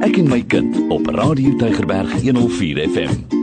Ek 0.00 0.16
en 0.16 0.30
my 0.32 0.40
kind 0.48 0.78
op 0.88 1.06
Radio 1.06 1.52
Tygerberg 1.60 2.12
104 2.22 2.88
FM. 2.88 3.39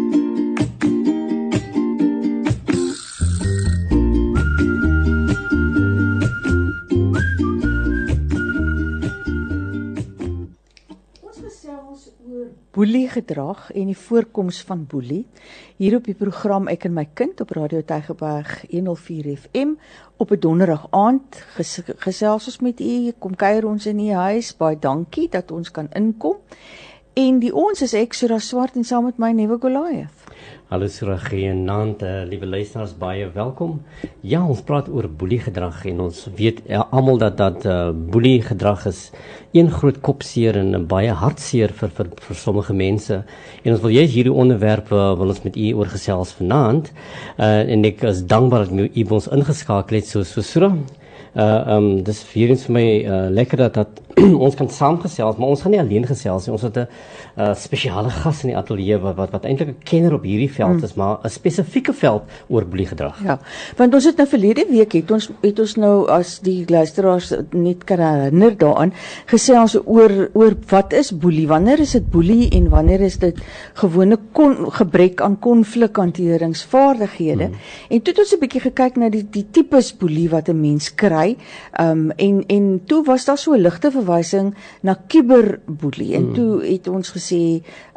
Boelie 13.08 13.24
gedrag 13.24 13.72
en 13.72 13.86
die 13.88 13.98
voorkoms 13.98 14.62
van 14.68 14.86
boelie 14.88 15.26
hier 15.78 15.96
op 15.96 16.06
die 16.06 16.16
program 16.16 16.68
Ek 16.68 16.84
en 16.86 16.94
my 16.94 17.06
kind 17.14 17.40
op 17.42 17.54
Radio 17.56 17.82
Tygerberg 17.82 18.66
104 18.70 19.38
FM 19.38 19.76
op 20.18 20.32
'n 20.32 20.40
donderdag 20.40 20.88
aand. 20.92 21.36
Ges 21.56 21.82
gesels 21.98 22.48
ons 22.48 22.60
met 22.60 22.80
u 22.80 23.12
kom 23.20 23.36
kuier 23.36 23.66
ons 23.66 23.86
in 23.86 24.00
u 24.00 24.12
huis. 24.12 24.58
Baie 24.58 24.80
dankie 24.80 25.30
dat 25.30 25.52
ons 25.52 25.72
kan 25.72 25.88
inkom 25.94 26.36
en 27.18 27.40
die 27.42 27.54
ons 27.56 27.82
is 27.82 27.96
ek 27.98 28.14
Sura 28.14 28.38
Swart 28.44 28.76
en 28.78 28.86
saam 28.86 29.08
met 29.08 29.18
my 29.22 29.32
Nuwe 29.34 29.58
Goliath 29.62 30.28
Hallo 30.68 30.90
Suragenaand, 30.92 32.02
uh, 32.04 32.26
liewe 32.28 32.46
luisteraars, 32.46 32.92
baie 33.00 33.30
welkom. 33.32 33.78
Ja, 34.28 34.42
ons 34.44 34.60
praat 34.68 34.90
oor 34.92 35.06
boeliegedrag 35.08 35.86
en 35.88 36.02
ons 36.04 36.26
weet 36.36 36.60
ja, 36.68 36.82
almal 36.92 37.22
dat 37.22 37.38
dat 37.40 37.64
uh, 37.64 37.78
boeliegedrag 37.96 38.84
is 38.92 39.00
een 39.56 39.72
groot 39.72 40.02
kopseer 40.04 40.60
en 40.60 40.76
'n 40.76 40.84
baie 40.92 41.14
hartseer 41.22 41.72
vir 41.72 41.94
vir 42.00 42.10
vir 42.26 42.36
sommige 42.36 42.76
mense. 42.76 43.22
En 43.64 43.72
ons 43.72 43.82
wil 43.82 43.96
juist 43.96 44.14
hierdie 44.14 44.36
onderwerp 44.44 44.92
uh, 44.92 45.16
wil 45.16 45.32
ons 45.32 45.44
met 45.48 45.56
u 45.56 45.72
oor 45.80 45.88
gesels 45.96 46.36
vanaand. 46.36 46.92
Uh, 47.40 47.64
en 47.64 47.86
ek 47.86 48.04
is 48.04 48.26
dankbaar 48.28 48.68
dat 48.68 48.92
u 48.92 49.06
ons 49.10 49.32
ingeskakel 49.32 50.02
het 50.02 50.08
so 50.08 50.24
so 50.24 50.42
Sura. 50.42 50.76
Uh 51.34 51.78
um 51.78 52.04
dis 52.04 52.24
vir 52.34 52.52
ons 52.52 52.68
vir 52.68 52.74
my 52.74 52.88
uh, 53.06 53.30
lekker 53.32 53.58
dat 53.58 53.74
dat 53.74 54.07
ons 54.46 54.56
kan 54.58 54.70
saamgesels, 54.70 55.38
maar 55.38 55.52
ons 55.54 55.62
gaan 55.62 55.76
nie 55.76 55.82
alleen 55.82 56.06
gesels 56.10 56.48
nie. 56.48 56.54
Ons 56.56 56.66
het 56.66 56.78
'n 56.78 56.88
uh, 57.38 57.54
spesiale 57.54 58.10
gas 58.10 58.44
in 58.44 58.50
die 58.50 58.58
ateljee 58.58 58.98
wat 58.98 59.16
wat, 59.16 59.32
wat 59.32 59.46
eintlik 59.46 59.70
'n 59.70 59.84
kenner 59.84 60.14
op 60.14 60.24
hierdie 60.24 60.52
veld 60.52 60.84
is, 60.84 60.96
maar 60.96 61.20
'n 61.24 61.30
spesifieke 61.30 61.94
veld 61.94 62.24
oor 62.48 62.66
boeliegedrag. 62.66 63.24
Ja, 63.24 63.40
want 63.78 63.94
ons 63.94 64.06
het 64.06 64.18
nou 64.18 64.28
verlede 64.28 64.66
week 64.70 64.94
het 64.94 65.12
ons 65.12 65.30
het 65.42 65.60
ons 65.60 65.76
nou 65.76 66.10
as 66.10 66.40
die 66.40 66.66
luisteraars 66.68 67.34
net 67.52 67.84
kan 67.84 68.00
herinner 68.00 68.58
daaraan 68.58 68.94
gesels 69.26 69.78
oor 69.86 70.30
oor 70.34 70.56
wat 70.70 70.94
is 70.94 71.18
boelie? 71.18 71.48
Wanneer 71.48 71.80
is 71.80 71.92
dit 71.92 72.10
boelie 72.10 72.50
en 72.50 72.70
wanneer 72.70 73.02
is 73.02 73.18
dit 73.18 73.38
gewone 73.74 74.18
kon, 74.32 74.72
gebrek 74.72 75.22
aan 75.22 75.40
konflikhanteringsvaardighede? 75.40 77.44
Hmm. 77.44 77.54
En 77.90 78.02
toe 78.02 78.14
het 78.14 78.20
ons 78.20 78.34
'n 78.34 78.40
bietjie 78.40 78.62
gekyk 78.62 78.96
na 78.96 79.10
die 79.10 79.28
die 79.30 79.46
tipes 79.52 79.98
boelie 79.98 80.30
wat 80.30 80.50
'n 80.50 80.62
mens 80.62 80.96
kry. 80.96 81.38
Ehm 81.74 81.90
um, 81.90 82.12
en 82.18 82.44
en 82.48 82.82
toe 82.86 83.04
was 83.04 83.26
daar 83.26 83.38
so 83.38 83.54
'n 83.54 83.62
ligte 83.62 83.92
verwysing 84.08 84.56
na 84.82 84.96
kuberboelie 85.08 86.16
en 86.16 86.32
hmm. 86.32 86.34
toe 86.34 86.64
het 86.64 86.88
ons 86.88 87.12
gesê 87.16 87.42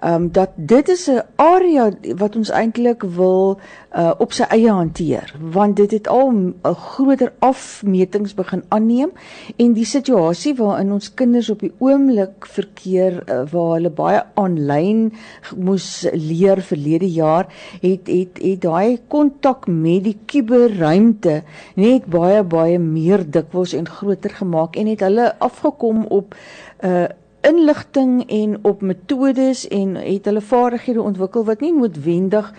ehm 0.01 0.15
um, 0.15 0.29
dat 0.33 0.51
dit 0.57 0.89
is 0.89 1.09
'n 1.09 1.23
area 1.37 1.91
wat 2.17 2.37
ons 2.37 2.51
eintlik 2.51 3.03
wil 3.03 3.59
uh 3.97 4.13
op 4.19 4.33
sy 4.33 4.45
eie 4.49 4.71
hanteer 4.71 5.35
want 5.53 5.77
dit 5.77 5.91
het 5.91 6.09
al 6.09 6.31
'n 6.31 6.55
groter 6.63 7.33
afmetings 7.39 8.35
begin 8.35 8.63
aanneem 8.69 9.11
en 9.57 9.73
die 9.73 9.85
situasie 9.85 10.55
waarin 10.55 10.93
ons 10.93 11.15
kinders 11.15 11.51
op 11.51 11.61
die 11.61 11.73
oomblik 11.79 12.47
verkeer 12.47 13.23
uh, 13.27 13.43
waar 13.53 13.75
hulle 13.75 13.91
baie 13.91 14.23
aanlyn 14.35 15.13
moes 15.57 16.07
leer 16.13 16.63
verlede 16.63 17.11
jaar 17.13 17.47
het 17.83 18.07
het 18.07 18.39
het 18.43 18.61
daai 18.61 18.99
kontak 19.09 19.67
met 19.67 20.05
die 20.05 20.19
kuberruimte 20.27 21.43
net 21.75 22.07
baie 22.07 22.43
baie 22.43 22.79
meer 22.79 23.31
dikwels 23.31 23.73
en 23.73 23.89
groter 23.89 24.31
gemaak 24.31 24.77
en 24.77 24.87
het 24.87 25.01
hulle 25.01 25.39
afgekom 25.39 26.00
op 26.09 26.35
uh 26.81 27.05
inligting 27.41 28.31
en 28.31 28.59
op 28.63 28.81
metodes 28.81 29.69
en 29.69 29.95
het 29.95 30.25
hulle 30.25 30.41
vaardighede 30.41 31.03
ontwikkel 31.03 31.45
wat 31.45 31.61
nie 31.61 31.73
noodwendig 31.73 32.53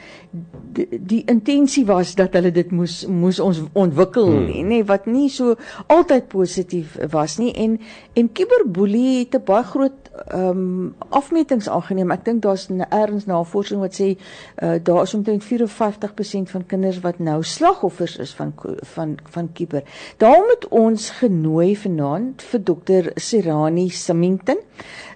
die, 0.74 0.88
die 1.00 1.22
intensie 1.26 1.86
was 1.86 2.16
dat 2.16 2.34
hulle 2.38 2.52
dit 2.56 2.72
moes 2.72 3.02
moes 3.06 3.40
ons 3.44 3.62
ontwikkel 3.78 4.30
hmm. 4.32 4.48
nie 4.48 4.64
nê 4.66 4.80
wat 4.88 5.06
nie 5.10 5.30
so 5.30 5.56
altyd 5.92 6.30
positief 6.32 6.96
was 7.12 7.38
nie. 7.42 7.52
En 7.54 7.78
en 8.14 8.32
kiberboelie 8.32 9.20
het 9.20 9.36
'n 9.36 9.44
baie 9.46 9.64
groot 9.64 10.10
ehm 10.28 10.50
um, 10.50 10.96
afmetings 11.10 11.70
aangeneem. 11.70 12.12
Ek 12.12 12.26
dink 12.26 12.42
daar's 12.42 12.68
ergens 12.90 13.26
navorsing 13.26 13.80
wat 13.80 13.96
sê 13.96 14.18
uh, 14.64 14.76
daar 14.84 15.04
is 15.04 15.14
omtrent 15.14 15.44
54% 15.44 16.50
van 16.52 16.66
kinders 16.66 17.00
wat 17.00 17.20
nou 17.20 17.44
slagoffers 17.44 18.18
is 18.18 18.34
van 18.34 18.54
van 18.96 19.18
van 19.24 19.50
kiber. 19.54 19.84
Daarom 20.18 20.50
het 20.50 20.68
ons 20.68 21.10
genooi 21.10 21.76
vanaand 21.78 22.42
vir 22.42 22.64
dokter 22.64 23.12
Serani 23.16 23.90
Samington 23.90 24.58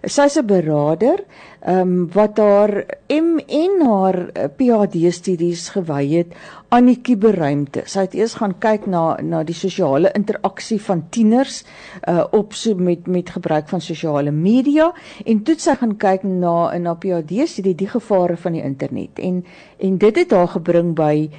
Sy's 0.06 0.38
'n 0.38 0.46
beraader 0.46 1.24
ehm 1.66 1.82
um, 1.82 2.10
wat 2.14 2.38
haar 2.38 2.86
MN 3.10 3.82
haar 3.82 4.30
eh, 4.34 4.50
PhD 4.58 5.14
studies 5.14 5.70
gewy 5.70 6.06
het 6.14 6.36
aan 6.70 6.86
die 6.86 7.00
kuberruimte. 7.02 7.82
Sy 7.90 8.06
het 8.06 8.14
eers 8.14 8.36
gaan 8.38 8.54
kyk 8.60 8.86
na 8.86 9.18
na 9.22 9.44
die 9.44 9.56
sosiale 9.56 10.12
interaksie 10.14 10.82
van 10.82 11.06
tieners 11.10 11.64
uh 12.08 12.24
op 12.32 12.54
so 12.54 12.76
met 12.76 13.08
met 13.08 13.30
gebruik 13.30 13.70
van 13.70 13.82
sosiale 13.82 14.32
media 14.32 14.92
en 15.26 15.44
toe 15.44 15.56
sy 15.58 15.76
gaan 15.76 15.98
kyk 15.98 16.24
na 16.24 16.72
in 16.76 16.86
haar 16.86 16.98
PhD 16.98 17.48
studie 17.50 17.76
die 17.76 17.90
gevare 17.90 18.38
van 18.38 18.54
die 18.54 18.64
internet 18.64 19.20
en 19.20 19.44
en 19.80 19.98
dit 19.98 20.16
het 20.16 20.32
haar 20.32 20.48
gebring 20.48 20.94
by 20.96 21.30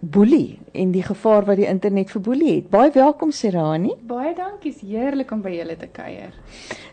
boelie 0.00 0.58
en 0.78 0.92
die 0.94 1.02
gevaar 1.02 1.42
wat 1.48 1.58
die 1.58 1.66
internet 1.66 2.12
vir 2.12 2.22
boelie 2.22 2.50
het. 2.52 2.68
Baie 2.70 2.90
welkom 2.94 3.32
Serani. 3.34 3.96
Baie 4.06 4.30
dankie, 4.36 4.70
is 4.70 4.82
heerlik 4.86 5.32
om 5.34 5.40
by 5.42 5.50
julle 5.56 5.74
te 5.78 5.88
kuier. 5.90 6.30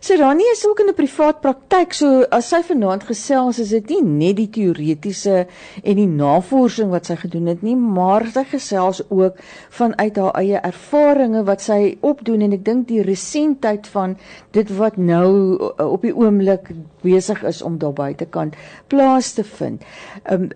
Serani 0.01 0.45
is 0.51 0.65
ook 0.65 0.79
in 0.79 0.89
'n 0.89 0.95
privaat 0.95 1.41
praktyk, 1.41 1.93
so 1.93 2.23
as 2.31 2.49
sy 2.49 2.61
vanaand 2.63 3.03
gesels, 3.03 3.59
is 3.59 3.69
dit 3.69 3.89
nie 3.89 4.01
net 4.01 4.35
die 4.37 4.49
teoretiese 4.49 5.47
en 5.83 5.95
die 5.95 6.07
navorsing 6.07 6.89
wat 6.89 7.05
sy 7.05 7.15
gedoen 7.15 7.47
het 7.47 7.61
nie, 7.61 7.75
maar 7.75 8.25
sy 8.25 8.43
gesels 8.43 9.01
ook 9.09 9.37
vanuit 9.69 10.15
haar 10.15 10.33
eie 10.33 10.59
ervarings 10.61 11.45
wat 11.45 11.61
sy 11.61 11.97
opdoen 12.01 12.41
en 12.41 12.53
ek 12.53 12.65
dink 12.65 12.87
die 12.87 13.01
resentheid 13.01 13.87
van 13.87 14.17
dit 14.51 14.77
wat 14.77 14.97
nou 14.97 15.57
uh, 15.59 15.91
op 15.91 16.01
die 16.01 16.15
oomblik 16.15 16.71
besig 17.01 17.43
is 17.43 17.61
om 17.61 17.77
daar 17.77 17.93
buitekant 17.93 18.55
plaas 18.87 19.33
te 19.33 19.43
vind. 19.43 19.83
Ehm 20.23 20.41
um, 20.41 20.49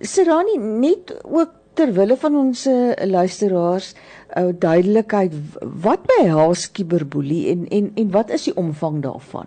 Serani 0.00 0.58
net 0.58 1.14
ook 1.24 1.50
ter 1.76 1.92
wille 1.96 2.16
van 2.16 2.36
ons 2.40 2.66
luisteraars 3.04 3.94
ou 4.36 4.48
uh, 4.50 4.54
duidelikheid 4.58 5.34
wat 5.84 6.06
behels 6.10 6.66
kiberboelie 6.74 7.50
en 7.52 7.66
en 7.70 7.90
en 7.94 8.10
wat 8.10 8.30
is 8.30 8.48
die 8.48 8.56
omvang 8.56 9.02
daarvan? 9.04 9.46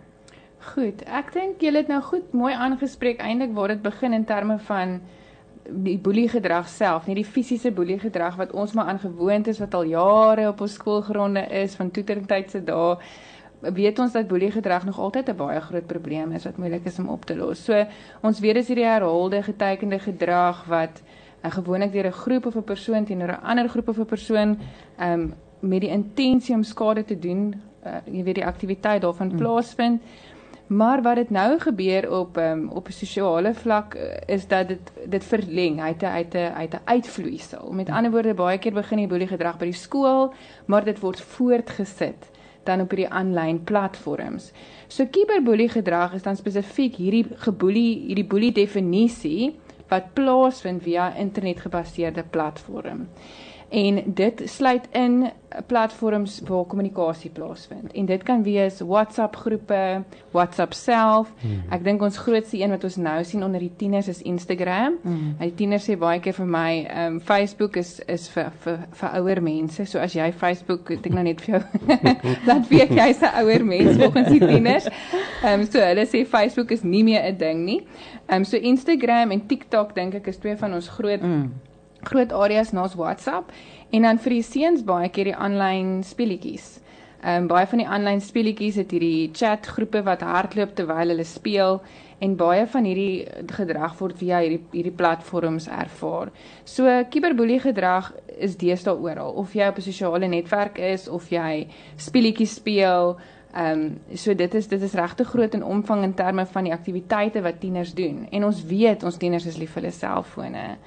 Goed, 0.73 1.01
ek 1.05 1.33
dink 1.33 1.63
julle 1.63 1.81
het 1.83 1.89
nou 1.91 2.01
goed 2.05 2.33
mooi 2.33 2.53
aangespreek 2.53 3.23
eintlik 3.25 3.55
waar 3.57 3.73
dit 3.73 3.81
begin 3.81 4.13
in 4.13 4.25
terme 4.25 4.59
van 4.67 4.99
die 5.69 5.97
boeliegedrag 6.01 6.69
self, 6.69 7.07
nie 7.07 7.19
die 7.19 7.27
fisiese 7.27 7.71
boeliegedrag 7.71 8.37
wat 8.39 8.53
ons 8.57 8.73
maar 8.73 8.89
aangewoond 8.93 9.47
is 9.51 9.59
wat 9.61 9.75
al 9.77 9.89
jare 9.89 10.47
op 10.49 10.61
ons 10.65 10.77
skoolgronde 10.79 11.43
is 11.61 11.75
van 11.77 11.91
toetertydse 11.93 12.63
dae 12.65 12.95
weet 13.59 13.99
ons 13.99 14.13
dat 14.15 14.27
boeliegedrag 14.27 14.85
nog 14.87 14.99
altyd 14.99 15.29
'n 15.29 15.35
baie 15.35 15.59
groot 15.61 15.87
probleem 15.87 16.31
is 16.31 16.45
wat 16.45 16.57
moeilik 16.57 16.85
is 16.85 16.99
om 16.99 17.09
op 17.09 17.25
te 17.25 17.35
los. 17.35 17.63
So 17.63 17.85
ons 18.21 18.39
weet 18.39 18.55
dis 18.55 18.67
hierdie 18.67 18.85
herhaalde 18.85 19.43
getekende 19.43 19.99
gedrag 19.99 20.65
wat 20.65 21.01
en 21.41 21.51
gewoonlik 21.51 21.91
deur 21.91 22.05
'n 22.05 22.11
groep 22.11 22.45
of 22.45 22.55
'n 22.55 22.63
persoon 22.63 23.05
teenoor 23.05 23.29
'n 23.29 23.43
ander 23.43 23.69
groep 23.69 23.87
of 23.87 23.97
'n 23.97 24.05
persoon 24.05 24.57
um 24.99 25.33
met 25.59 25.81
die 25.81 25.89
intensie 25.89 26.55
om 26.55 26.63
skade 26.63 27.05
te 27.05 27.19
doen, 27.19 27.61
uh, 27.85 27.99
jy 28.05 28.23
weet 28.23 28.35
die 28.35 28.45
aktiwiteit 28.45 29.01
daarvan 29.01 29.31
mm. 29.31 29.37
plaasvind. 29.37 30.01
Maar 30.69 31.01
wat 31.01 31.15
dit 31.15 31.29
nou 31.29 31.59
gebeur 31.59 32.05
op 32.19 32.37
um, 32.37 32.67
op 32.69 32.87
'n 32.87 32.91
sosiale 32.91 33.53
vlak 33.53 33.95
uh, 33.95 34.01
is 34.25 34.47
dat 34.47 34.67
dit 34.67 34.91
dit 35.05 35.23
verleng 35.23 35.81
uit 35.81 36.01
'n 36.01 36.05
uit 36.05 36.33
'n 36.33 36.53
uit 36.55 36.73
'n 36.73 36.81
uitvloeisel. 36.83 37.71
Met 37.71 37.89
ander 37.89 38.11
woorde 38.11 38.33
baie 38.33 38.57
keer 38.57 38.73
begin 38.73 38.97
die 38.97 39.07
boelie 39.07 39.27
gedrag 39.27 39.57
by 39.57 39.65
die 39.65 39.73
skool, 39.73 40.33
maar 40.65 40.83
dit 40.83 40.99
word 40.99 41.21
voortgesit 41.21 42.29
dan 42.63 42.81
op 42.81 42.89
hierdie 42.89 43.09
aanlyn 43.09 43.63
platforms. 43.63 44.51
So 44.87 45.05
kiberboelie 45.05 45.69
gedrag 45.69 46.13
is 46.13 46.23
dan 46.23 46.35
spesifiek 46.35 46.95
hierdie 46.95 47.25
geboelie 47.35 48.05
hierdie 48.05 48.27
boelie 48.27 48.51
definisie 48.51 49.59
wat 49.89 50.13
plaasvind 50.13 50.83
via 50.83 51.13
internetgebaseerde 51.15 52.23
platform. 52.23 53.07
En 53.69 54.03
dit 54.05 54.41
sluit 54.45 54.87
in 54.91 55.31
platforms 55.67 56.41
waar 56.47 56.65
kommunikasie 56.65 57.29
plaasvind. 57.29 57.91
En 57.91 58.05
dit 58.05 58.23
kan 58.23 58.43
wees 58.43 58.79
WhatsApp 58.79 59.35
groepe, 59.35 60.03
WhatsApp 60.31 60.73
self. 60.73 61.33
Hmm. 61.41 61.63
Ek 61.73 61.83
dink 61.83 62.01
ons 62.01 62.17
grootste 62.17 62.57
een 62.59 62.69
wat 62.73 62.83
ons 62.83 62.97
nou 63.01 63.23
sien 63.25 63.43
onder 63.43 63.61
die 63.61 63.71
tieners 63.77 64.07
is 64.07 64.21
Instagram. 64.21 64.97
Hmm. 65.01 65.35
Die 65.41 65.53
tieners 65.57 65.85
sê 65.89 65.97
baie 65.99 66.21
keer 66.23 66.37
vir 66.37 66.49
my, 66.49 66.71
ehm 66.85 67.15
um, 67.15 67.21
Facebook 67.21 67.77
is 67.81 67.97
is 68.07 68.27
vir 68.33 68.51
vir 68.65 68.83
vir 69.01 69.15
ouer 69.21 69.41
mense. 69.45 69.85
So 69.85 70.01
as 70.01 70.17
jy 70.17 70.31
Facebook, 70.33 70.91
ek 70.97 71.09
nou 71.13 71.25
net 71.25 71.41
vir 71.45 71.57
jou 71.57 71.63
laat 72.49 72.69
weet 72.69 72.93
jy's 72.97 73.21
'n 73.21 73.33
ouer 73.43 73.65
mens 73.65 73.97
volgens 73.97 74.29
die 74.29 74.43
tieners. 74.43 74.89
Ehm 75.43 75.61
um, 75.61 75.65
so 75.65 75.81
hulle 75.81 76.05
sê 76.05 76.25
Facebook 76.25 76.71
is 76.71 76.83
nie 76.83 77.03
meer 77.03 77.25
'n 77.31 77.37
ding 77.37 77.65
nie. 77.65 77.81
Ehm 78.27 78.41
um, 78.41 78.45
so 78.45 78.57
Instagram 78.57 79.31
en 79.31 79.47
TikTok 79.47 79.95
dink 79.95 80.15
ek 80.15 80.27
is 80.27 80.37
twee 80.37 80.57
van 80.57 80.73
ons 80.73 80.89
groot 80.89 81.21
hmm 81.21 81.68
groot 82.03 82.31
areas 82.33 82.71
naas 82.71 82.95
WhatsApp 82.95 83.51
en 83.89 84.01
dan 84.01 84.19
vir 84.19 84.37
die 84.37 84.43
seuns 84.43 84.83
baie 84.85 85.09
keer 85.09 85.31
die 85.31 85.35
aanlyn 85.35 86.03
speletjies. 86.03 86.77
Ehm 87.19 87.43
um, 87.43 87.47
baie 87.51 87.67
van 87.67 87.81
die 87.81 87.87
aanlyn 87.87 88.21
speletjies 88.23 88.77
het 88.79 88.93
hierdie 88.95 89.31
chatgroepe 89.35 90.03
wat 90.07 90.21
hardloop 90.23 90.75
terwyl 90.75 91.11
hulle 91.11 91.25
speel 91.27 91.81
en 92.23 92.35
baie 92.39 92.63
van 92.67 92.85
hierdie 92.87 93.25
gedrag 93.55 93.97
word 93.99 94.15
via 94.19 94.39
hierdie 94.43 94.61
hierdie 94.71 94.95
platforms 94.95 95.67
ervaar. 95.67 96.31
So 96.63 96.87
kiberboelie 97.11 97.59
gedrag 97.63 98.13
is 98.37 98.55
deesdae 98.59 98.95
oral 98.95 99.35
of 99.41 99.55
jy 99.55 99.67
op 99.67 99.77
'n 99.77 99.87
sosiale 99.89 100.27
netwerk 100.27 100.79
is 100.79 101.07
of 101.07 101.29
jy 101.29 101.67
speletjies 101.97 102.55
speel. 102.55 103.17
Ehm 103.53 103.79
um, 103.81 103.99
so 104.15 104.33
dit 104.33 104.53
is 104.53 104.67
dit 104.67 104.81
is 104.81 104.93
regtig 104.93 105.27
groot 105.27 105.53
in 105.53 105.63
omvang 105.63 106.03
in 106.03 106.13
terme 106.13 106.45
van 106.45 106.63
die 106.63 106.73
aktiwiteite 106.73 107.41
wat 107.41 107.59
tieners 107.59 107.93
doen 107.93 108.27
en 108.31 108.43
ons 108.45 108.63
weet 108.63 109.03
ons 109.03 109.17
tieners 109.17 109.45
is 109.45 109.57
lief 109.57 109.71
vir 109.73 109.81
hulle 109.81 109.93
selfone. 109.93 110.77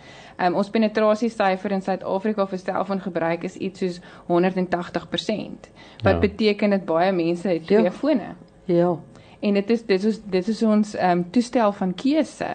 Um, 0.40 0.55
ons 0.55 0.70
penetrasiesyfer 0.70 1.73
in 1.73 1.82
Suid-Afrika 1.82 2.46
vir 2.46 2.58
selfoongebruik 2.58 3.44
is 3.44 3.56
iets 3.56 3.79
soos 3.79 4.00
180%. 4.29 5.70
Wat 6.02 6.12
ja. 6.12 6.19
beteken 6.19 6.70
dat 6.70 6.84
baie 6.84 7.12
mense 7.12 7.49
het 7.49 7.67
twee 7.67 7.82
ja. 7.82 7.93
fone. 7.93 8.34
Ja. 8.64 8.96
En 9.43 9.55
dit 9.55 9.70
is 9.70 9.82
dit 9.84 10.05
is 10.05 10.20
dit 10.31 10.49
is 10.49 10.62
ons 10.62 10.94
ehm 10.94 11.19
um, 11.19 11.25
toestel 11.31 11.73
van 11.73 11.94
keuse 11.94 12.50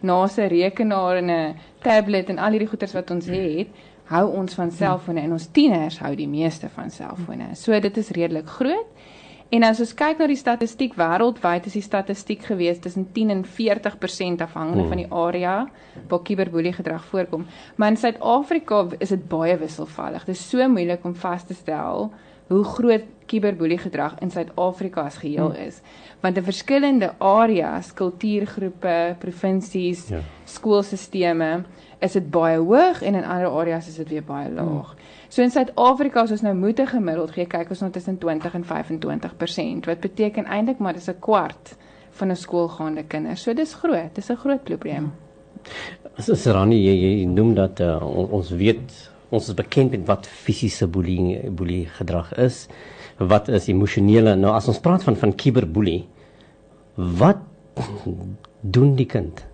na 0.00 0.26
'n 0.26 0.48
rekenaar 0.48 1.16
en 1.16 1.30
'n 1.30 1.56
tablet 1.82 2.28
en 2.28 2.38
al 2.38 2.50
hierdie 2.50 2.68
goeders 2.68 2.92
wat 2.92 3.10
ons 3.10 3.26
het, 3.26 3.68
hou 4.04 4.26
ons 4.36 4.54
van 4.54 4.70
selfone 4.70 5.20
en 5.20 5.32
ons 5.32 5.46
tieners 5.46 5.98
hou 5.98 6.14
die 6.14 6.28
meeste 6.28 6.68
van 6.68 6.90
selfone. 6.90 7.54
So 7.54 7.80
dit 7.80 7.96
is 7.96 8.10
redelik 8.10 8.48
groot. 8.48 8.86
En 9.52 9.66
as 9.68 9.82
ons 9.84 9.90
kyk 9.92 10.16
na 10.16 10.26
die 10.30 10.38
statistiek 10.40 10.94
wêreldwyd 10.96 11.66
is 11.68 11.74
die 11.76 11.84
statistiek 11.84 12.46
gewees 12.48 12.78
tussen 12.80 13.04
10 13.12 13.32
en 13.34 13.42
40% 13.44 14.44
afhangende 14.46 14.86
hmm. 14.86 14.88
van 14.88 15.00
die 15.02 15.10
area 15.12 15.56
waar 16.08 16.22
kiberboelie 16.24 16.72
gedrag 16.72 17.04
voorkom. 17.10 17.44
Maar 17.76 17.92
in 17.92 17.98
Suid-Afrika 18.00 18.86
is 18.98 19.12
dit 19.12 19.26
baie 19.28 19.58
wisselvallig. 19.60 20.24
Dit 20.24 20.38
is 20.38 20.46
so 20.48 20.68
moeilik 20.72 21.04
om 21.04 21.12
vas 21.20 21.44
te 21.44 21.56
stel 21.58 22.08
hoe 22.48 22.64
groot 22.64 23.04
kiberboelie 23.28 23.78
gedrag 23.78 24.16
in 24.24 24.32
Suid-Afrika 24.32 25.04
as 25.10 25.20
geheel 25.20 25.52
hmm. 25.52 25.68
is. 25.68 25.82
Want 26.24 26.40
in 26.40 26.48
verskillende 26.48 27.12
areas, 27.20 27.92
kultuurgroepe, 27.92 29.16
provinsies, 29.20 30.08
ja. 30.16 30.24
skoolstelsels 30.48 31.68
is 32.02 32.16
dit 32.16 32.30
baie 32.34 32.56
hoog 32.58 33.04
en 33.04 33.20
in 33.20 33.24
ander 33.24 33.52
areas 33.52 33.88
is 33.88 34.00
dit 34.00 34.16
weer 34.16 34.24
baie 34.26 34.48
laag. 34.50 34.96
So 35.32 35.40
in 35.40 35.48
Suid-Afrika 35.48 36.26
as 36.26 36.32
ons 36.34 36.42
nou 36.44 36.52
moete 36.52 36.84
gemiddeld 36.84 37.30
gee, 37.32 37.46
kyk 37.48 37.70
ons 37.72 37.80
nou 37.80 37.88
tussen 37.94 38.18
20 38.20 38.52
en 38.58 38.64
25%, 38.68 39.86
wat 39.88 40.02
beteken 40.02 40.44
eintlik 40.44 40.82
maar 40.84 40.92
dis 40.92 41.08
'n 41.08 41.16
kwart 41.24 41.72
van 42.18 42.30
'n 42.30 42.36
skoolgaande 42.36 43.04
kinders. 43.08 43.40
So 43.40 43.54
dis 43.54 43.72
groot, 43.74 44.14
dis 44.14 44.28
'n 44.28 44.36
groot 44.36 44.62
probleem. 44.64 45.12
So 46.18 46.34
Serani, 46.34 46.76
jy, 46.76 46.94
jy 47.00 47.24
noem 47.24 47.54
dat 47.54 47.80
uh, 47.80 47.96
ons 48.32 48.50
weet 48.50 49.10
ons 49.30 49.48
is 49.48 49.54
bekend 49.54 49.90
met 49.90 50.06
wat 50.06 50.26
fisiese 50.26 50.86
boelie 50.86 51.50
boelie 51.50 51.86
gedrag 51.86 52.34
is. 52.36 52.68
Wat 53.16 53.48
is 53.48 53.68
emosionele? 53.68 54.36
Nou 54.36 54.52
as 54.52 54.68
ons 54.68 54.80
praat 54.80 55.02
van 55.02 55.16
van 55.16 55.34
kiberboelie, 55.34 56.04
wat 56.96 57.40
doen 58.60 58.94
die 58.96 59.06
kind? 59.06 59.51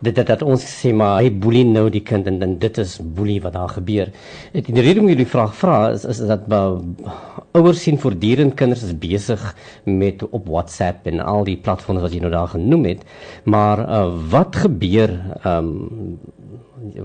Dit 0.00 0.14
dit 0.16 0.26
dat 0.26 0.42
ons 0.42 0.62
sê 0.64 0.92
maar 0.96 1.18
hy 1.20 1.30
boelie 1.42 1.64
nou 1.68 1.88
die 1.92 2.02
kind 2.04 2.28
en 2.30 2.38
dan 2.40 2.56
dit 2.62 2.78
is 2.80 2.96
boelie 3.00 3.40
wat 3.44 3.56
daar 3.56 3.72
gebeur. 3.74 4.12
Ek 4.56 4.70
die 4.72 4.84
rede 4.84 5.02
om 5.02 5.10
julle 5.12 5.26
vraag 5.28 5.54
vra 5.58 5.76
is, 5.94 6.06
is 6.08 6.22
dat 6.28 6.46
ouers 7.52 7.82
sien 7.82 8.00
voortdurend 8.00 8.56
kinders 8.56 8.84
is 8.86 8.96
besig 8.96 9.42
met 9.84 10.24
op 10.30 10.48
WhatsApp 10.48 11.06
en 11.10 11.20
al 11.20 11.44
die 11.48 11.58
platforms 11.60 12.04
wat 12.06 12.16
jy 12.16 12.22
nou 12.24 12.32
daar 12.32 12.52
genoem 12.54 12.88
het. 12.94 13.04
Maar 13.44 13.84
uh, 13.86 14.04
wat 14.32 14.62
gebeur 14.66 15.16
ehm 15.42 15.72
um, 15.74 16.20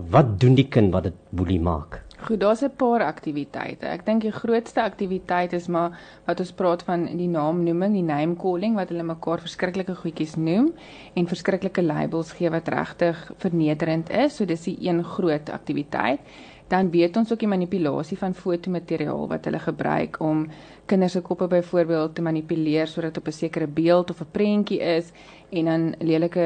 wat 0.09 0.39
doen 0.39 0.53
die 0.55 0.69
kind 0.71 0.93
wat 0.95 1.03
dit 1.09 1.15
boelie 1.35 1.59
maak? 1.59 2.04
Goed, 2.25 2.39
daar's 2.39 2.61
'n 2.63 2.75
paar 2.75 3.03
aktiwiteite. 3.03 3.85
Ek 3.85 4.05
dink 4.05 4.21
die 4.21 4.31
grootste 4.31 4.81
aktiwiteit 4.81 5.53
is 5.53 5.67
maar 5.67 5.99
wat 6.25 6.39
ons 6.39 6.51
praat 6.51 6.83
van 6.83 7.05
die 7.05 7.27
naamnoeming, 7.27 7.93
die 7.93 8.01
name 8.01 8.35
calling 8.35 8.75
wat 8.75 8.89
hulle 8.89 9.03
mekaar 9.03 9.39
verskriklike 9.39 9.95
goedjies 9.95 10.35
noem 10.35 10.73
en 11.13 11.27
verskriklike 11.27 11.83
labels 11.83 12.31
gee 12.31 12.49
wat 12.49 12.67
regtig 12.67 13.31
vernederend 13.37 14.09
is. 14.09 14.35
So 14.35 14.45
dis 14.45 14.63
die 14.63 14.77
een 14.87 15.03
groot 15.03 15.49
aktiwiteit. 15.49 16.19
Dan 16.67 16.89
weet 16.89 17.17
ons 17.17 17.31
ook 17.31 17.39
die 17.39 17.47
manipulasie 17.47 18.17
van 18.17 18.33
fotomateriaal 18.33 19.27
wat 19.27 19.45
hulle 19.45 19.59
gebruik 19.59 20.19
om 20.19 20.47
kinders 20.85 21.11
se 21.11 21.21
koppe 21.21 21.47
byvoorbeeld 21.47 22.15
te 22.15 22.21
manipuleer 22.21 22.87
sodat 22.87 23.17
op 23.17 23.27
'n 23.27 23.31
sekere 23.31 23.67
beeld 23.67 24.09
of 24.09 24.21
'n 24.21 24.31
prentjie 24.31 24.79
is 24.79 25.11
en 25.49 25.65
dan 25.65 25.95
lelike 25.99 26.45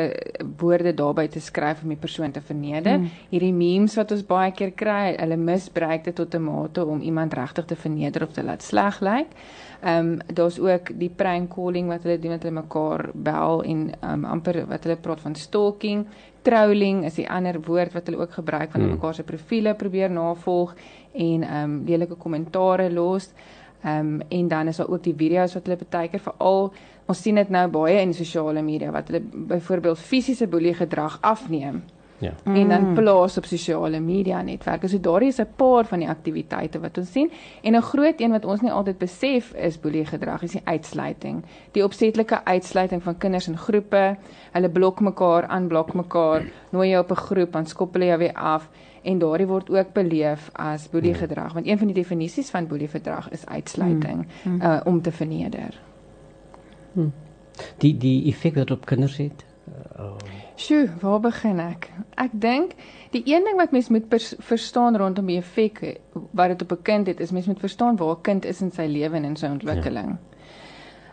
woorde 0.58 0.94
daarbey 0.94 1.28
te 1.28 1.40
skryf 1.40 1.82
om 1.84 1.88
die 1.90 1.98
persoon 1.98 2.32
te 2.32 2.42
verneder. 2.42 3.00
Mm. 3.00 3.10
Hierdie 3.30 3.54
memes 3.54 3.96
wat 3.96 4.12
ons 4.12 4.26
baie 4.26 4.52
keer 4.52 4.72
kry, 4.72 5.16
hulle 5.18 5.38
misbruik 5.38 6.04
dit 6.04 6.16
tot 6.16 6.36
'n 6.36 6.44
mate 6.44 6.86
om 6.86 7.02
iemand 7.02 7.34
regtig 7.34 7.66
te 7.66 7.76
verneder 7.76 8.24
of 8.24 8.32
te 8.32 8.44
laat 8.44 8.64
sleg 8.64 9.00
lyk. 9.00 9.28
Ehm 9.82 10.08
um, 10.08 10.20
daar's 10.34 10.60
ook 10.60 11.00
die 11.00 11.10
prank 11.10 11.54
calling 11.54 11.88
wat 11.88 12.04
hulle 12.04 12.20
doen 12.20 12.32
met 12.32 12.44
hulle 12.44 12.62
mekaar 12.62 13.10
bel 13.14 13.64
en 13.64 13.92
ehm 14.00 14.14
um, 14.14 14.26
amper 14.26 14.66
wat 14.68 14.84
hulle 14.84 14.98
praat 14.98 15.22
van 15.22 15.36
stalking. 15.36 16.06
Trolling 16.42 17.06
is 17.06 17.16
die 17.16 17.30
ander 17.30 17.62
woord 17.62 17.94
wat 17.94 18.06
hulle 18.08 18.20
ook 18.20 18.32
gebruik 18.32 18.72
van 18.72 18.82
mm. 18.82 18.90
mekaar 18.90 19.14
se 19.14 19.24
profile 19.24 19.74
probeer 19.76 20.12
navolg 20.12 20.76
en 21.14 21.44
ehm 21.44 21.64
um, 21.64 21.84
lelike 21.86 22.16
kommentare 22.16 22.92
los. 22.92 23.32
Ehm 23.84 24.14
um, 24.14 24.22
en 24.30 24.48
dan 24.48 24.68
is 24.68 24.78
daar 24.78 24.90
ook 24.90 25.04
die 25.04 25.16
video's 25.16 25.54
wat 25.54 25.66
hulle 25.66 25.78
baie 25.90 26.10
keer 26.10 26.20
veral 26.20 26.74
ons 27.10 27.22
sien 27.22 27.40
dit 27.40 27.54
nou 27.54 27.68
baie 27.74 28.02
in 28.04 28.14
sosiale 28.14 28.62
media 28.62 28.92
wat 28.94 29.10
hulle 29.10 29.24
byvoorbeeld 29.50 29.98
fisiese 29.98 30.48
boelie 30.48 30.76
gedrag 30.78 31.18
afneem. 31.22 31.82
Ja. 32.20 32.34
En 32.44 32.68
dan 32.68 32.90
mm. 32.90 32.94
plaas 32.94 33.38
op 33.38 33.46
sosiale 33.48 34.00
media 34.04 34.42
netwerke. 34.42 34.88
So 34.88 35.00
daar 35.00 35.24
is 35.24 35.40
'n 35.40 35.48
paar 35.56 35.86
van 35.86 36.00
die 36.00 36.10
aktiwiteite 36.10 36.80
wat 36.80 36.98
ons 36.98 37.12
sien 37.12 37.32
en 37.62 37.76
'n 37.76 37.82
groot 37.82 38.22
een 38.22 38.32
wat 38.32 38.46
ons 38.46 38.62
nie 38.62 38.72
altyd 38.72 38.98
besef 38.98 39.54
is 39.54 39.80
boelie 39.80 40.06
gedrag 40.06 40.42
is 40.42 40.52
die 40.52 40.62
uitsluiting. 40.64 41.44
Die 41.72 41.84
opsetlike 41.84 42.46
uitsluiting 42.46 43.04
van 43.04 43.18
kinders 43.18 43.48
in 43.48 43.58
groepe. 43.58 44.18
Hulle 44.52 44.70
blok 44.70 45.00
mekaar, 45.00 45.48
aanblok 45.48 45.94
mekaar, 45.94 46.44
nooi 46.70 46.90
jou 46.90 47.04
op 47.04 47.12
'n 47.12 47.16
groep, 47.16 47.52
dan 47.52 47.66
skop 47.66 47.94
hulle 47.94 48.06
jou 48.06 48.18
weer 48.18 48.34
af 48.34 48.70
en 49.04 49.20
daardie 49.20 49.48
word 49.48 49.70
ook 49.70 49.94
beleef 49.94 50.50
as 50.54 50.90
boelie 50.90 51.14
hmm. 51.14 51.22
gedrag 51.28 51.54
want 51.54 51.68
een 51.68 51.78
van 51.78 51.88
die 51.88 51.96
definisies 51.96 52.50
van 52.50 52.68
boelie 52.68 52.88
gedrag 52.88 53.30
is 53.30 53.46
uitsluiting 53.46 54.28
mm. 54.44 54.62
uh, 54.62 54.82
om 54.86 55.02
te 55.02 55.12
verneder. 55.12 55.82
Mm. 56.92 57.14
Die 57.78 57.98
die 57.98 58.26
effek 58.32 58.56
wat 58.56 58.72
op 58.72 58.86
kinders 58.86 59.18
het. 59.18 59.46
Uh, 59.68 60.06
oh. 60.06 60.16
Sjoe, 60.60 60.90
waar 61.00 61.20
begin 61.20 61.60
ek? 61.64 61.90
Ek 62.20 62.34
dink 62.36 62.74
die 63.14 63.22
een 63.26 63.46
ding 63.48 63.56
wat 63.56 63.72
mens 63.72 63.88
moet 63.90 64.12
verstaan 64.44 64.98
rondom 64.98 65.30
die 65.32 65.38
effek 65.40 65.80
wat 66.36 66.52
dit 66.52 66.62
op 66.62 66.72
'n 66.72 66.82
kind 66.82 67.08
het, 67.08 67.20
is 67.20 67.32
mens 67.32 67.46
moet 67.48 67.60
verstaan 67.60 67.96
waar 67.96 68.16
'n 68.16 68.22
kind 68.22 68.46
is 68.46 68.62
in 68.62 68.72
sy 68.72 68.88
lewe 68.88 69.16
en 69.16 69.24
in 69.24 69.36
sy 69.36 69.48
ontwikkeling. 69.48 70.08
Ja. 70.08 70.20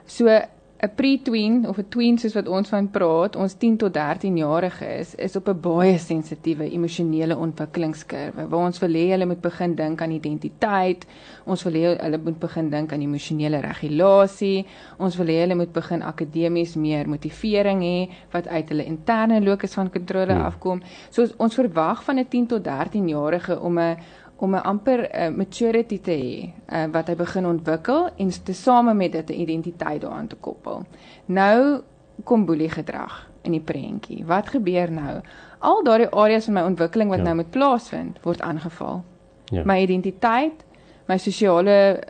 So 0.07 0.41
'n 0.77 0.91
pre-tween 0.95 1.69
of 1.69 1.79
'n 1.79 1.89
tween 1.89 2.19
soos 2.19 2.35
wat 2.35 2.49
ons 2.49 2.69
van 2.69 2.91
praat, 2.91 3.37
ons 3.37 3.55
10 3.55 3.77
tot 3.77 3.95
13 3.95 4.37
jarige 4.37 4.87
is, 4.99 5.15
is 5.15 5.37
op 5.37 5.49
'n 5.49 5.61
baie 5.61 5.99
sensitiewe 5.99 6.71
emosionele 6.71 7.37
ontwikkelingskurwe 7.37 8.49
waar 8.49 8.65
ons 8.67 8.79
wil 8.79 8.93
hê 8.93 9.07
hulle 9.11 9.27
moet 9.27 9.41
begin 9.41 9.75
dink 9.75 10.03
aan 10.03 10.11
identiteit, 10.11 11.07
ons 11.45 11.63
wil 11.63 11.73
hê 11.73 11.97
hulle 12.03 12.19
moet 12.19 12.39
begin 12.39 12.71
dink 12.71 12.93
aan 12.93 13.01
emosionele 13.01 13.61
regulasie, 13.61 14.67
ons 14.99 15.17
wil 15.17 15.27
hê 15.27 15.41
hulle 15.41 15.55
moet 15.55 15.73
begin 15.73 16.03
akademies 16.03 16.75
meer 16.77 17.09
motivering 17.09 17.83
hê 17.83 18.09
wat 18.33 18.49
uit 18.49 18.69
hulle 18.69 18.85
interne 18.85 19.41
locus 19.41 19.75
van 19.75 19.91
kontrole 19.91 20.35
hmm. 20.35 20.45
afkom. 20.45 20.83
So 21.11 21.27
ons 21.37 21.55
verwag 21.55 22.05
van 22.05 22.19
'n 22.19 22.29
10 22.29 22.47
tot 22.47 22.65
13 22.65 23.09
jarige 23.09 23.61
om 23.61 23.79
'n 23.79 23.97
om 24.37 24.55
'n 24.55 24.63
amper 24.63 25.09
uh, 25.11 25.29
maturity 25.37 26.01
te 26.01 26.11
hê 26.11 26.53
uh, 26.73 26.93
wat 26.93 27.09
hy 27.09 27.17
begin 27.17 27.47
ontwikkel 27.47 28.09
en 28.17 28.31
te 28.45 28.53
same 28.53 28.95
met 28.95 29.13
dit 29.13 29.31
'n 29.31 29.41
identiteit 29.41 30.01
daaraan 30.01 30.27
te 30.27 30.37
koppel. 30.37 30.83
Nou 31.27 31.83
kom 32.25 32.45
boelie 32.45 32.71
gedrag 32.71 33.29
in 33.43 33.53
die 33.53 33.61
prentjie. 33.61 34.25
Wat 34.25 34.49
gebeur 34.49 34.91
nou? 34.93 35.21
Al 35.59 35.83
daardie 35.85 36.09
areas 36.09 36.45
van 36.45 36.55
my 36.55 36.63
ontwikkeling 36.63 37.09
wat 37.09 37.19
ja. 37.19 37.25
nou 37.25 37.35
moet 37.35 37.51
plaasvind, 37.51 38.19
word 38.23 38.41
aangeval. 38.41 39.05
Ja. 39.45 39.63
My 39.65 39.81
identiteit, 39.81 40.65
my 41.07 41.19
sosiale 41.19 42.03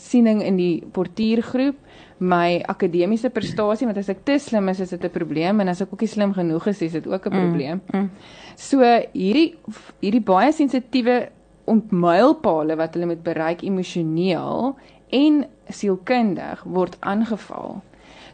siening 0.00 0.42
in 0.42 0.56
die 0.56 0.82
portuïergroep, 0.92 1.76
my 2.24 2.62
akademiese 2.70 3.28
prestasie, 3.34 3.86
want 3.88 3.98
as 4.00 4.08
ek 4.08 4.22
te 4.24 4.38
slim 4.40 4.68
is, 4.72 4.80
is 4.80 4.94
dit 4.94 5.04
'n 5.04 5.10
probleem 5.10 5.60
en 5.60 5.68
as 5.68 5.80
ek 5.80 5.92
ook 5.92 6.00
nie 6.00 6.08
slim 6.08 6.32
genoeg 6.32 6.66
is, 6.66 6.82
is 6.82 6.92
dit 6.92 7.06
ook 7.06 7.26
'n 7.26 7.34
mm, 7.34 7.40
probleem. 7.40 7.80
Mm, 7.92 8.00
mm. 8.00 8.10
So 8.56 8.80
hierdie 9.12 9.56
hierdie 10.00 10.22
baie 10.22 10.52
sensitiewe 10.52 11.28
ontmylpale 11.70 12.76
wat 12.76 12.94
hulle 12.94 13.06
moet 13.06 13.22
bereik 13.22 13.62
emosioneel 13.62 14.74
en 15.14 15.44
sielkundig 15.68 16.62
word 16.64 16.96
aangeval. 17.00 17.82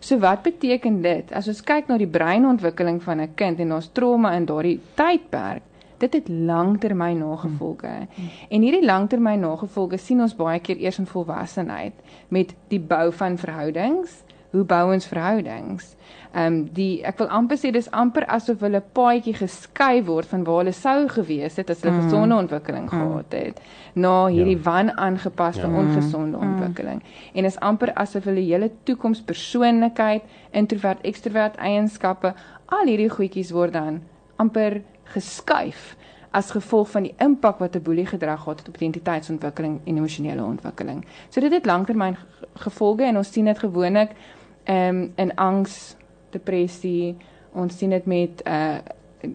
So 0.00 0.18
wat 0.18 0.42
beteken 0.42 1.02
dit? 1.02 1.32
As 1.32 1.48
ons 1.48 1.60
kyk 1.60 1.90
na 1.90 1.98
die 2.00 2.08
breinontwikkeling 2.08 3.02
van 3.02 3.20
'n 3.20 3.34
kind 3.34 3.60
en 3.60 3.72
ons 3.72 3.90
trauma 3.92 4.32
in 4.32 4.44
daardie 4.44 4.80
tydperk, 4.94 5.62
dit 5.98 6.12
het 6.12 6.28
langtermyn 6.28 7.18
nagevolge. 7.18 8.06
Hmm. 8.14 8.30
En 8.48 8.62
hierdie 8.62 8.84
langtermyn 8.84 9.40
nagevolge 9.40 9.98
sien 9.98 10.20
ons 10.20 10.36
baie 10.36 10.60
keer 10.60 10.76
eers 10.76 10.98
in 10.98 11.06
volwassenheid 11.06 11.92
met 12.28 12.54
die 12.68 12.80
bou 12.80 13.12
van 13.12 13.38
verhoudings 13.38 14.24
hoe 14.50 14.64
bou 14.66 14.92
ons 14.92 15.06
verhoudings? 15.06 15.94
Ehm 16.32 16.46
um, 16.46 16.58
die 16.74 17.02
ek 17.02 17.18
wil 17.18 17.26
amper 17.26 17.58
sê 17.58 17.72
dis 17.74 17.88
amper 17.90 18.22
asof 18.30 18.60
hulle 18.62 18.80
paadjie 18.94 19.32
geskei 19.34 20.04
word 20.06 20.28
van 20.30 20.44
waar 20.46 20.60
hulle 20.60 20.74
sou 20.76 21.08
gewees 21.10 21.56
het 21.58 21.72
as 21.74 21.82
hulle 21.82 21.96
mm. 21.96 22.04
gesonde 22.04 22.36
ontwikkeling 22.36 22.86
mm. 22.86 22.92
gehad 22.92 23.34
het 23.34 23.58
na 23.94 24.12
hierdie 24.26 24.54
ja. 24.54 24.62
wanaangepaste 24.68 25.66
ja. 25.66 25.72
ongesonde 25.82 26.38
mm. 26.38 26.52
ontwikkeling. 26.52 27.02
En 27.34 27.44
is 27.44 27.58
amper 27.58 27.94
asof 27.94 28.24
hulle 28.30 28.46
hele 28.46 28.70
toekoms 28.82 29.24
persoonlikheid, 29.26 30.22
introvert, 30.50 31.02
ekstrovert 31.02 31.56
eienskappe, 31.56 32.34
al 32.66 32.86
hierdie 32.86 33.10
goedjies 33.10 33.50
word 33.50 33.74
dan 33.74 33.98
amper 34.38 34.82
geskuif 35.14 35.96
as 36.30 36.50
gevolg 36.54 36.90
van 36.90 37.08
die 37.08 37.14
impak 37.18 37.58
wat 37.58 37.74
'n 37.74 37.82
boelie 37.82 38.06
gedrag 38.06 38.42
gehad 38.42 38.58
het 38.58 38.68
op 38.68 38.76
identiteitsontwikkeling 38.76 39.80
en 39.84 39.96
emosionele 39.96 40.44
ontwikkeling. 40.44 41.04
So 41.28 41.40
dit 41.40 41.52
het 41.52 41.66
langtermyn 41.66 42.16
gevolge 42.54 43.02
en 43.02 43.16
ons 43.16 43.32
sien 43.32 43.44
dit 43.44 43.58
gewoonlik 43.58 44.10
ehm 44.64 44.96
um, 44.96 45.12
in 45.16 45.34
angs, 45.34 45.96
depressie, 46.32 47.16
ons 47.52 47.78
sien 47.78 47.90
dit 47.90 48.06
met 48.06 48.42
uh 48.46 48.80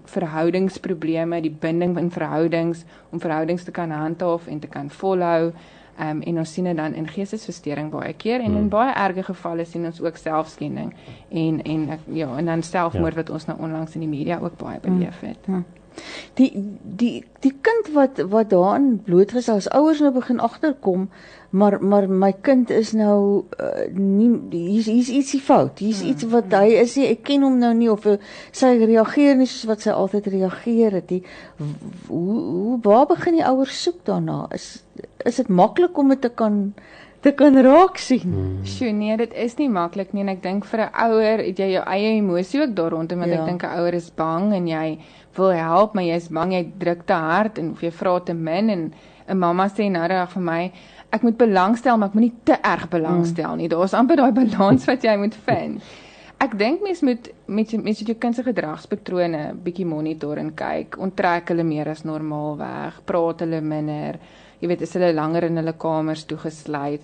verhoudingsprobleme, 0.10 1.42
die 1.46 1.52
binding 1.62 1.98
in 2.02 2.08
verhoudings 2.10 2.80
om 3.14 3.20
verhoudings 3.22 3.64
te 3.64 3.72
kan 3.72 3.92
handhaaf 3.94 4.48
en 4.48 4.60
te 4.60 4.68
kan 4.68 4.90
volhou. 4.90 5.52
Ehm 5.96 6.10
um, 6.10 6.22
en 6.22 6.38
ons 6.42 6.54
sien 6.54 6.66
dit 6.68 6.76
dan 6.76 6.94
in 6.94 7.08
geestesversteuring 7.08 7.92
baie 7.92 8.14
keer 8.14 8.40
en 8.40 8.52
hmm. 8.52 8.58
in 8.58 8.70
baie 8.70 8.92
erge 8.94 9.24
gevalle 9.24 9.66
sien 9.66 9.86
ons 9.86 10.02
ook 10.02 10.18
selfskending 10.18 10.92
en 11.30 11.62
en 11.64 11.88
ja, 12.12 12.38
en 12.38 12.46
dan 12.46 12.64
selfmoord 12.64 13.14
ja. 13.14 13.20
wat 13.22 13.30
ons 13.30 13.46
nou 13.46 13.60
onlangs 13.60 13.96
in 13.96 14.04
die 14.04 14.10
media 14.10 14.40
ook 14.42 14.58
baie 14.58 14.80
beleef 14.80 15.20
het. 15.20 15.46
Hmm. 15.46 15.64
Die 16.40 16.52
die 16.84 17.24
die 17.40 17.54
kind 17.62 17.94
wat 17.94 18.20
wat 18.32 18.50
daarin 18.50 19.02
blootgestel 19.06 19.62
as 19.62 19.70
ouers 19.70 20.00
nou 20.04 20.12
begin 20.12 20.40
agterkom 20.40 21.10
maar 21.56 21.84
maar 21.84 22.10
my 22.10 22.34
kind 22.42 22.70
is 22.70 22.92
nou 22.92 23.46
uh, 23.60 23.86
nie 23.92 24.30
hier's 24.52 24.90
hier's 24.92 25.10
ietsie 25.10 25.40
fout 25.40 25.80
hier's 25.80 26.02
hmm. 26.02 26.10
iets 26.12 26.28
wat 26.34 26.52
hy 26.58 26.74
is 26.82 26.98
nie 27.00 27.08
ek 27.14 27.24
ken 27.30 27.46
hom 27.48 27.60
nou 27.62 27.72
nie 27.78 27.88
of 27.92 28.08
uh, 28.10 28.18
sy 28.52 28.74
reageer 28.82 29.38
nie 29.40 29.48
soos 29.48 29.70
wat 29.70 29.86
sy 29.86 29.96
altyd 29.96 30.28
reageer 30.34 31.00
het 31.00 31.08
die 31.14 31.22
hoe 32.10 32.42
hoe 32.50 32.78
waar 32.84 33.08
begin 33.14 33.40
die 33.40 33.48
ouers 33.48 33.78
soek 33.88 34.04
daarna 34.10 34.46
is 34.58 34.68
is 35.26 35.40
dit 35.42 35.52
maklik 35.62 35.98
om 35.98 36.12
dit 36.12 36.22
te 36.22 36.34
kan 36.44 36.60
te 37.26 37.32
kan 37.34 37.56
raak 37.58 37.98
sien. 37.98 38.22
Hmm. 38.22 38.66
Sjoe, 38.70 38.92
nee, 38.94 39.16
dit 39.18 39.32
is 39.34 39.56
nie 39.58 39.70
maklik 39.74 40.12
nie 40.14 40.22
en 40.22 40.30
ek 40.36 40.44
dink 40.44 40.66
vir 40.70 40.84
'n 40.84 40.92
ouer 41.08 41.42
het 41.42 41.58
jy 41.58 41.70
jou 41.72 41.84
eie 41.96 42.12
emosie 42.20 42.62
ook 42.62 42.76
daar 42.78 42.92
rondom 42.94 43.24
want 43.24 43.32
ja. 43.32 43.40
ek 43.40 43.48
dink 43.50 43.64
'n 43.64 43.80
ouer 43.80 43.96
is 43.98 44.12
bang 44.14 44.54
en 44.54 44.68
jy 44.68 45.00
wil 45.38 45.52
help, 45.56 45.94
maar 45.94 46.04
jy's 46.04 46.30
bang 46.34 46.54
jy 46.54 46.64
druk 46.82 47.06
te 47.06 47.14
hard 47.14 47.60
en 47.62 47.72
of 47.72 47.84
jy 47.84 47.92
vra 47.92 48.20
te 48.20 48.34
min 48.34 48.70
en 48.70 48.94
'n 49.28 49.38
mamma 49.38 49.68
sê 49.68 49.90
nou 49.92 50.08
reg 50.08 50.30
vir 50.30 50.42
my, 50.42 50.72
ek 51.12 51.24
moet 51.24 51.38
belangstel, 51.38 51.98
maar 51.98 52.10
ek 52.10 52.14
moenie 52.14 52.34
te 52.44 52.58
erg 52.62 52.90
belangstel 52.90 53.56
nie. 53.56 53.68
Daar's 53.68 53.94
amper 53.94 54.16
daai 54.16 54.32
balans 54.32 54.86
wat 54.86 55.04
jy 55.04 55.16
moet 55.18 55.36
vind. 55.46 55.82
Ek 56.46 56.58
dink 56.60 56.82
mens 56.84 57.02
moet 57.02 57.30
met 57.48 57.72
met 57.84 58.00
jou 58.00 58.16
kind 58.20 58.36
se 58.36 58.44
gedragspatrone 58.44 59.56
bietjie 59.64 59.86
monitor 59.86 60.38
en 60.38 60.52
kyk, 60.54 60.98
onttrek 61.00 61.48
hulle 61.48 61.64
meer 61.64 61.88
as 61.88 62.04
normaal 62.04 62.58
weg, 62.58 63.00
praat 63.06 63.40
hulle 63.40 63.62
minder. 63.62 64.20
Jy 64.60 64.68
weet, 64.68 64.82
is 64.82 64.94
hulle 64.94 65.14
langer 65.14 65.48
in 65.48 65.56
hulle 65.56 65.74
kamers 65.80 66.26
toegesluit 66.26 67.02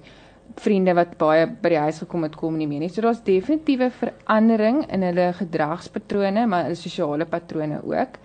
vriende 0.55 0.93
wat 0.97 1.17
baie 1.17 1.47
by 1.47 1.69
die 1.69 1.81
huis 1.85 2.01
gekom 2.03 2.23
het 2.23 2.35
kom 2.35 2.57
nie 2.57 2.67
meer 2.67 2.83
nie. 2.83 2.89
So 2.89 3.01
daar's 3.05 3.23
definitiewe 3.23 3.91
verandering 3.91 4.83
in 4.91 5.05
hulle 5.07 5.31
gedragspatrone, 5.37 6.45
maar 6.47 6.67
hulle 6.67 6.79
sosiale 6.79 7.25
patrone 7.25 7.81
ook. 7.83 8.19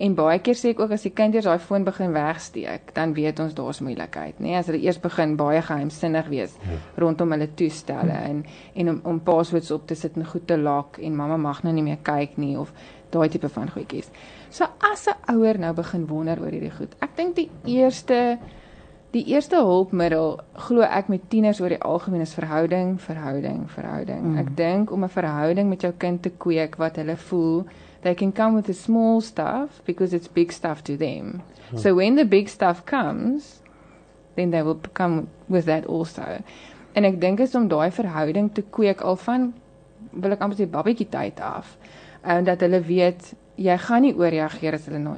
En 0.00 0.14
baie 0.16 0.38
keer 0.40 0.56
sê 0.56 0.70
ek 0.72 0.78
ook 0.80 0.94
as 0.96 1.02
die 1.04 1.12
kind 1.12 1.34
eers 1.36 1.44
daai 1.44 1.60
foon 1.60 1.84
begin 1.84 2.14
wegsteek, 2.14 2.94
dan 2.96 3.12
weet 3.12 3.40
ons 3.44 3.52
daar's 3.56 3.82
moeilikheid, 3.84 4.38
nê? 4.40 4.54
As 4.56 4.70
hulle 4.70 4.80
eers 4.80 4.96
begin 5.02 5.34
baie 5.36 5.60
geheimsinnig 5.60 6.30
wees 6.32 6.54
ja. 6.62 6.78
rondom 7.02 7.34
hulle 7.36 7.50
toestelle 7.56 8.16
en 8.30 8.40
en 8.80 8.92
om 8.94 9.02
om 9.12 9.18
passwords 9.26 9.68
op 9.76 9.84
te 9.90 9.98
sit 10.00 10.16
en 10.16 10.24
goed 10.30 10.46
te 10.48 10.56
lock 10.56 10.96
en 11.04 11.18
mamma 11.18 11.36
mag 11.36 11.60
nou 11.66 11.74
nie 11.76 11.84
meer 11.84 12.00
kyk 12.06 12.38
nie 12.40 12.54
of 12.56 12.72
daai 13.12 13.28
tipe 13.28 13.50
van 13.52 13.68
goedjies. 13.74 14.08
So 14.48 14.64
as 14.88 15.06
'n 15.06 15.36
ouer 15.36 15.58
nou 15.58 15.74
begin 15.74 16.06
wonder 16.06 16.40
oor 16.40 16.50
hierdie 16.50 16.72
goed. 16.78 16.96
Ek 17.02 17.16
dink 17.16 17.36
die 17.36 17.50
eerste 17.66 18.38
Die 19.10 19.24
eerste 19.32 19.58
hulpmiddel 19.58 20.36
glo 20.68 20.86
ek 20.86 21.08
met 21.10 21.24
tieners 21.32 21.58
oor 21.60 21.72
die 21.72 21.80
algemeen 21.82 22.22
is 22.22 22.34
verhouding, 22.36 22.92
verhouding, 23.02 23.64
verhouding. 23.72 24.20
Mm. 24.22 24.36
Ek 24.38 24.50
dink 24.56 24.92
om 24.94 25.04
'n 25.04 25.10
verhouding 25.10 25.68
met 25.68 25.82
jou 25.82 25.92
kind 25.98 26.22
te 26.22 26.30
kweek 26.30 26.76
wat 26.78 26.96
hulle 26.96 27.16
voel, 27.16 27.66
they 28.02 28.14
can 28.14 28.32
come 28.32 28.54
with 28.54 28.66
the 28.66 28.72
small 28.72 29.20
stuff 29.20 29.82
because 29.84 30.14
it's 30.14 30.28
big 30.28 30.52
stuff 30.52 30.82
to 30.82 30.96
them. 30.96 31.42
Mm. 31.72 31.78
So 31.78 31.94
when 31.94 32.14
the 32.14 32.24
big 32.24 32.48
stuff 32.48 32.84
comes, 32.84 33.60
then 34.36 34.50
they 34.50 34.62
will 34.62 34.78
come 34.92 35.26
with 35.48 35.64
that 35.64 35.86
also. 35.86 36.38
En 36.94 37.04
ek 37.04 37.20
dink 37.20 37.40
is 37.40 37.54
om 37.54 37.68
daai 37.68 37.90
verhouding 37.90 38.52
te 38.54 38.62
kweek 38.62 39.02
al 39.02 39.16
van 39.16 39.52
wil 40.12 40.32
ek 40.32 40.40
amper 40.40 40.58
sê 40.58 40.70
babatjie 40.70 41.08
tyd 41.10 41.40
af. 41.40 41.76
En 42.22 42.44
dat 42.44 42.60
hulle 42.60 42.80
weet 42.80 43.34
jy 43.60 43.76
gaan 43.76 44.02
nie 44.02 44.14
ooreageer 44.14 44.74
as 44.74 44.86
hulle 44.86 45.02
nou 45.02 45.16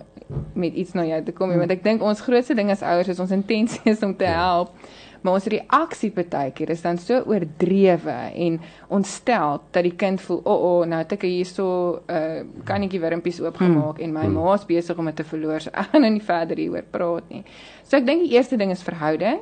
met 0.54 0.74
iets 0.74 0.92
na 0.94 1.04
jou 1.04 1.22
te 1.24 1.32
kom 1.32 1.50
nie 1.50 1.60
want 1.60 1.70
ek 1.74 1.84
dink 1.84 2.02
ons 2.02 2.20
grootste 2.20 2.54
ding 2.54 2.70
as 2.70 2.82
ouers 2.82 3.08
is 3.08 3.20
ons 3.22 3.34
intensie 3.34 3.82
is 3.92 4.02
om 4.02 4.14
te 4.16 4.28
ja. 4.28 4.36
help 4.40 4.74
maar 5.22 5.38
ons 5.38 5.46
reaksie 5.46 6.10
partykeer 6.10 6.72
is 6.74 6.82
dan 6.82 6.98
so 6.98 7.20
oordrewe 7.30 8.16
en 8.46 8.58
ontstel 8.92 9.60
dat 9.70 9.86
die 9.86 9.94
kind 9.98 10.20
voel 10.20 10.40
o 10.42 10.54
oh, 10.54 10.64
oh, 10.70 10.88
nou 10.88 10.98
het 11.02 11.14
ek 11.16 11.26
hierso 11.28 11.66
'n 12.08 12.16
uh, 12.16 12.64
kannetjie 12.64 13.00
wurmpies 13.00 13.40
oopgemaak 13.40 13.96
hmm. 13.96 14.04
en 14.04 14.12
my 14.12 14.26
hmm. 14.26 14.34
ma's 14.34 14.66
besig 14.66 14.98
om 14.98 15.06
dit 15.06 15.16
te 15.16 15.24
verloor 15.24 15.60
so 15.60 15.70
ek 15.78 15.92
gaan 15.92 16.02
nou 16.02 16.10
nie 16.10 16.26
verder 16.32 16.56
hieroor 16.56 16.86
praat 16.90 17.30
nie 17.30 17.44
so 17.82 17.96
ek 17.96 18.06
dink 18.06 18.26
die 18.26 18.34
eerste 18.34 18.56
ding 18.56 18.70
is 18.70 18.82
verhouding 18.82 19.40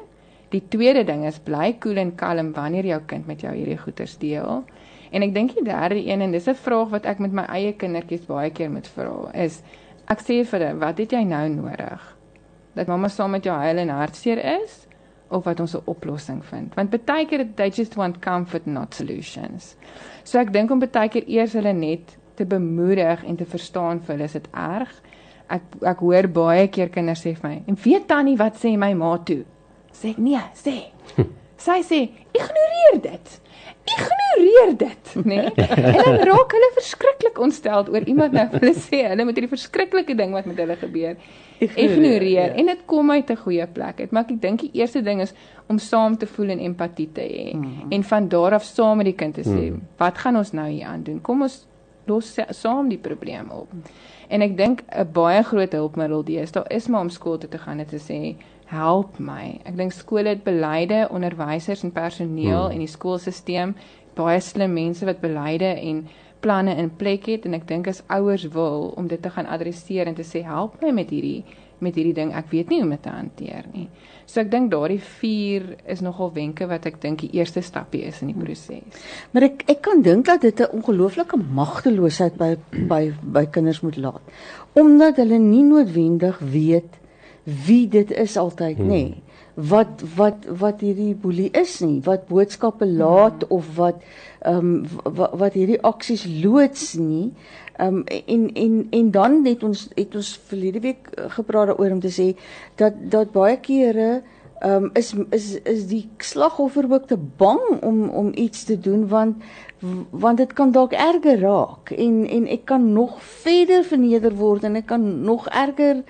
die 0.50 0.62
tweede 0.68 1.04
ding 1.04 1.24
is 1.26 1.38
bly 1.38 1.72
koel 1.72 1.94
cool 1.94 2.04
en 2.04 2.14
kalm 2.14 2.52
wanneer 2.52 2.84
jou 2.84 3.00
kind 3.06 3.26
met 3.26 3.40
jou 3.40 3.54
hierdie 3.54 3.78
goeters 3.78 4.18
deel 4.18 4.64
en 5.10 5.22
ek 5.22 5.34
dink 5.34 5.54
die 5.54 5.64
derde 5.64 6.00
een 6.06 6.20
en 6.20 6.32
dis 6.32 6.48
'n 6.48 6.54
vraag 6.54 6.90
wat 6.90 7.06
ek 7.06 7.18
met 7.18 7.32
my 7.32 7.44
eie 7.48 7.72
kindertjies 7.72 8.26
baie 8.26 8.50
keer 8.50 8.70
moet 8.70 8.86
vra 8.86 9.30
is 9.32 9.62
Ek 10.10 10.22
sê 10.26 10.40
vir 10.42 10.58
hulle, 10.58 10.78
wat 10.82 10.98
het 10.98 11.12
jy 11.14 11.20
nou 11.22 11.44
nodig? 11.52 12.06
Dat 12.74 12.88
mamma 12.90 13.08
saam 13.10 13.36
met 13.36 13.44
jou 13.46 13.54
huil 13.54 13.78
en 13.84 13.92
hartseer 13.94 14.40
is 14.56 14.86
of 15.30 15.44
wat 15.46 15.60
ons 15.62 15.76
'n 15.76 15.86
oplossing 15.86 16.42
vind? 16.44 16.74
Want 16.74 16.90
baie 16.90 17.26
keer 17.26 17.46
they 17.54 17.70
just 17.70 17.94
want 17.94 18.18
comfort 18.20 18.66
not 18.66 18.94
solutions. 18.94 19.76
So 20.24 20.38
ek 20.38 20.52
dink 20.52 20.70
om 20.70 20.80
baie 20.80 21.08
keer 21.08 21.28
eers 21.28 21.52
hulle 21.52 21.72
net 21.72 22.16
te 22.34 22.44
bemoedig 22.44 23.24
en 23.24 23.36
te 23.36 23.44
verstaan 23.44 24.00
vir 24.00 24.14
hulle 24.16 24.24
is 24.24 24.32
dit 24.32 24.48
erg. 24.52 24.90
Ek 25.48 25.62
ek 25.82 25.98
hoor 25.98 26.28
baie 26.28 26.68
keer 26.68 26.88
kinders 26.88 27.24
sê 27.24 27.36
vir 27.36 27.48
my, 27.48 27.62
"En 27.68 27.76
weet 27.84 28.08
tannie 28.08 28.36
wat 28.36 28.54
sê 28.56 28.76
my 28.76 28.94
ma 28.94 29.16
toe?" 29.18 29.44
Sê 29.92 30.10
ek, 30.10 30.18
"Nee, 30.18 30.42
sê." 30.54 30.90
Sy 31.56 31.82
sê, 31.82 32.10
"Ignoreer 32.34 33.00
dit." 33.02 33.40
Ignoreer 33.84 34.76
dit, 34.76 35.14
nê? 35.24 35.36
Nee? 35.36 35.66
En 35.66 36.02
dan 36.04 36.18
raak 36.30 36.52
hulle 36.56 36.70
verskriklik 36.74 37.38
ontstel 37.38 37.86
oor 37.88 38.08
iemand 38.08 38.32
nou 38.36 38.46
hulle 38.56 38.74
sê 38.74 39.04
hulle 39.08 39.24
moet 39.24 39.38
hierdie 39.38 39.52
verskriklike 39.52 40.16
ding 40.18 40.34
wat 40.36 40.48
met 40.50 40.60
hulle 40.60 40.76
gebeur 40.80 41.16
ignoreer 41.60 42.50
ja. 42.50 42.56
en 42.56 42.70
dit 42.72 42.84
kom 42.88 43.10
uit 43.10 43.30
'n 43.30 43.36
goeie 43.36 43.66
plek 43.66 44.00
uit. 44.00 44.10
Maar 44.10 44.24
ek 44.28 44.40
dink 44.40 44.60
die 44.60 44.70
eerste 44.72 45.02
ding 45.02 45.20
is 45.20 45.32
om 45.68 45.78
saam 45.78 46.16
te 46.16 46.26
voel 46.26 46.48
en 46.56 46.58
empatie 46.58 47.08
te 47.12 47.20
hê 47.20 47.52
mm 47.54 47.62
-hmm. 47.62 47.92
en 47.92 48.04
van 48.04 48.28
daar 48.28 48.54
af 48.54 48.64
saam 48.64 48.96
met 48.96 49.06
die 49.06 49.14
kind 49.14 49.34
te 49.34 49.42
sê, 49.42 49.70
mm. 49.70 49.82
"Wat 49.96 50.18
gaan 50.18 50.36
ons 50.36 50.52
nou 50.52 50.68
hier 50.68 50.86
aan 50.86 51.02
doen? 51.02 51.20
Kom 51.20 51.42
ons 51.42 51.66
los 52.06 52.36
saam 52.48 52.88
die 52.88 52.98
probleem 52.98 53.50
op." 53.50 53.68
En 54.30 54.42
ek 54.46 54.56
dink 54.56 54.82
'n 54.94 55.10
baie 55.12 55.42
groot 55.42 55.72
hulpmiddel 55.72 56.22
deesdae 56.24 56.64
is 56.70 56.86
maar 56.88 57.00
om 57.00 57.10
skool 57.10 57.38
toe 57.38 57.50
te 57.50 57.58
gaan 57.58 57.78
en 57.78 57.86
te 57.86 57.98
sê, 57.98 58.36
help 58.70 59.18
my. 59.18 59.60
Ek 59.64 59.76
dink 59.76 59.92
skole 59.92 60.28
het 60.28 60.44
beleide, 60.44 61.08
onderwysers 61.10 61.82
en 61.82 61.92
personeel 61.92 62.64
hmm. 62.64 62.72
en 62.72 62.78
die 62.78 62.86
skoolstelsel 62.86 63.74
baie 64.14 64.40
slim 64.40 64.72
mense 64.72 65.06
wat 65.06 65.20
beleide 65.20 65.72
en 65.80 66.04
planne 66.40 66.74
in 66.76 66.90
plek 66.96 67.26
het 67.26 67.44
en 67.44 67.54
ek 67.54 67.66
dink 67.68 67.88
as 67.90 68.02
ouers 68.08 68.46
wil 68.54 68.92
om 68.96 69.08
dit 69.10 69.22
te 69.22 69.30
gaan 69.30 69.46
adresseer 69.46 70.06
en 70.06 70.16
te 70.16 70.26
sê 70.26 70.44
help 70.46 70.80
my 70.82 70.92
met 70.96 71.10
hierdie 71.10 71.44
met 71.80 71.96
hierdie 71.98 72.14
ding. 72.16 72.32
Ek 72.36 72.50
weet 72.52 72.70
nie 72.70 72.80
hoe 72.80 72.88
om 72.88 72.94
dit 72.94 73.02
te 73.02 73.12
hanteer 73.14 73.66
nie. 73.72 73.88
So 74.30 74.40
ek 74.44 74.50
dink 74.52 74.70
daardie 74.70 75.00
4 75.02 75.64
is 75.90 76.02
nogal 76.06 76.30
wenke 76.36 76.68
wat 76.70 76.86
ek 76.86 77.00
dink 77.02 77.24
die 77.24 77.32
eerste 77.38 77.62
stapie 77.66 78.04
is 78.06 78.20
in 78.22 78.30
die 78.30 78.38
proses. 78.38 79.02
Maar 79.32 79.48
ek 79.48 79.64
ek 79.74 79.82
kan 79.82 80.02
dink 80.06 80.26
dat 80.26 80.42
dit 80.46 80.60
'n 80.60 80.70
ongelooflike 80.78 81.36
magteloosheid 81.36 82.36
by 82.36 82.56
by 82.88 83.12
by 83.22 83.46
kinders 83.46 83.80
moet 83.80 83.96
laat. 83.96 84.22
Omdat 84.74 85.16
hulle 85.16 85.38
nie 85.38 85.64
noodwendig 85.64 86.38
weet 86.38 87.00
wie 87.44 87.88
dit 87.88 88.10
is 88.10 88.36
altyd 88.36 88.76
hmm. 88.76 88.88
nê 88.88 89.04
nee. 89.08 89.29
Wat 89.68 90.02
wat 90.16 90.46
wat 90.58 90.80
hierdie 90.80 91.14
boelie 91.14 91.50
is 91.56 91.78
nie 91.84 92.00
wat 92.06 92.28
boodskappe 92.28 92.86
laat 92.86 93.44
hmm. 93.44 93.56
of 93.56 93.76
wat 93.76 94.02
ehm 94.40 94.56
um, 94.56 94.86
wat, 95.04 95.32
wat 95.36 95.56
hierdie 95.58 95.80
aksies 95.84 96.24
loods 96.42 96.94
nie 96.94 97.32
ehm 97.76 98.00
um, 98.00 98.04
en 98.26 98.50
en 98.54 98.86
en 98.90 99.10
dan 99.10 99.40
het 99.44 99.62
ons 99.62 99.88
het 99.94 100.14
ons 100.14 100.34
verlede 100.46 100.80
week 100.80 101.10
gepraat 101.36 101.72
daaroor 101.72 101.96
om 101.98 102.00
te 102.00 102.12
sê 102.14 102.28
dat 102.74 102.94
dat 103.10 103.32
baie 103.32 103.56
kere 103.60 104.22
ehm 104.60 104.84
um, 104.84 104.90
is 104.92 105.14
is 105.30 105.52
is 105.62 105.86
die 105.88 106.08
slagoffer 106.18 106.86
ook 106.92 107.06
te 107.06 107.18
bang 107.36 107.82
om 107.82 108.08
om 108.08 108.32
iets 108.34 108.64
te 108.64 108.80
doen 108.80 109.08
want 109.08 109.42
want 110.10 110.36
dit 110.36 110.52
kan 110.52 110.72
dalk 110.72 110.92
erger 110.92 111.40
raak 111.40 111.90
en 111.90 112.26
en 112.28 112.46
ek 112.46 112.64
kan 112.64 112.92
nog 112.92 113.22
verder 113.22 113.84
verneder 113.84 114.34
word 114.36 114.64
en 114.64 114.76
ek 114.76 114.86
kan 114.86 115.20
nog 115.24 115.48
erger 115.48 116.04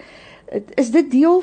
is 0.75 0.91
dit 0.91 1.11
deel 1.11 1.43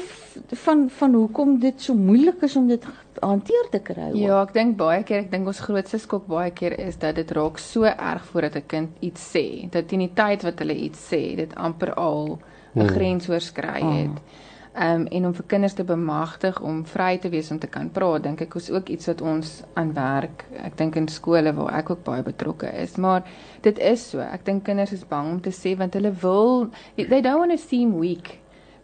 van 0.63 0.89
van 0.89 1.13
hoekom 1.13 1.60
dit 1.60 1.82
so 1.82 1.94
moeilik 1.94 2.41
is 2.41 2.56
om 2.56 2.67
dit 2.67 2.84
hanteer 3.20 3.70
te 3.72 3.79
kry? 3.79 4.10
Ja, 4.20 4.41
ek 4.41 4.53
dink 4.53 4.77
baie 4.77 5.03
keer, 5.03 5.25
ek 5.25 5.32
dink 5.32 5.48
ons 5.48 5.62
grootste 5.65 6.00
skok 6.01 6.27
baie 6.29 6.51
keer 6.51 6.77
is 6.79 7.00
dat 7.01 7.15
dit 7.15 7.32
raak 7.38 7.62
so 7.62 7.84
erg 7.84 8.25
voordat 8.32 8.56
'n 8.56 8.67
kind 8.67 8.89
iets 9.00 9.22
sê, 9.36 9.70
dat 9.72 9.91
in 9.91 10.00
die 10.00 10.13
tyd 10.13 10.44
wat 10.44 10.60
hulle 10.60 10.75
iets 10.75 11.00
sê, 11.13 11.36
dit 11.36 11.56
amper 11.56 11.94
al 11.94 12.39
'n 12.75 12.82
hmm. 12.82 12.89
grens 12.89 13.29
oorskry 13.29 13.82
het. 13.82 14.17
Hmm. 14.17 14.46
Ehm 14.77 15.01
um, 15.01 15.08
en 15.08 15.25
om 15.25 15.34
vir 15.34 15.46
kinders 15.48 15.74
te 15.74 15.84
bemagtig 15.84 16.62
om 16.62 16.86
vry 16.86 17.17
te 17.17 17.29
wees 17.29 17.51
om 17.51 17.60
te 17.60 17.67
kan 17.67 17.89
praat, 17.89 18.24
dink 18.24 18.41
ek 18.41 18.56
is 18.56 18.70
ook 18.70 18.89
iets 18.89 19.08
wat 19.08 19.22
ons 19.22 19.63
aan 19.74 19.94
werk. 19.94 20.46
Ek 20.63 20.77
dink 20.77 20.96
in 20.96 21.08
skole 21.08 21.53
waar 21.53 21.74
ek 21.79 21.89
ook 21.89 22.03
baie 22.03 22.24
betrokke 22.24 22.70
is, 22.82 22.96
maar 22.96 23.24
dit 23.62 23.79
is 23.79 24.10
so. 24.10 24.20
Ek 24.20 24.46
dink 24.46 24.63
kinders 24.63 24.91
is 24.91 25.08
bang 25.08 25.32
om 25.32 25.41
te 25.41 25.50
sê 25.50 25.77
want 25.77 25.94
hulle 25.94 26.12
wil 26.22 26.70
they 26.96 27.22
don't 27.22 27.39
want 27.39 27.51
to 27.51 27.58
seem 27.58 28.00
weak 28.00 28.38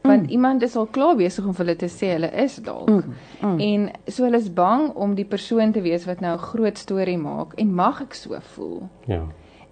want 0.03 0.21
mm. 0.21 0.29
iemand 0.29 0.61
is 0.61 0.75
al 0.75 0.85
klaar 0.85 1.15
besig 1.15 1.45
om 1.45 1.53
vir 1.55 1.65
hulle 1.65 1.77
te 1.79 1.87
sê 1.91 2.11
hulle 2.17 2.29
is 2.43 2.57
dalk. 2.63 2.89
Mm. 2.89 3.15
Mm. 3.41 3.59
En 3.59 3.87
so 4.11 4.27
hulle 4.27 4.41
is 4.41 4.51
bang 4.53 4.89
om 4.99 5.15
die 5.15 5.27
persoon 5.27 5.71
te 5.71 5.81
wees 5.81 6.05
wat 6.09 6.19
nou 6.19 6.35
'n 6.35 6.45
groot 6.51 6.77
storie 6.77 7.17
maak 7.17 7.53
en 7.55 7.73
mag 7.73 8.01
ek 8.01 8.13
so 8.13 8.37
voel. 8.55 8.89
Ja. 9.07 9.23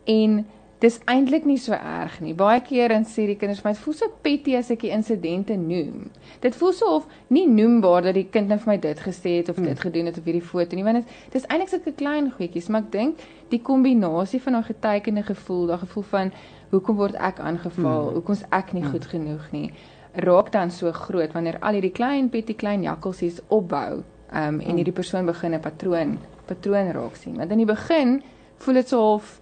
En 0.05 0.45
dis 0.79 0.97
eintlik 1.05 1.45
nie 1.45 1.57
so 1.57 1.73
erg 1.73 2.19
nie. 2.21 2.33
Baie 2.33 2.61
keer 2.61 2.89
dan 2.89 3.03
sê 3.05 3.27
die 3.29 3.35
kinders 3.35 3.59
vir 3.61 3.69
my, 3.69 3.73
"Dit 3.73 3.83
voel 3.83 3.93
so 3.93 4.07
petty 4.21 4.55
as 4.55 4.71
ek 4.71 4.79
die 4.79 4.89
insidente 4.89 5.55
noem." 5.55 6.09
Dit 6.39 6.55
voel 6.55 6.73
so 6.73 6.95
of 6.95 7.07
nie 7.27 7.47
noembaar 7.47 8.01
dat 8.01 8.13
die 8.13 8.27
kind 8.31 8.47
net 8.47 8.61
vir 8.61 8.73
my 8.73 8.77
dit 8.77 8.99
gesê 8.99 9.37
het 9.37 9.49
of 9.49 9.57
mm. 9.57 9.63
dit 9.63 9.79
gedoen 9.79 10.05
het 10.05 10.17
op 10.17 10.25
hierdie 10.25 10.41
foto 10.41 10.75
nie, 10.75 10.83
want 10.83 10.95
dit 10.95 11.05
dis 11.31 11.45
eintlik 11.45 11.69
sulke 11.69 11.91
klein 11.91 12.31
goedjies, 12.31 12.67
maar 12.67 12.81
ek 12.81 12.91
dink 12.91 13.19
die 13.49 13.61
kombinasie 13.61 14.41
van 14.41 14.53
daai 14.53 14.63
getekende 14.63 15.23
gevoel, 15.23 15.67
daai 15.67 15.77
gevoel 15.77 16.03
van 16.03 16.31
hoekom 16.71 16.95
word 16.95 17.15
ek 17.15 17.39
aangeval? 17.39 18.09
Mm. 18.09 18.13
Hoekom 18.13 18.33
is 18.33 18.43
ek 18.49 18.73
nie 18.73 18.83
mm. 18.83 18.91
goed 18.91 19.05
genoeg 19.05 19.51
nie? 19.51 19.71
Raak 20.13 20.51
dan 20.51 20.71
so 20.71 20.91
groot 20.91 21.31
wanneer 21.33 21.59
al 21.59 21.77
hierdie 21.77 21.93
klein 21.95 22.29
petty 22.29 22.53
klein 22.53 22.83
jakkalsies 22.83 23.39
opbou 23.47 24.03
um, 24.33 24.59
en 24.59 24.75
hierdie 24.75 24.95
persoon 24.95 25.25
begin 25.25 25.53
'n 25.55 25.59
patroon 25.59 26.19
patroon 26.45 26.91
raak 26.91 27.15
sien. 27.15 27.37
Want 27.37 27.51
in 27.51 27.57
die 27.57 27.65
begin 27.65 28.21
voel 28.57 28.73
dit 28.73 28.87
so 28.87 29.13
of 29.13 29.39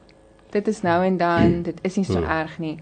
dit 0.50 0.68
is 0.68 0.82
nou 0.82 1.04
en 1.06 1.18
dan, 1.18 1.62
dit 1.62 1.78
is 1.82 1.96
nie 1.96 2.06
so 2.06 2.18
hmm. 2.18 2.30
erg 2.30 2.60
nie. 2.60 2.78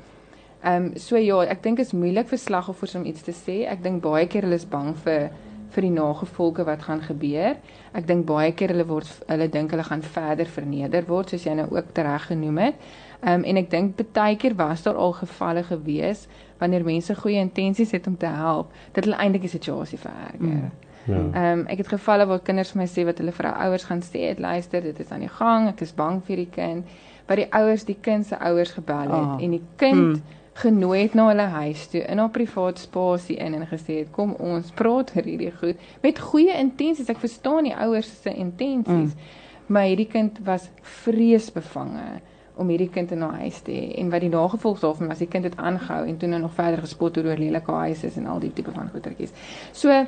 Ehm 0.64 0.86
um, 0.86 0.98
so 0.98 1.18
ja, 1.18 1.42
ek 1.46 1.64
dink 1.64 1.80
is 1.80 1.94
moeilik 1.94 2.28
vir 2.28 2.38
slagoffers 2.38 2.96
om 2.96 3.06
iets 3.06 3.22
te 3.22 3.32
sê. 3.36 3.66
Ek 3.70 3.84
dink 3.84 4.02
baie 4.02 4.28
keer 4.28 4.48
hulle 4.48 4.56
is 4.56 4.66
bang 4.66 4.96
vir 5.04 5.30
vir 5.76 5.84
die 5.84 5.92
nagevolge 5.92 6.64
wat 6.66 6.86
gaan 6.88 7.02
gebeur. 7.04 7.58
Ek 7.94 8.08
dink 8.08 8.26
baie 8.26 8.52
keer 8.52 8.72
hulle 8.74 8.88
word 8.88 9.10
hulle 9.28 9.48
dink 9.52 9.72
hulle 9.76 9.84
gaan 9.84 10.02
verder 10.02 10.50
verneder 10.50 11.06
word 11.08 11.34
soos 11.34 11.46
jy 11.46 11.54
nou 11.60 11.68
ook 11.76 11.92
tereg 11.94 12.30
genoem 12.32 12.58
het. 12.58 12.88
Ehm 13.20 13.34
um, 13.34 13.44
en 13.44 13.58
ek 13.58 13.70
dink 13.70 14.02
baie 14.14 14.36
keer 14.38 14.56
was 14.56 14.84
daar 14.86 14.96
al 14.96 15.14
gevalle 15.18 15.64
gewees 15.64 16.28
wanneer 16.58 16.84
mense 16.84 17.16
goeie 17.16 17.40
intensies 17.42 17.92
het 17.92 18.08
om 18.08 18.18
te 18.18 18.26
help, 18.26 18.72
dat 18.92 19.04
hulle 19.04 19.18
eintlik 19.18 19.42
die 19.42 19.50
situasie 19.50 19.98
vererger. 19.98 20.38
Mm. 20.40 20.72
Ja. 21.08 21.16
Ehm 21.16 21.60
um, 21.60 21.66
ek 21.66 21.78
het 21.78 21.88
gevalle 21.88 22.26
waar 22.26 22.40
kinders 22.40 22.72
vir 22.72 22.82
my 22.82 22.88
sê 22.92 23.06
wat 23.08 23.18
hulle 23.18 23.32
vir 23.32 23.46
hulle 23.46 23.68
ouers 23.68 23.86
gaan 23.90 24.04
sê, 24.06 24.28
het 24.30 24.40
luister, 24.40 24.82
dit 24.82 25.00
is 25.00 25.12
aan 25.12 25.26
die 25.26 25.34
gang, 25.40 25.70
ek 25.72 25.82
is 25.82 25.94
bang 25.96 26.22
vir 26.28 26.44
die 26.44 26.50
kind. 26.52 26.98
By 27.28 27.40
die 27.42 27.48
ouers, 27.52 27.86
die 27.88 27.98
kind 28.02 28.26
se 28.26 28.38
ouers 28.40 28.72
gebel 28.72 29.10
het 29.10 29.32
oh. 29.32 29.38
en 29.44 29.58
die 29.58 29.64
kind 29.82 30.04
mm. 30.18 30.38
genooi 30.62 31.02
het 31.02 31.16
na 31.18 31.28
hulle 31.32 31.50
huis 31.58 31.88
toe 31.88 32.06
in 32.06 32.22
'n 32.22 32.30
privaat 32.32 32.80
spasie 32.80 33.38
in 33.38 33.54
en 33.54 33.68
gesê 33.68 34.00
het 34.04 34.12
kom 34.12 34.36
ons 34.40 34.72
praat 34.72 35.12
oor 35.16 35.24
hierdie 35.24 35.52
goed 35.52 35.78
met 36.04 36.20
goeie 36.20 36.54
intensies. 36.54 37.10
Ek 37.10 37.18
verstaan 37.18 37.64
die 37.64 37.76
ouers 37.76 38.22
se 38.22 38.34
intensies. 38.34 39.14
Mm. 39.16 39.46
Maar 39.68 39.84
hierdie 39.84 40.12
kind 40.12 40.40
was 40.46 40.70
vreesbevange 40.82 42.22
om 42.58 42.70
hierdie 42.70 42.90
kind 42.90 43.12
in 43.12 43.24
'n 43.24 43.40
huis 43.42 43.60
te 43.62 43.72
hê 43.72 43.98
en 44.02 44.10
wat 44.10 44.22
die 44.22 44.30
nagevolg 44.30 44.80
daarvan 44.80 45.08
was 45.08 45.18
die 45.18 45.28
kind 45.28 45.44
het 45.44 45.58
aangehou 45.58 46.08
en 46.08 46.18
toe 46.18 46.30
nou 46.30 46.42
nog 46.42 46.54
verder 46.54 46.80
gespot 46.80 47.18
oor 47.18 47.38
lelike 47.38 47.72
huise 47.72 48.12
en 48.16 48.26
al 48.26 48.40
die 48.40 48.54
tipe 48.54 48.72
van 48.72 48.90
goetertjies. 48.90 49.34
So 49.72 50.06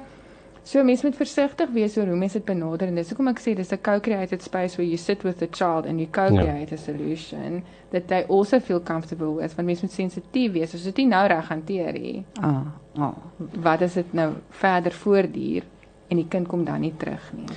so 0.63 0.83
mense 0.83 1.05
moet 1.05 1.15
versigtig 1.15 1.69
wees 1.73 1.97
oor 1.97 2.07
hoe 2.07 2.17
mense 2.17 2.37
dit 2.37 2.45
benader 2.45 2.87
en 2.87 2.95
dis 2.95 3.09
hoekom 3.09 3.27
ek 3.27 3.39
sê 3.39 3.55
dis 3.55 3.71
'n 3.71 3.81
co-created 3.81 4.41
space 4.41 4.77
where 4.77 4.89
you 4.89 4.97
sit 4.97 5.23
with 5.23 5.37
the 5.37 5.47
child 5.47 5.85
and 5.85 5.99
you 5.99 6.07
co-create 6.11 6.69
ja. 6.69 6.75
a 6.75 6.77
solution 6.77 7.63
that 7.91 8.07
they 8.07 8.25
also 8.29 8.59
feel 8.59 8.79
comfortable 8.79 9.33
with 9.33 9.55
want 9.55 9.67
mense 9.67 9.81
moet 9.81 9.91
sensitief 9.91 10.51
wees 10.51 10.73
as 10.73 10.83
dit 10.83 10.97
nie 10.97 11.07
nou 11.07 11.27
reg 11.27 11.47
hanteer 11.47 11.93
nie. 11.93 12.25
Ah, 12.41 12.61
ah. 12.97 13.13
Wat 13.37 13.81
as 13.81 13.93
dit 13.93 14.13
nou 14.13 14.33
verder 14.49 14.91
voortduur 14.91 15.63
en 16.09 16.17
die 16.17 16.27
kind 16.27 16.47
kom 16.47 16.65
dan 16.65 16.81
nie 16.81 16.93
terug 16.97 17.33
nie. 17.33 17.47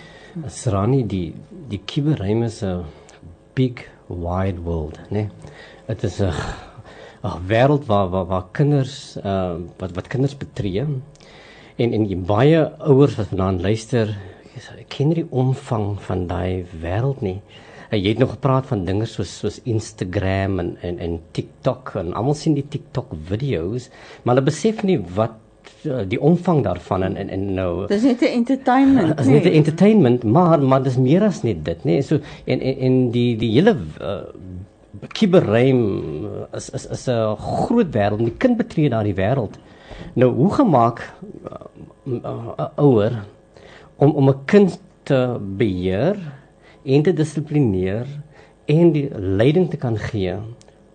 Srani 0.49 1.03
die 1.07 1.35
die 1.69 1.81
kiberruim 1.85 2.43
is 2.43 2.63
'n 2.63 2.85
big 3.55 3.89
wide 4.13 4.61
world, 4.63 4.99
né? 5.11 5.11
Nee? 5.11 5.29
Dit 5.87 6.03
is 6.03 6.21
'n 6.21 6.33
'n 7.23 7.47
wêreld 7.47 7.87
waar 7.87 8.09
waar 8.11 8.27
waar 8.27 8.47
kinders 8.53 9.17
uh 9.17 9.57
wat 9.79 9.93
wat 9.95 10.07
kinders 10.07 10.37
betree 10.37 10.87
en 11.77 11.93
en 11.93 12.07
die 12.07 12.17
baie 12.17 12.63
ouers 12.79 13.17
wat 13.17 13.33
vanaand 13.33 13.63
luister, 13.63 14.17
ken 14.89 15.09
nie 15.09 15.23
die 15.23 15.31
omvang 15.31 16.01
van 16.03 16.27
daai 16.27 16.65
wêreld 16.83 17.23
nie. 17.25 17.41
Uh, 17.93 17.99
jy 17.99 18.15
het 18.15 18.19
nog 18.23 18.35
gepraat 18.37 18.67
van 18.67 18.85
dinge 18.85 19.07
soos 19.07 19.33
soos 19.39 19.61
Instagram 19.69 20.59
en 20.63 20.77
en 20.83 20.99
en 20.99 21.21
TikTok 21.37 21.95
en 22.01 22.13
almal 22.13 22.35
sien 22.35 22.55
die 22.55 22.69
TikTok 22.69 23.15
video's, 23.29 23.91
maar 24.23 24.35
hulle 24.35 24.49
besef 24.51 24.83
nie 24.83 24.99
wat 25.17 25.39
die 25.83 26.21
omvang 26.21 26.63
daarvan 26.63 27.03
en 27.03 27.17
en, 27.17 27.29
en 27.29 27.55
nou 27.55 27.87
Dis 27.91 28.03
net 28.03 28.21
'n 28.23 28.25
entertainment. 28.25 29.17
Dis 29.19 29.27
net 29.27 29.45
'n 29.45 29.57
entertainment, 29.61 30.25
maar 30.25 30.63
maar 30.63 30.83
dis 30.83 30.97
meer 30.97 31.23
as 31.23 31.43
net 31.43 31.65
dit, 31.65 31.85
nê? 31.85 31.99
Nee? 31.99 32.03
So 32.03 32.19
en 32.45 32.61
en 32.61 32.79
en 32.79 33.11
die 33.11 33.37
die 33.37 33.51
hele 33.51 33.77
uh, 34.01 34.23
kiberruim 35.13 35.83
is 36.53 36.71
is 36.71 36.87
is 36.87 37.07
'n 37.09 37.37
groot 37.37 37.91
wêreld. 37.95 38.19
Die 38.19 38.37
kind 38.39 38.57
betree 38.57 38.89
daardie 38.89 39.15
wêreld. 39.15 39.59
Nou 40.15 40.31
hoe 40.33 40.53
gemaak 40.53 41.15
'n 42.05 42.21
uh, 42.25 42.49
uh, 42.59 42.69
ouer 42.77 43.25
om 43.97 44.11
om 44.11 44.29
'n 44.29 44.45
kind 44.45 44.81
te 45.03 45.37
beheer 45.41 46.17
en 46.85 47.03
te 47.03 47.13
dissiplineer 47.13 48.07
en 48.65 48.93
die 48.93 49.09
leiding 49.19 49.71
te 49.71 49.77
kan 49.77 49.99
gee 49.99 50.35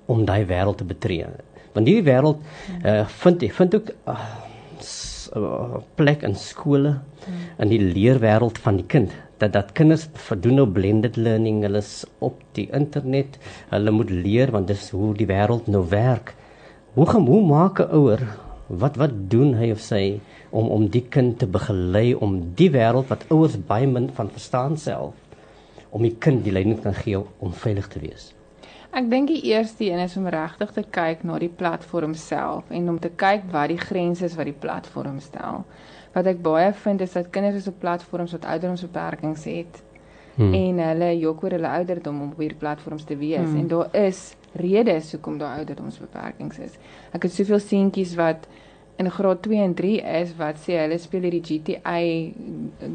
om 0.05 0.25
daai 0.25 0.45
wêreld 0.45 0.77
te 0.77 0.83
betree. 0.83 1.25
Want 1.73 1.87
hierdie 1.87 2.11
wêreld 2.11 2.37
uh, 2.85 3.07
vind 3.07 3.43
vind 3.53 3.75
ook 3.75 3.89
uh, 4.07 4.46
uh, 5.35 5.79
plek 5.99 6.23
in 6.23 6.35
skole 6.35 6.97
hmm. 7.25 7.45
in 7.63 7.71
die 7.73 7.81
leerwêreld 7.81 8.57
van 8.63 8.79
die 8.81 8.87
kind 8.87 9.13
dat 9.41 9.53
dat 9.53 9.73
kinders 9.77 10.07
verdoen 10.27 10.57
nou 10.61 10.67
blended 10.73 11.17
learning 11.17 11.61
hulle 11.65 11.81
is 11.83 12.05
op 12.25 12.39
die 12.57 12.67
internet 12.73 13.37
hulle 13.73 13.93
moet 13.93 14.13
leer 14.13 14.53
want 14.55 14.71
dis 14.71 14.89
hoe 14.95 15.13
die 15.17 15.29
wêreld 15.29 15.69
nou 15.71 15.83
werk 15.91 16.33
hoe 16.97 17.05
gaan 17.09 17.27
hoe 17.29 17.43
maak 17.45 17.79
'n 17.83 17.91
ouer 17.99 18.23
wat 18.67 18.97
wat 19.01 19.13
doen 19.31 19.53
hy 19.59 19.71
of 19.71 19.81
sy 19.81 20.19
om 20.49 20.69
om 20.77 20.87
die 20.89 21.05
kind 21.15 21.37
te 21.39 21.47
begelei 21.47 22.13
om 22.15 22.39
die 22.55 22.71
wêreld 22.71 23.07
wat 23.13 23.27
ouers 23.29 23.57
baie 23.69 23.87
min 23.87 24.09
van 24.19 24.29
verstaan 24.29 24.77
self 24.77 25.13
om 25.89 26.01
die 26.01 26.15
kind 26.25 26.43
die 26.43 26.51
leiding 26.51 26.81
kan 26.81 26.93
gee 26.93 27.21
om 27.39 27.53
veilig 27.53 27.87
te 27.87 27.99
wees 27.99 28.33
Ek 28.97 29.05
dink 29.11 29.29
die 29.29 29.43
eerste 29.51 29.85
een 29.85 29.99
is 30.01 30.15
om 30.17 30.25
regtig 30.33 30.71
te 30.73 30.81
kyk 30.89 31.19
na 31.27 31.35
die 31.37 31.51
platform 31.53 32.15
self 32.17 32.71
en 32.73 32.87
om 32.89 32.95
te 32.97 33.11
kyk 33.13 33.43
wat 33.53 33.69
die 33.69 33.77
grense 33.77 34.25
is 34.25 34.37
wat 34.39 34.49
die 34.49 34.57
platform 34.57 35.19
stel. 35.21 35.67
Wat 36.15 36.25
ek 36.31 36.39
baie 36.41 36.71
vind 36.73 37.03
is 37.05 37.13
dat 37.13 37.29
kinders 37.35 37.59
is 37.59 37.67
op 37.69 37.77
platforms 37.83 38.33
wat 38.33 38.47
ouderdomsbeperkings 38.55 39.43
het 39.51 39.77
hmm. 40.39 40.49
en 40.49 40.81
hulle 40.81 41.11
jok 41.19 41.45
oor 41.45 41.57
hulle 41.59 41.75
ouderdom 41.77 42.23
om 42.23 42.31
op 42.33 42.41
hierdie 42.41 42.57
platforms 42.57 43.05
te 43.05 43.19
wees 43.21 43.43
hmm. 43.43 43.59
en 43.61 43.69
daar 43.75 43.93
is 44.01 44.23
redes 44.57 45.11
hoekom 45.13 45.37
daar 45.37 45.59
ouderdomsbeperkings 45.61 46.57
is. 46.65 46.81
Ek 47.13 47.29
het 47.29 47.37
soveel 47.37 47.61
seentjies 47.61 48.15
wat 48.17 48.49
in 48.97 49.11
graad 49.11 49.41
2 49.41 49.61
en 49.61 49.73
3 49.73 50.01
is 50.01 50.35
wat 50.35 50.57
sê 50.63 50.79
hulle 50.81 50.97
speel 50.97 51.27
hierdie 51.27 51.43
GTA 51.45 51.99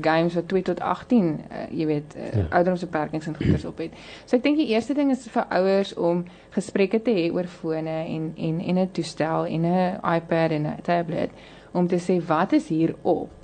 games 0.02 0.34
wat 0.34 0.48
2 0.50 0.62
tot 0.62 0.80
18, 0.80 1.28
uh, 1.28 1.60
eh, 1.60 1.68
jy 1.78 1.86
weet, 1.86 2.16
uh, 2.16 2.30
ja. 2.32 2.46
ouderdomsbeperkings 2.48 3.26
en 3.30 3.36
goeders 3.38 3.66
op 3.70 3.78
het. 3.84 3.94
So 4.24 4.36
ek 4.36 4.42
dink 4.46 4.58
die 4.58 4.70
eerste 4.74 4.96
ding 4.98 5.12
is 5.14 5.28
vir 5.30 5.46
ouers 5.60 5.94
om 5.94 6.24
gesprekke 6.56 7.02
te 7.06 7.14
hê 7.14 7.28
oor 7.30 7.46
fone 7.46 7.98
en 8.02 8.32
en 8.36 8.60
en 8.60 8.82
'n 8.82 8.90
toestel 8.98 9.46
en 9.46 9.66
'n 9.66 10.00
iPad 10.16 10.58
en 10.58 10.66
'n 10.66 10.82
tablet 10.82 11.30
om 11.72 11.86
te 11.88 12.00
sê 12.02 12.18
wat 12.26 12.52
is 12.52 12.68
hier 12.68 12.94
op 13.02 13.41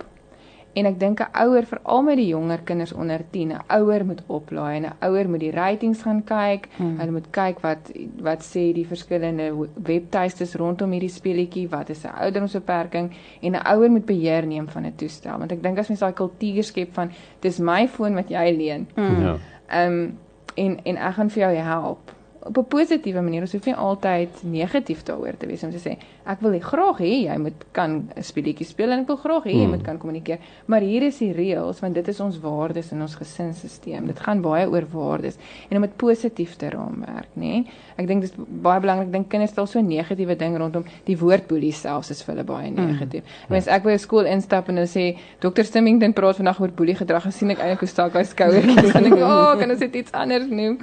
En 0.79 0.87
ek 0.87 0.99
dink 1.01 1.21
'n 1.21 1.31
ouer 1.45 1.67
veral 1.67 2.03
met 2.03 2.17
die 2.17 2.27
jonger 2.27 2.61
kinders 2.65 2.93
onder 2.93 3.25
10, 3.31 3.53
'n 3.53 3.63
ouer 3.79 4.05
moet 4.05 4.23
oplaai 4.27 4.77
en 4.77 4.85
'n 4.85 5.07
ouer 5.07 5.29
moet 5.29 5.41
die 5.41 5.51
ratings 5.51 6.03
gaan 6.03 6.25
kyk. 6.25 6.69
Hmm. 6.77 6.99
Hulle 6.99 7.11
moet 7.11 7.31
kyk 7.31 7.61
wat 7.61 7.91
wat 8.21 8.43
sê 8.43 8.73
die 8.73 8.87
verskillende 8.87 9.69
webtuistes 9.75 10.55
rondom 10.55 10.91
hierdie 10.91 11.17
speletjie, 11.21 11.69
wat 11.69 11.89
is 11.89 12.05
'n 12.05 12.15
ouderdomsbeperking 12.21 13.11
en 13.41 13.53
'n 13.53 13.67
ouer 13.75 13.91
moet 13.91 14.07
beheer 14.07 14.47
neem 14.47 14.69
van 14.69 14.85
'n 14.85 14.95
toestel. 14.97 15.39
Want 15.39 15.53
ek 15.53 15.63
dink 15.63 15.79
as 15.79 15.89
mens 15.89 16.01
daai 16.01 16.13
kultuur 16.13 16.65
skep 16.65 16.95
van 16.95 17.11
dis 17.41 17.59
my 17.59 17.89
foon 17.89 18.15
wat 18.15 18.29
jy 18.29 18.57
leen. 18.57 18.89
Hmm. 18.95 19.23
Ja. 19.23 19.37
Ehm 19.69 19.93
um, 19.93 20.19
en 20.55 20.79
en 20.85 20.97
ek 20.97 21.15
gaan 21.15 21.31
vir 21.31 21.43
jou 21.43 21.55
help 21.55 22.18
op 22.49 22.59
'n 22.59 22.69
positiewe 22.69 23.21
manier. 23.21 23.41
Ons 23.41 23.53
hoef 23.53 23.67
nie 23.67 23.75
altyd 23.75 24.43
negatief 24.43 25.03
daaroor 25.05 25.37
te 25.37 25.47
wees 25.47 25.63
om 25.63 25.71
te 25.71 25.79
sê 25.79 25.97
Ek 26.29 26.43
wil 26.45 26.59
graag 26.61 26.99
hê 27.01 27.25
jy 27.25 27.37
moet 27.41 27.65
kan 27.73 28.09
'n 28.17 28.23
speletjie 28.23 28.67
speel 28.67 28.93
en 28.93 29.01
ek 29.01 29.07
wil 29.07 29.17
graag 29.17 29.45
hê 29.45 29.53
jy 29.53 29.65
Hmm. 29.65 29.71
moet 29.71 29.83
kan 29.83 29.99
kommunikeer. 29.99 30.39
Maar 30.67 30.81
hier 30.81 31.03
is 31.03 31.19
die 31.19 31.33
reëls 31.33 31.81
want 31.81 31.95
dit 31.95 32.09
is 32.09 32.21
ons 32.21 32.39
waardes 32.41 32.93
in 32.93 33.01
ons 33.01 33.15
gesinsstelsel. 33.15 34.07
Dit 34.07 34.21
gaan 34.21 34.43
baie 34.43 34.69
oor 34.69 34.85
waardes 34.93 35.37
en 35.71 35.77
om 35.77 35.83
dit 35.83 35.97
positief 35.97 36.57
te 36.57 36.69
raamwerk, 36.69 37.29
nê? 37.35 37.41
Nee? 37.41 37.67
Ek 37.97 38.07
dink 38.07 38.21
dis 38.21 38.33
baie 38.37 38.81
belangrik. 38.81 39.07
Ek 39.07 39.13
dink 39.13 39.29
kinders 39.29 39.51
stel 39.51 39.67
so 39.67 39.81
negatiewe 39.81 40.37
ding 40.37 40.57
rondom 40.57 40.85
die 41.05 41.17
woord 41.17 41.47
boelie 41.49 41.73
selfs 41.73 42.11
is 42.11 42.23
vir 42.23 42.35
hulle 42.35 42.45
baie 42.45 42.71
negatief. 42.71 43.23
Mm. 43.23 43.49
Mens 43.49 43.67
ek 43.67 43.83
by 43.83 43.91
'n 43.91 43.99
skool 43.99 44.27
instap 44.27 44.69
en 44.69 44.77
hulle 44.77 44.87
sê 44.87 45.17
Dr. 45.41 45.65
Stimmington 45.65 46.13
praat 46.13 46.37
vandag 46.37 46.61
oor 46.61 46.69
boelie 46.69 46.95
gedrag 46.95 47.25
en 47.25 47.33
sien 47.33 47.51
ek 47.51 47.59
eintlik 47.59 47.81
hoe 47.81 47.89
stak 47.89 48.13
hy 48.13 48.23
skouertjies 48.23 48.95
en 48.99 49.05
ek 49.05 49.13
"O, 49.13 49.25
oh, 49.25 49.59
kan 49.59 49.71
ons 49.71 49.79
dit 49.81 49.95
iets 49.95 50.13
anders 50.13 50.49
noem?" 50.51 50.79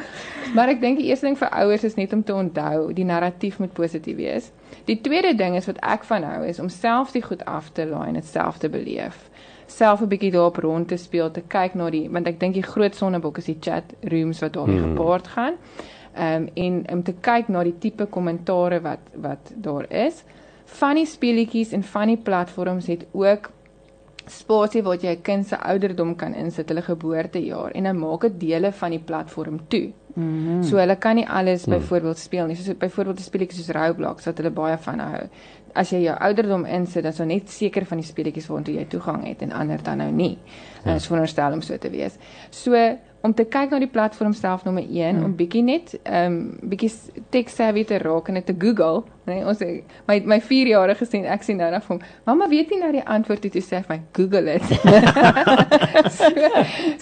Maar 0.55 0.69
ek 0.69 0.81
dink 0.81 0.97
die 0.97 1.07
eerste 1.07 1.27
ding 1.27 1.37
vir 1.37 1.49
ouers 1.61 1.83
is 1.83 1.95
net 1.95 2.13
om 2.13 2.23
te 2.23 2.33
onthou, 2.33 2.93
die 2.93 3.05
narratief 3.05 3.59
moet 3.59 3.73
positief 3.73 4.15
wees. 4.15 4.51
Die 4.85 5.01
tweede 5.01 5.35
ding 5.35 5.55
is 5.55 5.65
wat 5.65 5.79
ek 5.81 6.03
van 6.03 6.23
hou 6.23 6.45
is 6.45 6.59
om 6.59 6.69
self 6.69 7.11
die 7.11 7.21
goed 7.21 7.45
af 7.45 7.71
te 7.71 7.85
laai 7.85 8.07
en 8.07 8.13
dit 8.13 8.25
self 8.25 8.57
te 8.57 8.69
beleef. 8.69 9.29
Self 9.67 10.01
'n 10.01 10.07
bietjie 10.07 10.31
daarop 10.31 10.57
rond 10.57 10.87
te 10.87 10.97
speel, 10.97 11.31
te 11.31 11.41
kyk 11.41 11.75
na 11.75 11.89
die 11.89 12.09
want 12.09 12.27
ek 12.27 12.39
dink 12.39 12.53
die 12.53 12.63
groot 12.63 12.95
sonnebok 12.95 13.37
is 13.37 13.45
die 13.45 13.57
chat 13.59 13.83
rooms 14.03 14.39
wat 14.39 14.53
daarmee 14.53 14.79
Hmm. 14.79 14.95
gepaard 14.97 15.27
gaan. 15.27 15.53
Ehm 16.15 16.41
um, 16.41 16.49
en 16.53 16.83
om 16.91 17.03
te 17.03 17.13
kyk 17.13 17.47
na 17.47 17.63
die 17.63 17.77
tipe 17.79 18.05
kommentare 18.05 18.81
wat 18.81 18.99
wat 19.13 19.51
daar 19.55 19.85
is. 19.89 20.23
Van 20.65 20.95
die 20.95 21.05
speletjies 21.05 21.71
en 21.71 21.83
van 21.83 22.07
die 22.07 22.17
platforms 22.17 22.87
het 22.87 23.05
ook 23.11 23.51
spasie 24.27 24.83
waar 24.83 24.97
jy 24.97 25.11
'n 25.15 25.21
kind 25.21 25.47
se 25.47 25.57
ouderdom 25.57 26.15
kan 26.15 26.33
insit, 26.33 26.69
hulle 26.69 26.81
geboortejaar 26.81 27.71
en 27.71 27.83
dan 27.83 27.99
maak 27.99 28.21
dit 28.21 28.39
dele 28.39 28.71
van 28.71 28.89
die 28.89 28.99
platform 28.99 29.59
toe. 29.67 29.91
Mm 30.15 30.45
-hmm. 30.45 30.63
So 30.63 30.77
hulle 30.77 30.95
kan 30.97 31.15
nie 31.15 31.27
alles 31.27 31.65
byvoorbeeld 31.65 32.17
speel 32.17 32.45
nie. 32.47 32.55
Soos 32.55 32.77
byvoorbeeld 32.77 33.19
'n 33.19 33.23
speletjie 33.23 33.63
soos 33.63 33.75
Roblox 33.75 34.25
wat 34.25 34.37
hulle 34.37 34.51
baie 34.51 34.77
van 34.77 34.99
hou. 34.99 35.23
As 35.75 35.91
jy 35.91 36.05
jou 36.05 36.15
ouderdom 36.27 36.65
insit, 36.65 37.03
dan 37.03 37.13
sou 37.13 37.27
net 37.27 37.51
seker 37.51 37.85
van 37.85 37.99
die 37.99 38.07
speletjies 38.07 38.47
waartoe 38.51 38.77
jy 38.77 38.85
toegang 38.91 39.25
het 39.27 39.43
en 39.43 39.51
ander 39.51 39.83
dan 39.83 39.99
nou 40.03 40.11
nie. 40.11 40.37
Ja. 40.83 40.93
Dit 40.93 41.01
is 41.01 41.09
veronderstel 41.09 41.57
om 41.57 41.61
so 41.65 41.77
te 41.77 41.91
wees. 41.91 42.15
So 42.49 42.79
om 43.25 43.33
te 43.33 43.45
kyk 43.49 43.73
na 43.73 43.79
die 43.81 43.89
platform 43.89 44.33
self 44.37 44.65
nommer 44.67 44.85
1 44.85 45.17
mm. 45.17 45.23
om 45.25 45.33
bietjie 45.37 45.63
net 45.65 45.93
ehm 46.03 46.35
um, 46.35 46.69
bietjie 46.69 46.91
tech 47.33 47.49
savvy 47.53 47.85
te 47.89 47.97
raak 48.01 48.29
en 48.29 48.37
dit 48.39 48.45
te 48.45 48.55
Google, 48.61 49.01
nee, 49.29 49.41
ons 49.47 49.63
my 50.09 50.19
my 50.33 50.37
4-jarige 50.49 51.07
sien 51.09 51.25
ek 51.35 51.45
sien 51.47 51.57
nou 51.61 51.71
nog 51.73 51.85
van 51.87 52.01
mamma 52.27 52.49
weet 52.51 52.73
nie 52.73 52.81
nou 52.83 52.91
die 52.93 53.05
antwoord 53.15 53.47
toe 53.47 53.63
sê 53.65 53.81
vir 53.87 53.95
my 53.95 53.99
Google 54.17 54.43
dit. 54.51 54.67
so, 56.19 56.29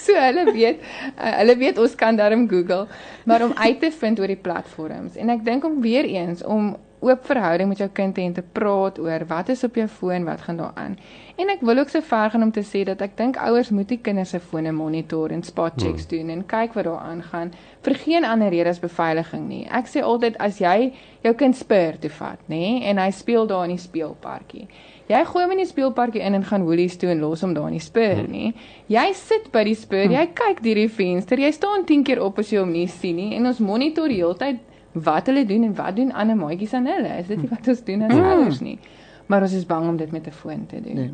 so 0.06 0.24
hulle 0.28 0.48
weet 0.52 0.80
uh, 1.18 1.36
hulle 1.42 1.58
weet 1.66 1.84
ons 1.84 1.98
kan 2.00 2.20
daarom 2.20 2.48
Google, 2.50 2.88
maar 3.28 3.44
om 3.50 3.56
uit 3.60 3.80
te 3.84 3.92
vind 3.92 4.24
oor 4.24 4.32
die 4.32 4.40
platforms 4.48 5.20
en 5.20 5.34
ek 5.34 5.46
dink 5.46 5.68
om 5.68 5.82
weer 5.84 6.08
eens 6.08 6.46
om 6.46 6.76
oop 7.04 7.26
verhouding 7.28 7.70
met 7.70 7.82
jou 7.84 7.90
kind 7.94 8.18
hê 8.18 8.26
en 8.30 8.36
te 8.38 8.44
praat 8.56 9.00
oor 9.02 9.26
wat 9.30 9.52
is 9.54 9.64
op 9.68 9.76
jou 9.80 9.88
foon, 9.92 10.26
wat 10.26 10.46
gaan 10.48 10.62
daar 10.62 10.72
aan. 10.80 10.98
En 11.36 11.50
ek 11.50 11.64
wil 11.66 11.82
ook 11.82 11.90
so 11.90 12.02
ver 12.06 12.30
gaan 12.30 12.46
om 12.46 12.52
te 12.54 12.64
sê 12.64 12.84
dat 12.88 13.02
ek 13.02 13.18
dink 13.18 13.38
ouers 13.42 13.72
moet 13.74 13.90
die 13.90 14.00
kinders 14.06 14.36
se 14.36 14.40
fone 14.40 14.72
monitor 14.72 15.34
en 15.34 15.44
spot 15.44 15.80
checks 15.82 16.06
hmm. 16.06 16.12
doen 16.14 16.30
en 16.30 16.46
kyk 16.46 16.78
wat 16.78 16.88
daar 16.88 17.06
aangaan 17.10 17.54
vir 17.84 17.96
geen 18.00 18.26
ander 18.26 18.54
rede 18.54 18.70
as 18.70 18.80
beveiliging 18.80 19.48
nie. 19.50 19.64
Ek 19.68 19.90
sê 19.90 20.04
altyd 20.06 20.38
as 20.44 20.60
jy 20.62 20.94
jou 21.26 21.34
kind 21.40 21.58
spur 21.58 21.98
toe 22.00 22.12
vat, 22.20 22.42
nê, 22.52 22.84
en 22.90 23.00
hy 23.02 23.10
speel 23.16 23.48
daar 23.50 23.66
in 23.68 23.76
die 23.76 23.82
speelparkie. 23.82 24.68
Jy 25.10 25.20
gooi 25.28 25.44
hom 25.44 25.52
in 25.56 25.60
die 25.64 25.68
speelparkie 25.68 26.22
in 26.24 26.38
en 26.38 26.46
gaan 26.48 26.64
Woolies 26.64 26.96
toe 27.00 27.10
en 27.12 27.24
los 27.24 27.44
hom 27.44 27.56
daar 27.56 27.68
in 27.72 27.76
die 27.76 27.84
spur, 27.84 28.22
nê. 28.30 28.54
Jy 28.92 29.08
sit 29.20 29.50
by 29.52 29.66
die 29.68 29.76
spur, 29.76 30.06
jy 30.12 30.28
kyk 30.38 30.62
deur 30.64 30.80
die 30.80 30.92
venster, 30.92 31.42
jy 31.42 31.52
staan 31.56 31.84
10 31.90 32.06
keer 32.08 32.22
op 32.24 32.40
as 32.40 32.54
jy 32.54 32.62
hom 32.62 32.72
nie 32.72 32.88
sien 32.92 33.20
nie 33.20 33.34
en 33.38 33.50
ons 33.50 33.60
monitor 33.64 34.12
heeltyd 34.12 34.62
wat 34.94 35.26
hulle 35.26 35.46
doen 35.46 35.64
en 35.64 35.76
wat 35.76 35.96
doen 35.96 36.12
ander 36.12 36.36
maatjies 36.36 36.74
aan 36.74 36.86
hulle. 36.86 37.18
Is 37.20 37.28
dit 37.28 37.42
nie 37.42 37.50
wat 37.50 37.68
ons 37.68 37.84
doen 37.84 38.02
as 38.02 38.14
ouers 38.14 38.60
nie? 38.60 38.80
Maar 39.26 39.42
ons 39.42 39.54
is 39.54 39.66
bang 39.66 39.88
om 39.88 39.98
dit 39.98 40.12
met 40.12 40.28
'n 40.28 40.32
foon 40.32 40.66
te 40.66 40.82
doen. 40.82 40.96
Nee. 40.96 41.14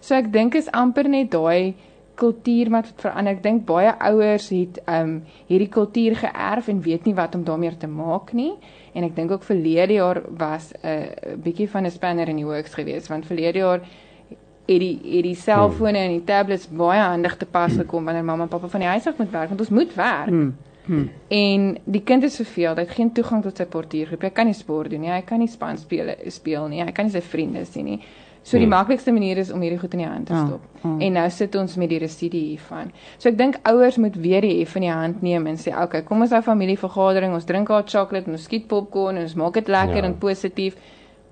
So 0.00 0.14
ek 0.14 0.32
dink 0.32 0.54
is 0.54 0.70
amper 0.70 1.08
net 1.08 1.30
daai 1.30 1.74
kultuur 2.14 2.70
wat 2.70 2.92
verander. 2.96 3.32
Ek 3.32 3.42
dink 3.42 3.64
baie 3.66 3.94
ouers 3.98 4.48
het 4.48 4.80
um 4.86 5.22
hierdie 5.46 5.68
kultuur 5.68 6.16
geërf 6.16 6.68
en 6.68 6.82
weet 6.82 7.04
nie 7.04 7.14
wat 7.14 7.34
om 7.34 7.44
daarmee 7.44 7.76
te 7.76 7.86
maak 7.86 8.32
nie. 8.32 8.52
En 8.94 9.04
ek 9.04 9.16
dink 9.16 9.30
ook 9.30 9.42
verlede 9.42 9.92
jaar 9.92 10.22
was 10.38 10.72
'n 10.82 10.86
uh, 10.86 11.36
bietjie 11.42 11.68
van 11.68 11.84
'n 11.84 11.90
spanner 11.90 12.28
in 12.28 12.36
die 12.36 12.44
works 12.44 12.74
geweest 12.74 13.08
want 13.08 13.26
verlede 13.26 13.58
jaar 13.58 13.80
het 14.66 14.80
die 14.80 15.00
het 15.04 15.22
die 15.22 15.34
selfone 15.34 15.98
en 15.98 16.10
die 16.10 16.24
tablets 16.24 16.68
baie 16.68 17.00
handig 17.00 17.36
te 17.36 17.46
pas 17.46 17.72
gekom 17.72 18.04
wanneer 18.04 18.24
mamma 18.24 18.42
en 18.42 18.48
pappa 18.48 18.68
van 18.68 18.80
die 18.80 18.88
huis 18.88 19.06
af 19.06 19.18
moet 19.18 19.30
werk 19.30 19.48
want 19.48 19.60
ons 19.60 19.68
moet 19.68 19.94
werk. 19.94 20.28
Hmm. 20.28 20.56
Hmm. 20.84 21.08
En 21.28 21.70
die 21.84 22.02
kind 22.04 22.24
is 22.24 22.36
verveeld, 22.36 22.76
hy 22.76 22.84
het 22.84 22.96
geen 22.98 23.12
toegang 23.16 23.42
tot 23.42 23.56
sy 23.56 23.64
portuïergroep. 23.72 24.26
Hy 24.28 24.32
kan 24.36 24.50
nie 24.50 24.56
sport 24.56 24.92
doen 24.92 25.00
nie, 25.06 25.12
hy 25.12 25.22
kan 25.24 25.40
nie 25.40 25.48
span 25.48 25.80
speel 25.80 26.12
speel 26.32 26.68
nie, 26.68 26.82
hy 26.84 26.92
kan 26.92 27.08
nie 27.08 27.14
sy 27.14 27.24
vriende 27.24 27.64
sien 27.68 27.88
nie. 27.88 28.00
So 28.44 28.58
die 28.58 28.66
hmm. 28.66 28.74
maklikste 28.76 29.12
manier 29.16 29.38
is 29.40 29.48
om 29.54 29.62
hierdie 29.64 29.78
goed 29.80 29.94
in 29.96 30.02
die 30.02 30.08
hand 30.08 30.26
te 30.28 30.36
stop. 30.36 30.64
Oh, 30.82 30.90
oh. 30.90 30.98
En 31.00 31.14
nou 31.16 31.28
sit 31.32 31.54
ons 31.56 31.76
met 31.80 31.88
die 31.88 32.00
residue 32.02 32.50
hiervan. 32.50 32.90
So 33.16 33.30
ek 33.30 33.38
dink 33.38 33.56
ouers 33.70 33.96
moet 33.96 34.18
weer 34.20 34.44
die 34.44 34.58
hef 34.58 34.74
in 34.76 34.84
die 34.84 34.92
hand 34.92 35.22
neem 35.24 35.48
en 35.48 35.56
sê, 35.56 35.72
"Oké, 35.72 35.84
okay, 35.84 36.02
kom 36.04 36.20
ons 36.20 36.34
hou 36.36 36.42
familievergadering, 36.44 37.32
ons 37.32 37.48
drink 37.48 37.72
haar 37.72 37.88
chocolate 37.88 38.28
en 38.28 38.36
ons 38.36 38.44
skiet 38.44 38.68
popcorn 38.68 39.16
en 39.16 39.22
ons 39.22 39.34
maak 39.34 39.54
dit 39.54 39.68
lekker 39.68 40.02
ja. 40.02 40.04
en 40.04 40.18
positief." 40.18 40.76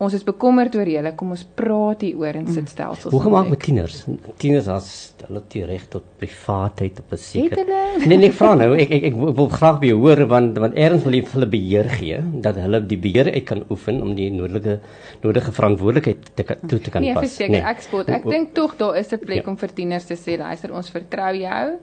Ons 0.03 0.17
is 0.17 0.25
bekommerd 0.27 0.75
oor 0.75 0.89
julle. 0.89 1.13
Kom 1.19 1.31
ons 1.35 1.45
praat 1.59 2.01
hier 2.03 2.19
oor 2.19 2.35
in 2.39 2.49
sitstelsels. 2.51 3.13
Hoe 3.15 3.21
gemaak 3.23 3.51
met 3.53 3.61
tieners? 3.63 4.01
Tieners 4.43 4.69
as 4.73 4.89
hulle 5.23 5.43
die 5.53 5.63
reg 5.69 5.85
tot 5.93 6.07
privaatheid 6.19 6.99
op 7.05 7.13
'n 7.15 7.21
seker. 7.23 7.63
Nee 8.07 8.19
nee, 8.19 8.33
vra 8.33 8.55
nou. 8.59 8.75
Ek 8.75 8.91
ek 8.91 9.05
ek 9.13 9.15
wil 9.39 9.49
graag 9.49 9.79
by 9.81 9.93
jou 9.93 10.01
hoor 10.03 10.27
want 10.27 10.59
want 10.59 10.75
eers 10.75 11.05
wil 11.05 11.15
jy 11.15 11.23
hulle 11.35 11.49
beheer 11.55 11.89
gee 11.99 12.19
dat 12.43 12.57
hulle 12.57 12.81
die 12.87 12.99
beheer 12.99 13.31
uit 13.31 13.47
kan 13.47 13.63
oefen 13.71 14.03
om 14.03 14.15
die 14.19 14.31
nodige 14.31 14.81
nodige 15.23 15.53
verantwoordelikheid 15.53 16.31
te 16.35 16.45
toe 16.67 16.81
te 16.81 16.91
kan 16.91 17.03
nee, 17.03 17.15
pas. 17.15 17.23
Verseker, 17.23 17.51
nee, 17.51 17.63
ek 17.63 17.81
spot. 17.87 18.09
Ek 18.09 18.27
dink 18.27 18.55
tog 18.55 18.77
daar 18.77 18.99
is 18.99 19.13
'n 19.13 19.19
plek 19.19 19.45
ja. 19.45 19.51
om 19.51 19.57
vir 19.57 19.71
tieners 19.75 20.07
te 20.07 20.17
sê, 20.17 20.39
luister, 20.39 20.73
ons 20.73 20.91
vertrou 20.91 21.35
jou. 21.37 21.79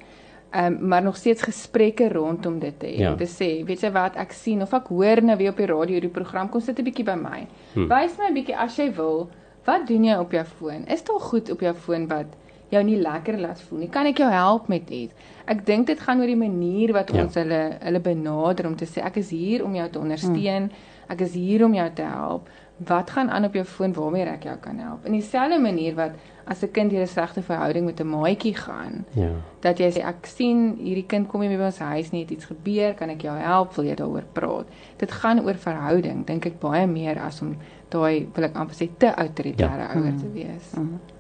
Ehm 0.50 0.66
um, 0.66 0.88
maar 0.88 1.04
nog 1.04 1.18
steeds 1.18 1.42
gesprekke 1.42 2.08
rondom 2.10 2.60
dit 2.60 2.80
te 2.80 2.88
hê. 2.88 2.98
Ja. 2.98 3.16
Te 3.16 3.28
sê, 3.30 3.50
weet 3.66 3.82
jy 3.86 3.92
wat, 3.92 4.16
ek 4.16 4.32
sien 4.34 4.62
of 4.66 4.74
ek 4.74 4.88
hoor 4.90 5.22
nou 5.22 5.38
weer 5.38 5.52
op 5.52 5.58
die 5.62 5.68
radio 5.70 6.00
die 6.00 6.10
program 6.10 6.50
kom 6.50 6.62
sit 6.62 6.80
'n 6.80 6.84
bietjie 6.84 7.06
by 7.06 7.18
my. 7.20 7.48
Hmm. 7.74 7.88
Wys 7.88 8.18
my 8.18 8.30
'n 8.30 8.34
bietjie 8.34 8.58
as 8.58 8.78
jy 8.78 8.90
wil, 8.96 9.30
wat 9.66 9.88
doen 9.88 10.04
jy 10.04 10.16
op 10.18 10.32
jou 10.32 10.46
foon? 10.46 10.88
Is 10.88 11.04
daar 11.04 11.20
goed 11.20 11.52
op 11.52 11.60
jou 11.60 11.74
foon 11.74 12.08
wat 12.08 12.26
jou 12.70 12.84
nie 12.84 13.00
lekker 13.02 13.40
laat 13.42 13.62
voel 13.68 13.86
nie? 13.86 13.90
Kan 13.90 14.06
ek 14.06 14.22
jou 14.22 14.30
help 14.32 14.70
met 14.72 14.90
iets? 14.94 15.14
Ek 15.50 15.66
dink 15.66 15.88
dit 15.90 16.00
gaan 16.00 16.22
oor 16.22 16.30
die 16.30 16.40
manier 16.40 16.94
wat 16.94 17.12
ja. 17.14 17.24
ons 17.24 17.38
hulle 17.40 17.62
hulle 17.82 18.02
benader 18.06 18.70
om 18.70 18.78
te 18.78 18.86
sê 18.90 19.04
ek 19.06 19.22
is 19.24 19.34
hier 19.34 19.66
om 19.66 19.76
jou 19.76 19.90
te 19.90 20.00
ondersteun. 20.00 20.70
Hmm. 20.70 20.98
Ek 21.10 21.24
is 21.26 21.34
hier 21.34 21.66
om 21.66 21.74
jou 21.74 21.88
te 21.98 22.06
help. 22.06 22.50
Wat 22.88 23.10
gaan 23.12 23.32
aan 23.34 23.48
op 23.50 23.56
jou 23.58 23.66
foon 23.68 23.94
waarmee 23.94 24.28
ek 24.30 24.46
jou 24.48 24.56
kan 24.62 24.78
help? 24.80 25.08
In 25.10 25.18
dieselfde 25.18 25.58
manier 25.60 25.98
wat 25.98 26.14
as 26.46 26.64
'n 26.64 26.72
kind 26.72 26.92
deur 26.92 27.02
'n 27.02 27.08
slegte 27.08 27.42
verhouding 27.42 27.86
met 27.86 28.00
'n 28.00 28.08
maatjie 28.08 28.56
gaan. 28.56 29.06
Ja. 29.14 29.32
Dat 29.60 29.80
jy 29.80 29.90
sê 29.92 30.06
ek 30.06 30.26
sien 30.26 30.78
hierdie 30.78 31.06
kind 31.06 31.28
kom 31.28 31.42
nie 31.42 31.58
by 31.58 31.64
ons 31.64 31.80
huis 31.80 32.12
nie, 32.12 32.22
het 32.22 32.32
iets 32.32 32.46
gebeur, 32.46 32.94
kan 32.94 33.10
ek 33.10 33.22
jou 33.22 33.38
help? 33.38 33.76
Wil 33.76 33.86
jy 33.86 33.96
daaroor 33.96 34.26
praat? 34.34 34.68
Dit 34.98 35.12
gaan 35.12 35.40
oor 35.46 35.56
verhouding, 35.56 36.26
dink 36.26 36.46
ek 36.46 36.60
baie 36.60 36.88
meer 36.88 37.20
as 37.20 37.42
om 37.42 37.58
daai 37.90 38.28
wil 38.34 38.44
ek 38.44 38.56
amper 38.56 38.76
sê 38.76 38.90
te 38.98 39.16
outoritaire 39.16 39.82
ja. 39.82 39.96
ouer 39.96 40.16
te 40.16 40.32
wees. 40.32 40.74
Mm 40.76 40.84
-hmm. 40.84 41.19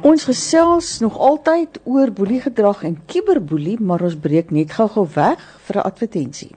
Ons 0.00 0.24
gesels 0.24 0.98
nog 1.02 1.18
altyd 1.18 1.80
oor 1.84 2.12
boeliegedrag 2.12 2.84
en 2.86 3.00
kiberboelie, 3.06 3.80
maar 3.80 4.02
ons 4.06 4.16
breek 4.16 4.50
net 4.50 4.70
gou-gou 4.72 5.06
weg 5.14 5.42
vir 5.66 5.76
'n 5.76 5.86
advertensie. 5.90 6.54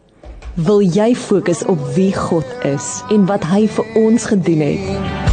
Wil 0.55 0.81
jy 0.81 1.15
fokus 1.15 1.65
op 1.65 1.79
wie 1.95 2.13
God 2.15 2.45
is 2.63 3.03
en 3.09 3.25
wat 3.25 3.43
hy 3.43 3.67
vir 3.67 3.85
ons 3.95 4.25
gedoen 4.25 4.59
het? 4.59 5.29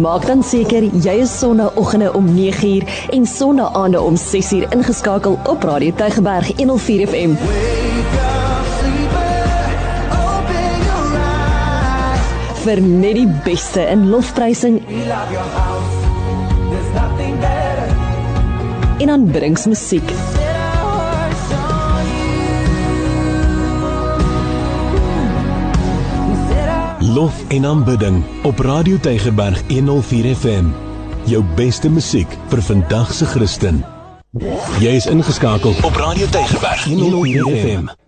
Maak 0.00 0.26
dan 0.26 0.42
seker 0.42 0.86
jy 1.04 1.16
is 1.20 1.32
sonnaandoggende 1.38 2.12
om 2.14 2.28
9uur 2.36 2.86
en 3.10 3.26
sonnaande 3.26 4.00
om 4.00 4.16
6uur 4.16 4.72
ingeskakel 4.72 5.38
op 5.44 5.62
Radio 5.62 5.92
Tygerberg 5.96 6.56
104 6.56 7.08
FM. 7.08 7.89
Vir 12.60 12.80
net 12.84 13.16
die 13.16 13.28
beste 13.44 13.80
in 13.88 14.08
lofprysing. 14.10 14.80
En 19.00 19.10
aanbiddingsmusiek. 19.10 20.12
Lof 27.14 27.40
en 27.48 27.64
aanbidding 27.66 28.22
op 28.42 28.58
Radio 28.58 28.98
Tygerberg 28.98 29.62
104 29.68 30.36
FM. 30.36 30.68
Jou 31.24 31.44
beste 31.56 31.90
musiek 31.90 32.36
vir 32.48 32.62
vandag 32.62 33.14
se 33.14 33.26
Christen. 33.26 33.84
Jy 34.78 34.92
is 35.00 35.08
ingeskakel 35.10 35.74
op 35.82 35.96
Radio 35.96 36.28
Tygerberg 36.30 36.84
104 36.84 37.50
FM. 37.64 37.99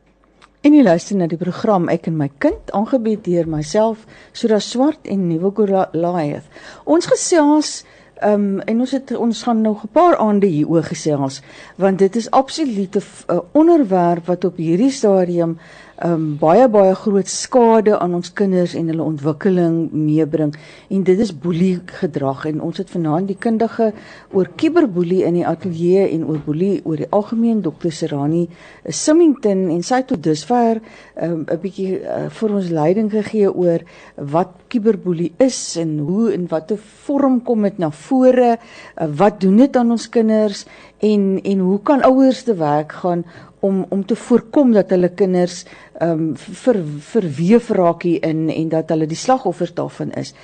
En 0.63 0.75
jy 0.77 0.83
luister 0.87 1.17
na 1.19 1.27
die 1.27 1.39
program 1.41 1.89
Ek 1.91 2.05
en 2.07 2.15
my 2.21 2.29
kind, 2.39 2.69
aangebied 2.71 3.25
deur 3.27 3.49
myself, 3.51 4.05
Sura 4.31 4.61
Swart 4.63 5.09
en 5.11 5.25
Nuwe 5.27 5.51
Goliath. 5.57 6.47
Ons 6.87 7.09
gesels 7.11 7.81
Ehm 8.23 8.35
um, 8.35 8.61
en 8.61 8.81
ons 8.81 8.91
het 8.95 9.11
ons 9.17 9.43
gaan 9.43 9.61
nog 9.61 9.83
'n 9.83 9.89
paar 9.93 10.17
aande 10.17 10.47
hieroor 10.47 10.83
gesels 10.83 11.43
want 11.77 11.99
dit 11.99 12.17
is 12.17 12.31
absolute 12.31 13.01
'n 13.27 13.41
onderwerp 13.53 14.27
wat 14.27 14.45
op 14.45 14.57
hierdie 14.57 14.91
stadium 14.91 15.59
um, 16.05 16.37
baie 16.41 16.69
baie 16.69 16.95
groot 16.95 17.29
skade 17.29 17.99
aan 17.99 18.15
ons 18.15 18.33
kinders 18.33 18.75
en 18.79 18.89
hulle 18.91 19.05
ontwikkeling 19.05 19.93
meebring. 19.93 20.55
En 20.91 21.03
dit 21.07 21.19
is 21.19 21.33
boelie 21.33 21.81
gedrag. 22.01 22.47
En 22.51 22.61
ons 22.61 22.79
het 22.79 22.91
vanaand 22.91 23.29
die 23.29 23.37
kundige 23.39 23.93
oor 24.33 24.49
kiberboelie 24.57 25.23
in 25.29 25.39
die 25.41 25.47
ateljee 25.47 26.09
en 26.15 26.27
oor 26.29 26.41
boelie 26.45 26.81
oor 26.85 27.03
die 27.03 27.11
algemeen 27.11 27.63
dokter 27.63 27.93
Serani 27.93 28.47
Simington 28.89 29.69
en 29.73 29.83
sy 29.87 30.03
het 30.03 30.11
tot 30.13 30.23
dusver 30.23 30.81
ehm, 31.15 31.45
'n 31.45 31.47
um, 31.53 31.61
bietjie 31.63 32.01
uh, 32.01 32.29
vir 32.31 32.55
ons 32.55 32.71
leiding 32.71 33.11
gegee 33.11 33.51
oor 33.51 33.85
wat 34.17 34.55
kiberboelie 34.69 35.33
is 35.39 35.77
en 35.77 35.99
hoe 35.99 36.33
en 36.33 36.49
watter 36.49 36.79
vorm 37.05 37.43
kom 37.43 37.63
dit 37.63 37.79
na 37.79 37.91
vore 37.91 38.57
uh, 38.57 39.09
wat 39.23 39.41
doen 39.41 39.57
dit 39.57 39.77
aan 39.77 39.91
ons 39.91 40.09
kinders 40.09 40.67
en 40.99 41.41
en 41.43 41.59
hoe 41.59 41.81
kan 41.83 42.03
ouers 42.03 42.43
te 42.43 42.55
werk 42.55 42.93
gaan 42.93 43.25
om 43.63 43.87
om 43.95 44.05
te 44.07 44.17
voorkom 44.19 44.73
dat 44.75 44.91
hulle 44.91 45.13
kinders 45.15 45.63
ehm 46.03 46.11
um, 46.11 46.37
ver 46.37 46.79
verweef 47.13 47.69
raak 47.71 48.03
hier 48.03 48.25
in 48.27 48.49
en 48.51 48.69
dat 48.69 48.91
hulle 48.91 49.07
die 49.07 49.19
slagoffers 49.19 49.75
daarvan 49.75 50.11
is. 50.19 50.35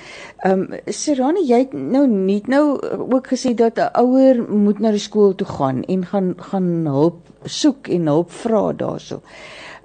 Ehm 0.47 0.61
um, 0.61 0.81
Serani, 0.87 1.43
jy 1.49 1.59
het 1.65 1.73
nou 1.75 2.07
nie 2.07 2.43
nou 2.47 2.79
ook 2.99 3.33
gesê 3.35 3.55
dat 3.59 3.79
'n 3.79 3.91
ouer 4.05 4.43
moet 4.49 4.79
na 4.79 4.91
die 4.95 5.03
skool 5.03 5.35
toe 5.35 5.47
gaan 5.47 5.83
en 5.83 6.05
gaan 6.07 6.35
gaan 6.51 6.87
hulp 6.87 7.19
soek 7.45 7.89
en 7.89 8.07
hulp 8.07 8.31
vra 8.31 8.73
daarso. 8.73 9.21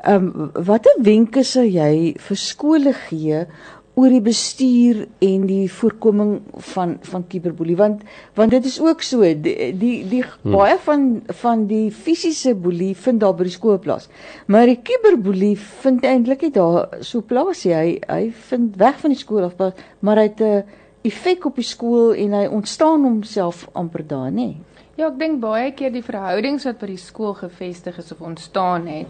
Ehm 0.04 0.32
um, 0.36 0.52
watter 0.54 0.96
wenke 1.02 1.44
sou 1.44 1.66
jy 1.66 2.14
vir 2.20 2.38
skole 2.38 2.94
gee 2.94 3.46
oor 3.94 4.10
die 4.10 4.24
bestuur 4.26 5.04
en 5.22 5.46
die 5.46 5.68
voorkoming 5.70 6.38
van 6.74 6.96
van 7.06 7.26
kiberboelie 7.30 7.76
want 7.78 8.02
want 8.38 8.54
dit 8.56 8.66
is 8.66 8.80
ook 8.82 9.04
so 9.06 9.22
die 9.22 9.70
die, 9.78 9.96
die 10.10 10.24
hmm. 10.24 10.56
baie 10.56 10.78
van 10.86 11.04
van 11.44 11.68
die 11.70 11.92
fisiese 11.94 12.56
boelie 12.56 12.96
vind 12.98 13.22
daar 13.22 13.36
by 13.38 13.46
die 13.46 13.54
skool 13.54 13.78
plaas. 13.80 14.10
Maar 14.48 14.72
die 14.72 14.80
kiberboelie 14.82 15.54
vind 15.84 16.06
eintlik 16.10 16.42
nie 16.48 16.54
daar 16.56 17.04
so 17.06 17.22
plaas 17.22 17.66
nie. 17.66 17.74
Hy 17.74 17.90
hy 18.08 18.32
vind 18.50 18.80
weg 18.82 18.98
van 19.04 19.14
die 19.14 19.20
skool 19.22 19.46
af 19.46 19.62
maar 20.00 20.18
hy 20.18 20.30
het 20.32 20.42
'n 20.42 20.64
effek 21.04 21.46
op 21.46 21.56
die 21.56 21.68
skool 21.68 22.14
en 22.14 22.34
hy 22.34 22.46
ontstaan 22.48 23.04
homself 23.04 23.68
amper 23.74 24.08
daar 24.08 24.32
nê. 24.32 24.56
Ja, 24.96 25.08
ek 25.08 25.20
dink 25.20 25.40
baie 25.42 25.72
keer 25.72 25.92
die 25.92 26.04
verhoudings 26.04 26.66
wat 26.66 26.80
by 26.80 26.88
die 26.88 26.98
skool 26.98 27.34
gevestig 27.34 27.98
is 27.98 28.12
of 28.12 28.22
ontstaan 28.22 28.88
het 28.88 29.08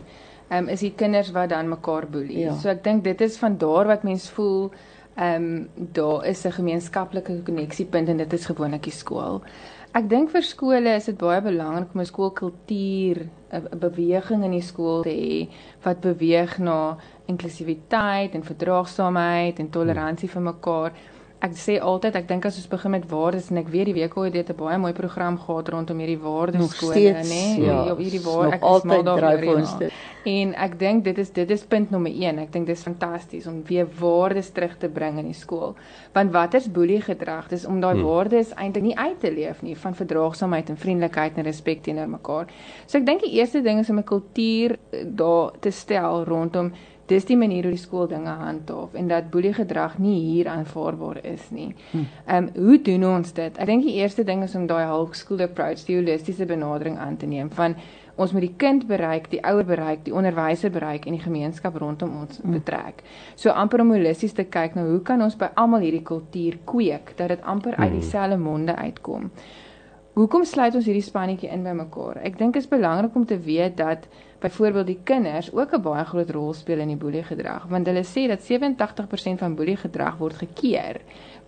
um, 0.57 0.67
is 0.67 0.79
die 0.79 0.93
kinders 0.95 1.31
wat 1.31 1.49
dan 1.49 1.69
mekaar 1.69 2.07
boelie. 2.07 2.45
Ja. 2.45 2.55
So 2.55 2.69
ek 2.69 2.83
dink 2.83 3.03
dit 3.03 3.21
is 3.21 3.37
van 3.37 3.57
daar 3.57 3.87
wat 3.87 4.03
mens 4.03 4.29
voel 4.29 4.71
ehm 5.15 5.43
um, 5.43 5.69
daar 5.93 6.25
is 6.25 6.45
'n 6.45 6.51
gemeenskaplike 6.51 7.41
koneksiepunt 7.43 8.09
en 8.09 8.17
dit 8.17 8.33
is 8.33 8.45
gewoonlik 8.45 8.83
die 8.83 8.91
skool. 8.91 9.41
Ek 9.93 10.09
dink 10.09 10.31
vir 10.33 10.41
skole 10.41 10.95
is 10.95 11.05
dit 11.05 11.17
baie 11.17 11.41
belangrik 11.41 11.93
om 11.93 12.01
'n 12.01 12.05
skoolkultuur, 12.05 13.17
'n 13.53 13.79
beweging 13.79 14.43
in 14.43 14.51
die 14.51 14.61
skool 14.61 15.03
te 15.03 15.09
hê 15.09 15.49
wat 15.83 16.01
beweeg 16.01 16.57
na 16.57 16.97
inklusiwiteit 17.27 18.33
en 18.33 18.43
verdraagsaamheid 18.43 19.59
en 19.59 19.69
toleransie 19.69 20.29
vir 20.29 20.41
mekaar 20.41 20.91
ek 21.43 21.57
sê 21.59 21.75
altyd 21.83 22.15
ek 22.15 22.27
dink 22.29 22.45
as 22.47 22.57
ons 22.61 22.69
begin 22.71 22.93
met 22.95 23.05
waardes 23.11 23.49
en 23.51 23.59
ek 23.59 23.67
weet 23.73 23.89
die 23.91 23.97
week 23.97 24.15
ooit 24.17 24.33
het 24.33 24.49
'n 24.49 24.55
baie 24.55 24.77
mooi 24.77 24.93
program 24.93 25.37
gehad 25.37 25.69
rondom 25.69 25.99
hierdie 25.99 26.21
waardeskole 26.21 26.95
nê? 26.95 27.23
nee? 27.27 27.65
ja, 27.65 27.91
op 27.91 27.99
hierdie 27.99 28.23
waar 28.23 28.53
ek 28.53 28.63
is 28.63 28.83
mal 28.83 29.03
daaroor 29.03 29.81
en 30.23 30.53
ek 30.55 30.79
dink 30.79 31.03
dit 31.03 31.17
is 31.17 31.29
dit 31.35 31.49
is 31.51 31.65
punt 31.67 31.91
nommer 31.91 32.11
1 32.11 32.39
ek 32.39 32.51
dink 32.53 32.67
dit 32.67 32.77
is 32.77 32.83
fantasties 32.83 33.47
om 33.47 33.59
weer 33.67 33.87
waardes 33.99 34.51
terug 34.55 34.77
te 34.77 34.87
bring 34.87 35.19
in 35.19 35.25
die 35.25 35.35
skool. 35.35 35.75
Want 36.13 36.31
wat 36.31 36.53
is 36.53 36.71
boelie 36.71 37.01
gedrag 37.01 37.49
dis 37.49 37.65
om 37.65 37.81
daai 37.81 37.95
hmm. 37.95 38.07
waardes 38.07 38.53
eintlik 38.55 38.83
nie 38.83 38.97
uit 38.97 39.19
te 39.19 39.31
leef 39.31 39.61
nie 39.61 39.75
van 39.75 39.95
verdraagsaamheid 39.95 40.69
en 40.69 40.77
vriendelikheid 40.77 41.37
en 41.37 41.43
respek 41.43 41.83
teenoor 41.83 42.07
mekaar. 42.07 42.47
So 42.87 42.97
ek 42.97 43.05
dink 43.05 43.27
die 43.27 43.35
eerste 43.39 43.61
ding 43.61 43.83
is 43.83 43.89
om 43.89 43.99
'n 43.99 44.07
kultuur 44.07 44.77
eh, 44.91 45.03
daar 45.05 45.51
te 45.59 45.71
stel 45.71 46.23
rondom 46.23 46.71
dis 47.11 47.25
die 47.27 47.37
manier 47.37 47.67
hoe 47.67 47.73
die 47.75 47.81
skool 47.81 48.07
dinge 48.07 48.33
handhaaf 48.39 48.93
en 48.99 49.09
dat 49.11 49.29
boelie 49.31 49.53
gedrag 49.53 49.97
nie 49.99 50.19
hier 50.21 50.47
aanvaarbaar 50.51 51.19
is 51.23 51.49
nie. 51.51 51.73
Hm. 51.91 52.05
Ehm 52.25 52.37
um, 52.37 52.67
hoe 52.67 52.77
doen 52.81 53.05
ons 53.05 53.33
dit? 53.33 53.57
Ek 53.57 53.67
dink 53.67 53.83
die 53.83 53.97
eerste 53.99 54.23
ding 54.23 54.43
is 54.43 54.55
om 54.55 54.67
daai 54.67 54.85
hulk 54.85 55.15
school 55.15 55.43
approach, 55.43 55.83
die 55.87 55.97
holistiese 55.99 56.45
benadering 56.45 56.97
aan 56.97 57.17
te 57.17 57.25
neem 57.25 57.51
van 57.51 57.75
ons 58.15 58.31
moet 58.31 58.45
die 58.45 58.53
kind 58.61 58.85
bereik, 58.87 59.29
die 59.31 59.41
ouer 59.41 59.65
bereik, 59.65 60.03
die 60.05 60.13
onderwyser 60.13 60.69
bereik 60.71 61.07
en 61.09 61.15
die 61.17 61.23
gemeenskap 61.23 61.75
rondom 61.81 62.13
ons 62.21 62.39
hm. 62.41 62.55
betrek. 62.59 63.03
So 63.35 63.49
amper 63.49 63.81
om 63.81 63.91
holisties 63.95 64.37
te 64.37 64.45
kyk 64.45 64.77
na 64.77 64.85
hoe 64.87 65.01
kan 65.01 65.21
ons 65.21 65.37
by 65.39 65.51
almal 65.59 65.83
hierdie 65.83 66.05
kultuur 66.05 66.59
kweek 66.69 67.17
dat 67.17 67.33
dit 67.33 67.43
amper 67.43 67.75
uit 67.75 67.89
hm. 67.89 67.99
dieselfde 67.99 68.37
monde 68.37 68.75
uitkom. 68.75 69.31
Hoekom 70.13 70.43
sluit 70.45 70.75
ons 70.77 70.85
hierdie 70.85 71.01
spannetjie 71.01 71.49
in 71.49 71.63
by 71.65 71.71
mekaar? 71.73 72.19
Ek 72.21 72.35
dink 72.37 72.53
dit 72.53 72.61
is 72.61 72.69
belangrik 72.69 73.15
om 73.17 73.23
te 73.25 73.37
weet 73.41 73.79
dat 73.79 74.03
byvoorbeeld 74.43 74.91
die 74.91 74.99
kinders 75.09 75.47
ook 75.49 75.73
'n 75.73 75.81
baie 75.81 76.03
groot 76.05 76.29
rol 76.35 76.53
speel 76.53 76.83
in 76.83 76.91
die 76.93 77.01
boelie 77.03 77.23
gedrag 77.23 77.65
want 77.71 77.87
hulle 77.87 78.03
sê 78.03 78.27
dat 78.27 78.43
87% 78.45 79.39
van 79.39 79.55
boelie 79.55 79.77
gedrag 79.77 80.17
word 80.17 80.35
gekeer 80.43 81.01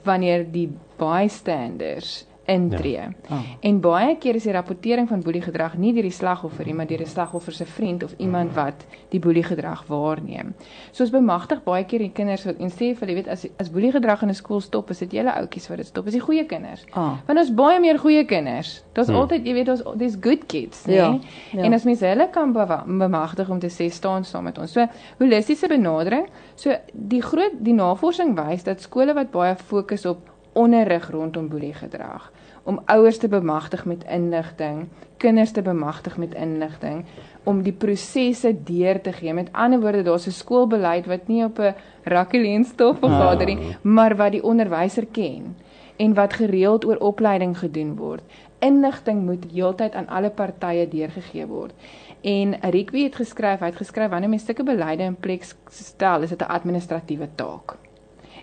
wanneer 0.04 0.52
die 0.52 0.70
bystanders 0.98 2.26
intree. 2.46 2.92
Ja. 2.92 3.10
Oh. 3.30 3.40
En 3.60 3.80
baie 3.82 4.16
keer 4.18 4.36
is 4.36 4.44
die 4.44 4.54
rapportering 4.54 5.08
van 5.10 5.22
boelie 5.26 5.42
gedrag 5.42 5.78
nie 5.78 5.94
deur 5.94 6.06
die 6.06 6.14
slagoffer 6.14 6.66
nie, 6.66 6.76
maar 6.78 6.88
deur 6.90 7.02
die 7.02 7.10
slagoffer 7.10 7.54
se 7.54 7.66
vriend 7.66 8.04
of 8.04 8.14
iemand 8.18 8.54
wat 8.54 8.86
die 9.10 9.20
boelie 9.20 9.44
gedrag 9.44 9.86
waarneem. 9.90 10.54
So 10.92 11.04
ons 11.04 11.14
bemagtig 11.14 11.64
baie 11.66 11.86
keer 11.90 12.06
die 12.06 12.12
kinders 12.14 12.46
wat 12.46 12.62
en 12.62 12.74
sê 12.74 12.92
vir 12.94 13.06
hulle 13.06 13.18
weet 13.20 13.32
as 13.32 13.48
as 13.62 13.72
boelie 13.74 13.92
gedrag 13.96 14.22
in 14.24 14.30
'n 14.30 14.38
skool 14.38 14.62
stop, 14.62 14.90
is 14.90 15.00
dit 15.00 15.18
julle 15.20 15.34
ouetjies 15.34 15.68
wat 15.70 15.78
dit 15.78 15.88
stop. 15.88 16.08
Is 16.08 16.14
die 16.14 16.22
goeie 16.22 16.46
kinders. 16.46 16.86
Oh. 16.96 17.18
Want 17.28 17.40
ons 17.40 17.54
baie 17.54 17.80
meer 17.80 18.00
goeie 18.00 18.26
kinders. 18.26 18.84
Daar's 18.94 19.08
hmm. 19.08 19.18
altyd, 19.18 19.46
jy 19.46 19.54
weet, 19.54 19.70
ons 19.70 19.84
dis 19.98 20.16
good 20.22 20.46
kids, 20.46 20.86
né? 20.86 20.94
Ja. 20.94 21.20
Ja. 21.52 21.64
En 21.64 21.74
as 21.74 21.84
mens 21.84 22.00
hulle 22.00 22.30
kan 22.30 22.54
bemagtig 22.54 23.50
om 23.50 23.60
te 23.60 23.70
sê 23.70 23.90
staan 23.90 24.24
saam 24.24 24.44
met 24.44 24.58
ons. 24.58 24.72
So 24.72 24.88
holistiese 25.20 25.68
benadering. 25.68 26.28
So 26.56 26.76
die 26.94 27.22
groot 27.22 27.58
die 27.60 27.74
navorsing 27.74 28.36
wys 28.38 28.64
dat 28.64 28.82
skole 28.82 29.14
wat 29.14 29.32
baie 29.32 29.56
fokus 29.56 30.06
op 30.06 30.35
onderrig 30.56 31.10
rondom 31.12 31.48
boelie 31.52 31.74
gedrag 31.74 32.32
om 32.66 32.80
ouers 32.86 33.18
te 33.18 33.28
bemagtig 33.28 33.86
met 33.86 34.06
inligting, 34.10 34.88
kinders 35.18 35.52
te 35.52 35.62
bemagtig 35.62 36.18
met 36.18 36.34
inligting 36.34 37.04
om 37.44 37.62
die 37.62 37.74
prosesse 37.74 38.56
deur 38.66 39.02
te 39.02 39.14
gee. 39.14 39.34
Met 39.34 39.52
ander 39.52 39.80
woorde, 39.80 40.02
daar's 40.04 40.28
'n 40.28 40.32
skoolbeleid 40.32 41.06
wat 41.06 41.28
nie 41.28 41.44
op 41.44 41.60
'n 41.60 41.76
rakkeleenstof 42.04 42.98
vergader 43.00 43.46
nie, 43.46 43.58
ah. 43.58 43.76
maar 43.82 44.16
wat 44.16 44.32
die 44.32 44.44
onderwyser 44.44 45.06
ken 45.06 45.56
en 45.98 46.14
wat 46.14 46.34
gereeld 46.34 46.86
oor 46.86 46.98
opleiding 46.98 47.58
gedoen 47.58 47.96
word. 47.96 48.24
Inligting 48.60 49.22
moet 49.22 49.46
heeltyd 49.54 49.94
aan 49.94 50.08
alle 50.08 50.30
partye 50.30 50.88
deurgegee 50.88 51.46
word. 51.46 51.74
En 52.22 52.56
Rikwie 52.62 53.04
het 53.04 53.16
geskryf, 53.16 53.60
hy 53.60 53.66
het 53.66 53.76
geskryf 53.76 54.10
wanneer 54.10 54.30
mens 54.30 54.46
sulke 54.46 54.64
beleide 54.64 55.04
in 55.04 55.16
plek 55.16 55.44
stel, 55.70 56.22
is 56.22 56.30
dit 56.30 56.42
'n 56.42 56.52
administratiewe 56.52 57.30
taak 57.36 57.85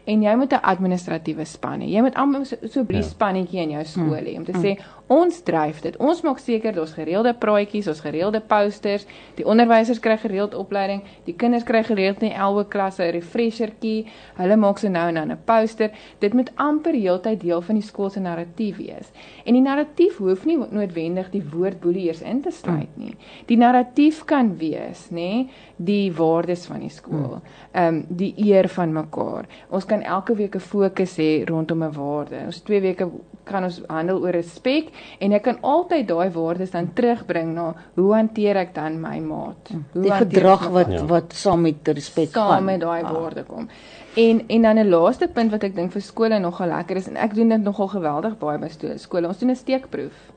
en 0.05 0.23
jy 0.23 0.35
moet 0.37 0.53
'n 0.53 0.61
administratiewe 0.62 1.45
span 1.45 1.81
hê. 1.81 1.88
Jy 1.88 2.01
moet 2.01 2.15
almal 2.15 2.45
so 2.45 2.57
'n 2.62 2.69
so 2.69 2.85
ja. 2.88 3.03
spannetjie 3.03 3.62
in 3.62 3.71
jou 3.71 3.85
skool 3.85 4.25
hê 4.27 4.37
om 4.38 4.45
te 4.45 4.53
mm. 4.53 4.62
sê 4.62 4.79
ons 5.12 5.42
dryf 5.46 5.81
dit. 5.85 5.96
Ons 6.01 6.22
maak 6.25 6.40
seker 6.42 6.75
daar's 6.75 6.94
gereelde 6.96 7.35
praatjies, 7.38 7.88
ons 7.90 8.01
gereelde 8.05 8.40
posters, 8.48 9.05
die 9.37 9.46
onderwysers 9.48 10.01
kry 10.03 10.16
gereeld 10.20 10.57
opleiding, 10.59 11.03
die 11.27 11.35
kinders 11.38 11.66
kry 11.68 11.83
gereeld 11.87 12.22
in 12.25 12.33
elke 12.33 12.64
klas 12.72 12.98
'n 12.98 13.12
refreshertjie. 13.12 14.07
Hulle 14.37 14.57
maak 14.57 14.79
so 14.79 14.88
nou 14.88 15.09
en 15.09 15.14
dan 15.14 15.33
'n 15.33 15.38
poster. 15.44 15.90
Dit 16.20 16.35
moet 16.35 16.51
amper 16.57 16.94
heeltyd 16.94 17.40
deel 17.40 17.61
van 17.61 17.75
die 17.75 17.85
skool 17.85 18.11
se 18.11 18.20
narratief 18.20 18.77
wees. 18.77 19.12
En 19.44 19.55
die 19.55 19.62
narratief 19.62 20.16
hoef 20.16 20.44
nie 20.44 20.57
noodwendig 20.57 21.31
die 21.31 21.44
woord 21.53 21.81
boelie 21.81 22.07
eers 22.07 22.22
in 22.22 22.42
te 22.42 22.51
sluit 22.51 22.96
mm. 22.96 23.05
nie. 23.05 23.16
Die 23.46 23.57
narratief 23.57 24.25
kan 24.25 24.57
wees, 24.59 25.11
nê, 25.11 25.48
die 25.77 26.12
waardes 26.12 26.66
van 26.66 26.81
die 26.81 26.90
skool. 26.90 27.40
Mm. 27.40 27.42
Ehm 27.72 27.94
um, 27.94 28.05
die 28.09 28.35
eer 28.37 28.68
van 28.68 28.92
mekaar. 28.92 29.46
Ons 29.70 29.85
kan 29.85 30.03
elke 30.03 30.35
week 30.35 30.55
'n 30.55 30.61
fokus 30.61 31.16
hê 31.16 31.44
rondom 31.44 31.83
'n 31.83 31.92
waarde. 31.92 32.42
Ons 32.46 32.61
twee 32.61 32.81
weke 32.81 33.11
kan 33.44 33.64
ons 33.64 33.81
handel 33.90 34.20
oor 34.22 34.35
respek 34.37 34.92
en 35.19 35.33
ek 35.33 35.43
kan 35.43 35.59
altyd 35.61 36.09
daai 36.09 36.31
waardes 36.31 36.71
dan 36.71 36.91
terugbring 36.95 37.55
na 37.55 37.75
hoe 37.95 38.15
hanteer 38.15 38.57
ek 38.57 38.75
dan 38.75 39.01
my 39.01 39.19
maat? 39.19 39.73
Hm. 39.73 39.83
Hoe 39.93 40.03
die 40.03 40.12
gedrag 40.12 40.69
wat 40.75 40.93
ja. 40.93 41.05
wat 41.07 41.33
saam 41.37 41.61
met 41.61 41.88
respek 41.88 42.33
gaan. 42.33 42.57
Saam 42.57 42.65
met 42.65 42.81
daai 42.81 43.03
ah. 43.03 43.12
waarde 43.12 43.45
kom. 43.49 43.69
En 44.17 44.45
en 44.49 44.62
dan 44.62 44.79
'n 44.79 44.88
laaste 44.88 45.29
punt 45.29 45.51
wat 45.51 45.62
ek 45.62 45.75
dink 45.75 45.93
vir 45.93 46.03
skole 46.03 46.38
nogal 46.38 46.69
lekker 46.69 46.97
is 46.97 47.09
en 47.09 47.17
ek 47.17 47.35
doen 47.35 47.49
dit 47.49 47.62
nogal 47.62 47.88
geweldig 47.88 48.38
baie 48.38 48.59
by 48.59 48.69
skole. 48.97 49.27
Ons 49.27 49.38
doen 49.38 49.51
'n 49.51 49.57
steekproef. 49.57 50.33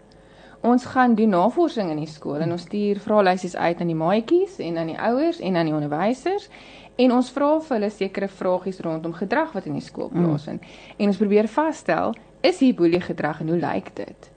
Ons 0.62 0.86
gaan 0.86 1.16
doen 1.16 1.30
navorsing 1.30 1.90
in 1.90 1.98
die 1.98 2.10
skool 2.10 2.42
en 2.42 2.52
ons 2.52 2.62
stuur 2.62 3.00
vraelysies 3.00 3.56
uit 3.56 3.82
aan 3.82 3.88
die 3.88 3.96
maatjies 3.96 4.58
en 4.60 4.78
aan 4.78 4.88
die 4.88 4.98
ouers 5.00 5.40
en 5.40 5.56
aan 5.56 5.66
die 5.66 5.76
onderwysers 5.76 6.50
en 6.96 7.12
ons 7.12 7.30
vra 7.36 7.50
vir 7.60 7.76
hulle 7.78 7.90
sekere 7.94 8.28
vragies 8.28 8.80
rondom 8.80 9.14
gedrag 9.14 9.52
wat 9.54 9.68
in 9.70 9.74
die 9.78 9.84
skool 9.84 10.10
mm. 10.12 10.24
plaasvind. 10.24 10.62
Mm. 10.62 10.96
En 10.98 11.12
ons 11.12 11.18
probeer 11.18 11.50
vasstel, 11.52 12.16
is 12.42 12.60
hier 12.60 12.76
boelie 12.78 13.02
gedrag 13.02 13.42
en 13.44 13.52
hoe 13.54 13.60
lyk 13.60 13.92
dit? 13.98 14.32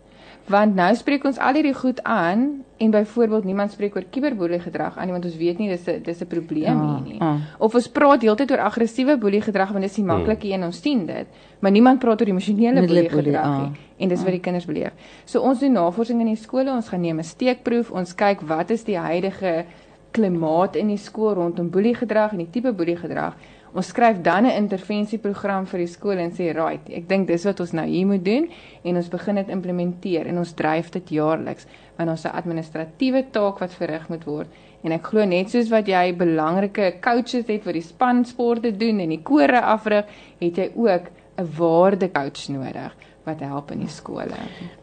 Want 0.48 0.74
nou 0.74 0.94
spreek 0.96 1.24
ons 1.28 1.38
al 1.38 1.54
hierdie 1.54 1.74
goed 1.74 2.02
aan 2.02 2.64
en 2.78 2.90
byvoorbeeld 2.90 3.44
niemand 3.44 3.72
spreek 3.74 3.96
oor 3.96 4.04
kiberboelie 4.10 4.60
gedrag 4.62 4.96
aan 4.96 5.04
nie 5.10 5.12
want 5.12 5.24
ons 5.24 5.36
weet 5.36 5.58
nie 5.58 5.68
dis 5.68 5.86
'n 5.88 6.02
dis 6.02 6.20
'n 6.22 6.26
probleem 6.26 6.78
Ja, 6.78 6.94
hier 6.94 7.04
nie. 7.04 7.18
ja. 7.18 7.36
Of 7.58 7.74
ons 7.74 7.88
praat 7.88 8.22
heeltyd 8.22 8.50
oor 8.50 8.60
aggressiewe 8.60 9.18
boelie 9.18 9.40
gedrag 9.40 9.68
want 9.72 9.82
dis 9.82 9.94
die 9.94 10.04
maklike 10.04 10.48
een 10.48 10.64
ons 10.64 10.80
sien 10.80 11.06
dit, 11.06 11.26
maar 11.60 11.70
niemand 11.70 11.98
praat 11.98 12.20
oor 12.20 12.28
emosionele 12.28 12.80
boelie 12.80 13.02
Middele 13.02 13.08
boelie, 13.10 13.32
gedrag 13.32 13.44
ja. 13.44 13.58
nie. 13.62 13.70
En 13.98 14.08
dis 14.08 14.22
wat 14.22 14.30
die 14.30 14.40
kinders 14.40 14.66
beleef. 14.66 14.92
So 15.24 15.40
ons 15.40 15.58
doen 15.58 15.72
navorsing 15.72 16.20
in 16.20 16.26
die 16.26 16.36
skole, 16.36 16.70
ons 16.70 16.88
gaan 16.88 17.00
neem 17.00 17.18
'n 17.18 17.24
steekproef, 17.24 17.90
ons 17.90 18.14
kyk 18.14 18.40
wat 18.40 18.70
is 18.70 18.84
die 18.84 18.98
huidige 18.98 19.64
klimaat 20.10 20.76
in 20.76 20.88
die 20.88 20.96
skool 20.96 21.34
rondom 21.34 21.70
boeliegedrag 21.70 22.32
en 22.32 22.38
die 22.38 22.50
tipe 22.50 22.72
boeliegedrag. 22.72 23.34
Ons 23.74 23.90
skryf 23.92 24.22
dan 24.22 24.46
'n 24.46 24.56
intervensieprogram 24.64 25.66
vir 25.66 25.78
die 25.78 25.86
skool 25.86 26.18
en 26.18 26.30
sê, 26.30 26.54
"Right, 26.54 26.88
ek 26.90 27.08
dink 27.08 27.26
dis 27.26 27.44
wat 27.44 27.60
ons 27.60 27.72
nou 27.72 27.86
hier 27.86 28.06
moet 28.06 28.24
doen 28.24 28.48
en 28.84 28.96
ons 28.96 29.08
begin 29.08 29.34
dit 29.34 29.48
implementeer 29.48 30.26
en 30.26 30.38
ons 30.38 30.52
dryf 30.52 30.90
dit 30.90 31.10
jaarliks 31.10 31.66
want 31.96 32.10
ons 32.10 32.24
'n 32.24 32.28
administratiewe 32.28 33.24
taak 33.30 33.58
wat 33.58 33.72
verrig 33.72 34.08
moet 34.08 34.24
word." 34.24 34.48
En 34.84 34.92
ek 34.92 35.06
glo 35.06 35.24
net 35.24 35.50
soos 35.50 35.68
wat 35.68 35.86
jy 35.86 36.12
belangrike 36.16 37.00
coaches 37.00 37.46
het 37.46 37.64
wat 37.64 37.74
die 37.74 37.82
spansporte 37.82 38.76
doen 38.76 39.00
en 39.00 39.08
die 39.08 39.22
kore 39.22 39.60
afrig, 39.60 40.04
het 40.40 40.56
jy 40.56 40.70
ook 40.74 41.10
'n 41.38 41.48
waardecoach 41.58 42.48
nodig 42.48 42.92
wat 43.24 43.40
help 43.40 43.70
in 43.70 43.80
die 43.80 43.92
skole. 43.92 44.34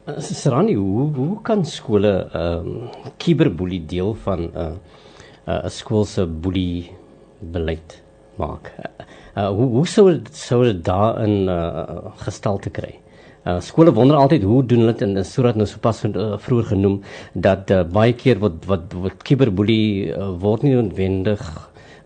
Uh, 0.07 0.19
Sarani, 0.19 0.75
hoe 0.75 1.13
hoe 1.15 1.41
kan 1.41 1.65
skole 1.65 2.29
ehm 2.33 2.67
um, 2.67 2.89
kiberboelie 3.17 3.85
deel 3.85 4.13
van 4.13 4.39
'n 4.39 4.51
uh, 4.55 4.71
'n 5.47 5.65
uh, 5.65 5.69
skool 5.69 6.05
se 6.05 6.25
boelie 6.25 6.91
beleid 7.39 8.04
maak? 8.41 8.71
Uh, 8.79 9.05
uh, 9.35 9.49
hoe 9.49 9.69
hoe 9.77 9.87
sou 9.87 10.05
sou 10.31 10.63
dit 10.63 10.83
daarin 10.85 11.49
uh, 11.51 12.13
gestalte 12.25 12.69
kry? 12.69 12.93
Uh, 13.45 13.59
skole 13.61 13.93
wonder 13.93 14.17
altyd 14.17 14.43
hoe 14.43 14.63
doen 14.65 14.79
hulle 14.81 14.93
dit 14.97 15.03
en 15.05 15.25
sodat 15.25 15.57
nou 15.59 15.67
sopas 15.69 15.99
uh, 16.09 16.31
vroeër 16.41 16.71
genoem 16.71 16.95
dat 17.33 17.69
uh, 17.69 17.83
baie 17.85 18.15
keer 18.17 18.39
wat 18.41 18.63
wat 18.65 18.95
wat 19.03 19.21
kiberboelie 19.27 20.09
uh, 20.09 20.31
word 20.41 20.65
nie 20.65 20.73
noodwendig 20.73 21.43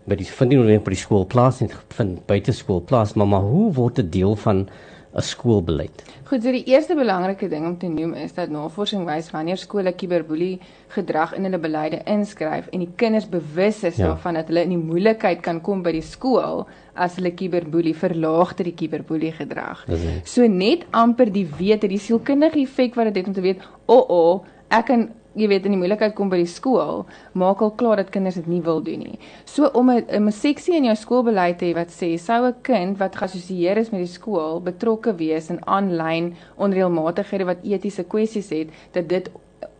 by 0.04 0.18
die 0.20 0.28
vind 0.28 0.52
nie 0.52 0.58
noodwendig 0.60 0.84
by 0.84 0.92
die 0.92 1.00
skool 1.00 1.24
plaas 1.24 1.62
nie, 1.62 1.70
vind 1.96 2.20
buite 2.28 2.52
skool 2.52 2.82
plaas, 2.84 3.14
maar 3.16 3.30
maar 3.32 3.46
hoe 3.48 3.70
word 3.78 4.02
dit 4.02 4.12
deel 4.18 4.36
van 4.44 4.66
'n 5.14 5.22
skoolbeleid? 5.22 6.04
Goed, 6.24 6.42
so 6.42 6.52
die 6.52 6.64
eerste 6.70 6.94
belangrike 6.94 7.48
ding 7.48 7.66
om 7.66 7.78
te 7.78 7.88
noem 7.88 8.14
is 8.14 8.34
dat 8.34 8.50
navorsing 8.50 9.04
wys 9.08 9.30
wanneer 9.30 9.58
skole 9.58 9.92
kiberboelie 9.92 10.60
gedrag 10.94 11.34
in 11.34 11.44
hulle 11.44 11.58
beleide 11.58 12.02
inskryf 12.04 12.68
en 12.70 12.84
die 12.84 12.92
kinders 12.96 13.28
bewus 13.28 13.82
is 13.82 13.96
Ja. 13.96 14.04
ja. 14.04 14.10
daarvan 14.10 14.34
dat 14.34 14.46
hulle 14.46 14.62
in 14.62 14.76
die 14.76 14.84
moeilikheid 14.84 15.40
kan 15.40 15.60
kom 15.60 15.82
by 15.82 15.92
die 15.92 16.06
skool 16.06 16.66
as 16.94 17.16
hulle 17.16 17.32
kiberboelie 17.34 17.94
verlaag 17.94 18.54
dit 18.56 18.70
die 18.70 18.74
kiberboelie 18.74 19.32
gedrag. 19.32 19.84
So 20.24 20.46
net 20.46 20.86
amper 20.90 21.32
die 21.32 21.46
wete, 21.58 21.88
die 21.88 21.98
sielkundige 21.98 22.60
effek 22.60 22.94
wat 22.94 23.10
dit 23.10 23.16
het 23.16 23.26
om 23.26 23.34
te 23.34 23.40
weet, 23.40 23.62
o, 23.86 23.94
oh, 23.94 24.10
o, 24.10 24.32
oh, 24.32 24.44
ek 24.70 24.86
kan 24.86 25.08
jy 25.40 25.48
weet 25.48 25.66
in 25.68 25.74
die 25.74 25.80
moeilikheid 25.80 26.14
kom 26.14 26.30
by 26.32 26.40
die 26.42 26.50
skool, 26.50 27.06
maak 27.32 27.62
al 27.64 27.72
klaar 27.80 27.96
dat 27.96 28.12
kinders 28.14 28.38
dit 28.40 28.46
nie 28.46 28.60
wil 28.62 28.82
doen 28.84 29.04
nie. 29.04 29.18
So 29.44 29.70
om 29.74 29.90
'n 29.90 30.04
'n 30.08 30.32
seksie 30.32 30.76
in 30.76 30.84
jou 30.84 30.96
skoolbeleid 30.96 31.58
te 31.58 31.66
hê 31.66 31.74
wat 31.74 31.90
sê 31.90 32.18
sou 32.18 32.46
'n 32.46 32.54
kind 32.62 32.98
wat 32.98 33.16
geassosieer 33.16 33.76
is 33.78 33.90
met 33.90 34.00
die 34.00 34.14
skool 34.18 34.60
betrokke 34.60 35.14
wees 35.14 35.50
in 35.50 35.60
aanlyn 35.66 36.34
onreëlmatighede 36.56 37.44
wat 37.44 37.64
etiese 37.64 38.04
kwessies 38.04 38.50
het, 38.50 38.68
dat 38.92 39.08
dit 39.08 39.30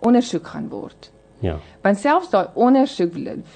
ondersoek 0.01 0.47
gaan 0.47 0.69
word. 0.69 1.11
Ja. 1.41 1.57
Want 1.81 1.99
selfs 1.99 2.31
daai 2.31 2.49
ondersoek 2.55 3.15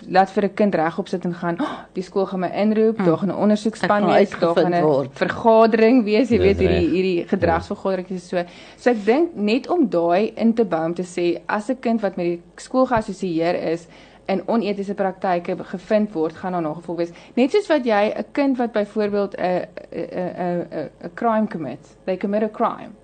laat 0.09 0.31
vir 0.33 0.45
'n 0.45 0.55
kind 0.55 0.75
regop 0.75 1.09
sit 1.09 1.25
en 1.25 1.35
gaan, 1.35 1.61
oh, 1.61 1.79
die 1.93 2.03
skool 2.03 2.27
gaan 2.27 2.41
my 2.41 2.49
inroep, 2.49 2.97
daar 3.05 3.19
gaan 3.19 3.29
'n 3.29 3.37
ondersoekspan 3.37 4.07
wees, 4.07 4.31
daar 4.31 4.55
gaan 4.57 4.75
'n 4.75 5.09
vergadering 5.13 6.05
wees, 6.05 6.31
jy 6.31 6.39
Dis 6.39 6.47
weet 6.47 6.59
hierdie 6.59 6.89
hierdie 6.89 7.29
gedragsvergadering 7.29 8.11
is 8.11 8.29
so. 8.29 8.43
So 8.77 8.91
ek 8.91 9.05
dink 9.05 9.35
net 9.35 9.69
om 9.69 9.89
daai 9.89 10.33
in 10.37 10.55
te 10.55 10.65
bou 10.65 10.85
om 10.85 10.95
te 10.95 11.03
sê 11.03 11.43
as 11.47 11.69
'n 11.69 11.81
kind 11.81 12.01
wat 12.01 12.17
met 12.17 12.27
die 12.27 12.43
skool 12.57 12.87
geassosieer 12.87 13.55
is 13.73 13.87
in 14.27 14.43
onetiese 14.49 14.95
praktyke 14.95 15.57
gevind 15.65 16.13
word, 16.15 16.33
gaan 16.33 16.53
daar 16.53 16.63
nagevolg 16.63 16.99
wees. 16.99 17.13
Net 17.37 17.51
soos 17.51 17.69
wat 17.69 17.85
jy 17.85 18.15
'n 18.17 18.25
kind 18.33 18.57
wat 18.57 18.73
byvoorbeeld 18.73 19.35
'n 19.37 19.67
'n 19.93 20.37
'n 20.41 20.91
'n 21.05 21.11
crime 21.15 21.47
commit, 21.47 21.97
they 22.07 22.17
commit 22.17 22.43
a 22.43 22.49
crime 22.49 22.95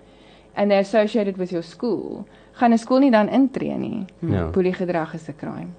and 0.55 0.69
they're 0.69 0.81
associated 0.81 1.37
with 1.37 1.51
your 1.51 1.63
school, 1.63 2.25
gaan 2.51 2.71
'n 2.73 2.77
skool 2.77 2.99
nie 2.99 3.11
dan 3.11 3.29
intree 3.29 3.77
nie. 3.77 4.05
Ja. 4.19 4.49
Boeliegedrag 4.49 5.13
is 5.13 5.27
'n 5.27 5.35
crime. 5.37 5.69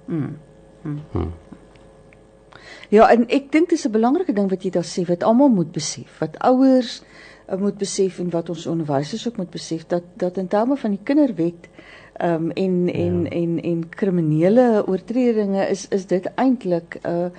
Ja, 2.89 3.09
en 3.09 3.25
ek 3.27 3.51
dink 3.51 3.69
dis 3.69 3.85
'n 3.87 3.91
belangrike 3.91 4.33
ding 4.33 4.49
wat 4.49 4.63
jy 4.63 4.69
daar 4.69 4.85
sê 4.85 5.05
wat 5.07 5.23
almal 5.23 5.49
moet 5.49 5.71
besef, 5.71 6.19
wat 6.19 6.37
ouers 6.39 7.01
uh, 7.49 7.57
moet 7.57 7.77
besef 7.77 8.19
en 8.19 8.29
wat 8.29 8.49
ons 8.49 8.67
onderwysers 8.67 9.27
ook 9.27 9.37
moet 9.37 9.49
besef 9.49 9.85
dat 9.87 10.03
dat 10.17 10.37
in 10.37 10.47
terme 10.47 10.77
van 10.77 10.91
die 10.91 11.03
kinderwet 11.03 11.69
ehm 12.13 12.33
um, 12.33 12.51
en 12.51 12.89
en 12.93 13.23
Ja. 13.23 13.29
en 13.29 13.61
en 13.61 13.89
kriminele 13.89 14.83
oortredinge 14.87 15.69
is 15.69 15.87
is 15.87 16.05
dit 16.05 16.29
eintlik 16.35 16.99
'n 17.03 17.31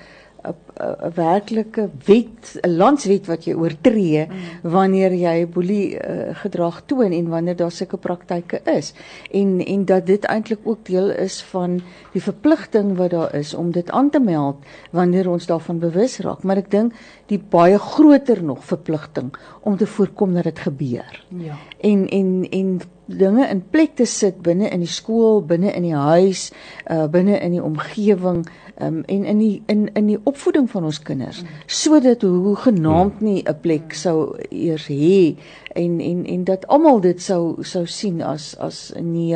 'n 0.43 0.55
'n 0.75 1.13
werklike 1.15 1.89
wet, 2.07 2.59
'n 2.63 2.77
landswet 2.77 3.27
wat 3.27 3.45
jy 3.45 3.55
oortree 3.55 4.27
mm. 4.27 4.71
wanneer 4.71 5.13
jy 5.15 5.47
boelie 5.47 5.95
uh, 5.95 6.35
gedrag 6.35 6.83
toon 6.87 7.13
en 7.13 7.29
wanneer 7.29 7.57
daar 7.57 7.71
sulke 7.71 7.97
praktyke 7.97 8.61
is. 8.65 8.95
En 9.31 9.61
en 9.65 9.85
dat 9.85 10.07
dit 10.07 10.25
eintlik 10.25 10.59
ook 10.65 10.87
deel 10.87 11.11
is 11.11 11.43
van 11.43 11.81
die 12.13 12.23
verpligting 12.23 12.97
wat 12.97 13.11
daar 13.11 13.35
is 13.35 13.55
om 13.55 13.71
dit 13.71 13.91
aan 13.91 14.11
te 14.11 14.21
meld 14.21 14.57
wanneer 14.91 15.31
ons 15.31 15.47
daarvan 15.47 15.79
bewus 15.79 16.19
raak. 16.19 16.43
Maar 16.43 16.57
ek 16.57 16.71
dink 16.71 16.93
die 17.27 17.39
baie 17.39 17.79
groter 17.79 18.43
nog 18.43 18.65
verpligting 18.65 19.35
om 19.61 19.77
te 19.77 19.87
voorkom 19.87 20.35
dat 20.35 20.45
dit 20.45 20.59
gebeur 20.59 21.25
Ja. 21.29 21.55
en 21.81 22.09
en 22.09 22.47
en 22.51 22.81
dinge 23.07 23.49
in 23.49 23.63
plek 23.71 23.97
te 23.97 24.07
sit 24.09 24.41
binne 24.43 24.69
in 24.73 24.81
die 24.81 24.91
skool, 24.91 25.43
binne 25.45 25.73
in 25.77 25.83
die 25.83 25.97
huis, 25.97 26.51
uh 26.91 27.05
binne 27.13 27.37
in 27.39 27.53
die 27.53 27.63
omgewing 27.63 28.45
um, 28.81 29.03
en 29.05 29.25
in 29.25 29.39
die 29.39 29.63
in 29.67 29.89
in 29.95 30.07
die 30.07 30.19
opvoeding 30.25 30.64
van 30.69 30.85
ons 30.85 31.03
kinders 31.03 31.43
sodat 31.67 32.23
hoe 32.23 32.57
genaamd 32.57 33.21
nie 33.21 33.43
'n 33.43 33.61
plek 33.61 33.95
sou 33.95 34.37
eers 34.51 34.89
hê 34.89 35.37
en 35.75 36.01
en 36.01 36.27
en 36.27 36.45
dat 36.45 36.67
almal 36.67 37.01
dit 37.01 37.23
sou 37.23 37.63
sou 37.63 37.87
sien 37.87 38.23
as 38.23 38.57
as 38.59 38.93
nee 39.03 39.29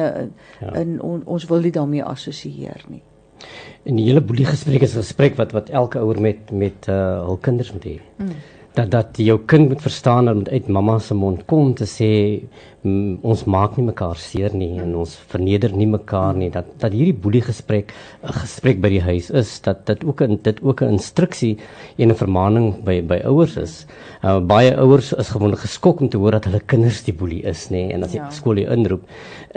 Ja. 0.60 0.74
in 0.74 1.02
on, 1.02 1.22
ons 1.24 1.44
wil 1.44 1.60
nie 1.60 1.70
daarmee 1.70 2.04
assosieer 2.04 2.84
nie. 2.88 3.02
En 3.82 3.96
die 3.96 4.04
hele 4.04 4.20
boelie 4.20 4.46
gesprek 4.46 4.82
is 4.82 4.94
'n 4.94 5.02
gesprek 5.02 5.36
wat 5.36 5.52
wat 5.52 5.70
elke 5.70 5.98
ouer 5.98 6.20
met 6.20 6.50
met 6.50 6.88
uh 6.88 7.24
hul 7.26 7.36
kinders 7.36 7.72
moet 7.72 7.84
hê. 7.84 7.98
Mm. 8.16 8.34
Dat 8.74 8.90
dat 8.90 9.16
jou 9.16 9.38
kind 9.46 9.68
moet 9.68 9.82
verstaan 9.82 10.24
dat 10.24 10.34
moet 10.34 10.48
uit 10.48 10.68
mamma 10.68 10.98
se 10.98 11.14
mond 11.14 11.44
kom 11.44 11.74
te 11.74 11.84
sê 11.84 12.42
ons 12.86 13.40
maak 13.50 13.74
nie 13.76 13.88
mekaar 13.88 14.14
seer 14.22 14.52
nie 14.54 14.78
en 14.78 14.92
ons 15.00 15.16
verneder 15.32 15.72
nie 15.74 15.88
mekaar 15.90 16.36
nie 16.38 16.46
dat 16.54 16.68
dat 16.78 16.92
hierdie 16.94 17.16
boelie 17.24 17.42
gesprek 17.42 17.90
'n 18.22 18.32
gesprek 18.32 18.80
by 18.80 18.88
die 18.88 19.00
huis 19.02 19.30
is 19.30 19.60
dat 19.60 19.84
dit 19.86 20.04
ook 20.04 20.22
'n 20.22 20.38
dit 20.42 20.62
ook 20.62 20.82
'n 20.82 20.92
instruksie 20.94 21.58
en 21.98 22.10
'n 22.10 22.14
vermaaning 22.14 22.84
by 22.84 23.00
by 23.02 23.20
ouers 23.24 23.56
is. 23.56 23.86
Uh, 24.22 24.38
baie 24.40 24.76
ouers 24.76 25.12
is 25.12 25.28
gewoonlik 25.28 25.58
geskok 25.58 26.00
om 26.00 26.08
te 26.08 26.18
hoor 26.18 26.30
dat 26.30 26.44
hulle 26.44 26.60
kinders 26.60 27.02
die 27.02 27.14
boelie 27.14 27.42
is 27.42 27.68
nê 27.70 27.90
en 27.92 28.04
as 28.04 28.12
die 28.12 28.20
Ja. 28.20 28.30
skool 28.30 28.54
die 28.54 28.66
inroep. 28.66 29.02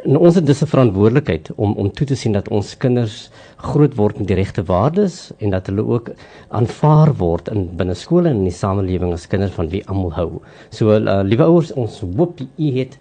En 0.06 0.18
ons 0.18 0.36
het 0.36 0.46
dus 0.46 0.62
'n 0.64 0.68
verantwoordelikheid 0.68 1.52
om 1.58 1.74
om 1.78 1.92
toe 1.92 2.08
te 2.08 2.16
sien 2.16 2.34
dat 2.34 2.50
ons 2.50 2.78
kinders 2.78 3.30
groot 3.58 3.96
word 3.96 4.18
met 4.20 4.28
die 4.28 4.36
regte 4.36 4.64
waardes 4.64 5.32
en 5.40 5.50
dat 5.50 5.68
hulle 5.68 5.86
ook 5.86 6.12
aanvaar 6.50 7.14
word 7.18 7.50
in 7.50 7.70
binne 7.78 7.94
skole 7.94 8.30
en 8.30 8.38
in 8.38 8.44
die 8.44 8.52
samelewing 8.54 9.14
as 9.14 9.28
kinders 9.28 9.52
van 9.52 9.70
wie 9.70 9.84
almal 9.88 10.12
hou. 10.14 10.42
So 10.70 10.90
uh, 10.98 11.22
liewe 11.24 11.44
ouers, 11.44 11.72
ons 11.74 12.00
hoop 12.18 12.40
u 12.58 12.72
het 12.80 12.98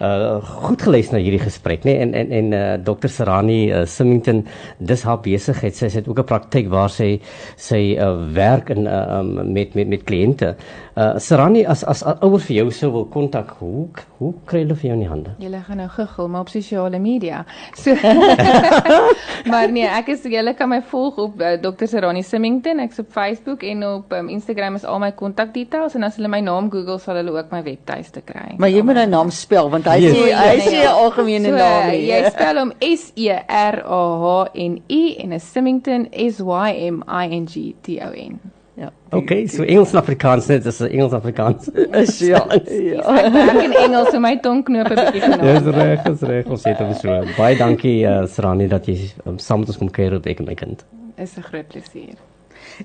uh 0.00 0.40
goed 0.42 0.82
geluister 0.82 1.18
na 1.18 1.22
hierdie 1.22 1.42
gesprek 1.42 1.84
nê 1.84 1.98
en 2.00 2.14
en 2.14 2.32
en 2.32 2.52
uh, 2.52 2.60
Dr 2.84 3.08
Sarani 3.08 3.70
uh, 3.70 3.84
Simington 3.86 4.44
dis 4.78 5.02
haar 5.02 5.20
besigheid 5.22 5.76
sy, 5.76 5.88
sy 5.88 6.00
het 6.00 6.08
ook 6.08 6.18
'n 6.18 6.24
praktyk 6.24 6.68
waar 6.68 6.90
sy 6.90 7.20
sy 7.56 7.96
uh, 7.98 8.14
werk 8.34 8.70
in 8.70 8.86
uh, 8.86 9.18
um, 9.18 9.52
met 9.52 9.74
met 9.74 9.88
met 9.88 10.04
kliënte. 10.04 10.54
Uh 10.96 11.18
Sarani 11.18 11.64
as 11.64 11.84
as 11.84 12.02
as 12.02 12.20
ouer 12.20 12.40
vir 12.40 12.56
jou 12.56 12.70
sou 12.70 12.90
wil 12.92 13.04
kontak, 13.04 13.56
hoe 13.58 13.88
hoe 14.18 14.32
kry 14.44 14.60
hulle 14.60 14.74
vir 14.74 14.90
jou 14.90 14.96
in 14.98 15.04
die 15.04 15.08
hande? 15.08 15.30
Julle 15.38 15.62
gaan 15.66 15.76
nou 15.76 15.88
guggel 15.88 16.28
maar 16.28 16.40
op 16.40 16.48
sosiale 16.48 16.98
media. 16.98 17.44
So 17.74 17.94
Maar 19.50 19.72
nee, 19.72 19.86
ek 19.88 20.12
is 20.12 20.22
julle 20.28 20.54
kan 20.54 20.68
my 20.68 20.82
volg 20.90 21.16
op 21.22 21.40
uh, 21.40 21.54
Dr 21.62 21.88
Serani 21.90 22.22
Simington. 22.22 22.82
Ek's 22.84 23.00
op 23.02 23.08
Facebook 23.10 23.62
en 23.62 23.86
op 23.88 24.12
um, 24.12 24.28
Instagram 24.28 24.76
is 24.78 24.84
al 24.84 25.00
my 25.02 25.10
kontakdetails 25.16 25.96
en 25.98 26.06
as 26.06 26.18
hulle 26.20 26.28
my 26.28 26.42
naam 26.44 26.70
Google 26.70 26.98
sal 27.02 27.18
hulle 27.20 27.34
ook 27.34 27.50
my 27.54 27.62
webtuiste 27.66 28.20
kry. 28.26 28.52
Maar 28.62 28.72
jy 28.74 28.84
moet 28.86 29.00
nou 29.00 29.08
naam 29.16 29.32
spel 29.34 29.70
want 29.72 29.81
hy 29.84 29.98
Yes. 30.00 30.16
sê 30.16 30.32
hy 30.34 30.58
sê 30.60 30.78
'n 30.82 30.86
algemene 30.88 31.48
so, 31.48 31.56
naam 31.56 31.90
nie. 31.90 32.06
Jy 32.08 32.30
spel 32.30 32.58
hom 32.58 32.72
S 32.80 33.12
E 33.16 33.28
R 33.48 33.76
A 33.84 34.02
H 34.22 34.50
N 34.54 34.80
I 34.88 35.16
en 35.24 35.32
'n 35.32 35.40
Simington 35.40 36.08
S 36.12 36.40
Y 36.40 36.70
M 36.90 37.02
I 37.08 37.26
N 37.36 37.46
G 37.46 37.74
T 37.82 37.98
O 38.02 38.10
N. 38.12 38.40
Ja. 38.74 38.88
Okay, 39.12 39.46
so 39.46 39.62
Engels 39.62 39.92
en 39.92 39.98
Afrikaans 40.00 40.46
net, 40.48 40.64
dis 40.64 40.80
Engels 40.80 41.12
Afrikaans. 41.12 41.68
Is 41.92 42.18
ja. 42.20 42.40
ja. 42.48 43.02
Ek 43.04 43.64
in 43.64 43.72
Engels 43.72 44.10
so 44.10 44.18
my 44.18 44.36
tongknope 44.40 44.94
bietjie 44.96 45.20
Dis 45.20 45.60
genoem. 45.60 45.74
reg, 45.76 46.02
dis 46.02 46.22
reg. 46.22 46.46
Ons 46.46 46.64
het 46.64 46.78
hom 46.78 46.94
so. 46.94 47.08
Baie 47.36 47.56
dankie 47.56 48.06
uh, 48.08 48.24
Sarani 48.26 48.68
dat 48.68 48.86
jy 48.88 48.96
um, 49.26 49.38
saam 49.38 49.60
met 49.60 49.68
ons 49.68 49.76
kom 49.78 49.90
kuier 49.90 50.16
op 50.16 50.26
ek 50.26 50.40
en 50.40 50.46
my 50.46 50.54
kind. 50.54 50.84
Is 51.18 51.36
'n 51.36 51.42
groot 51.42 51.68
plesier. 51.68 52.16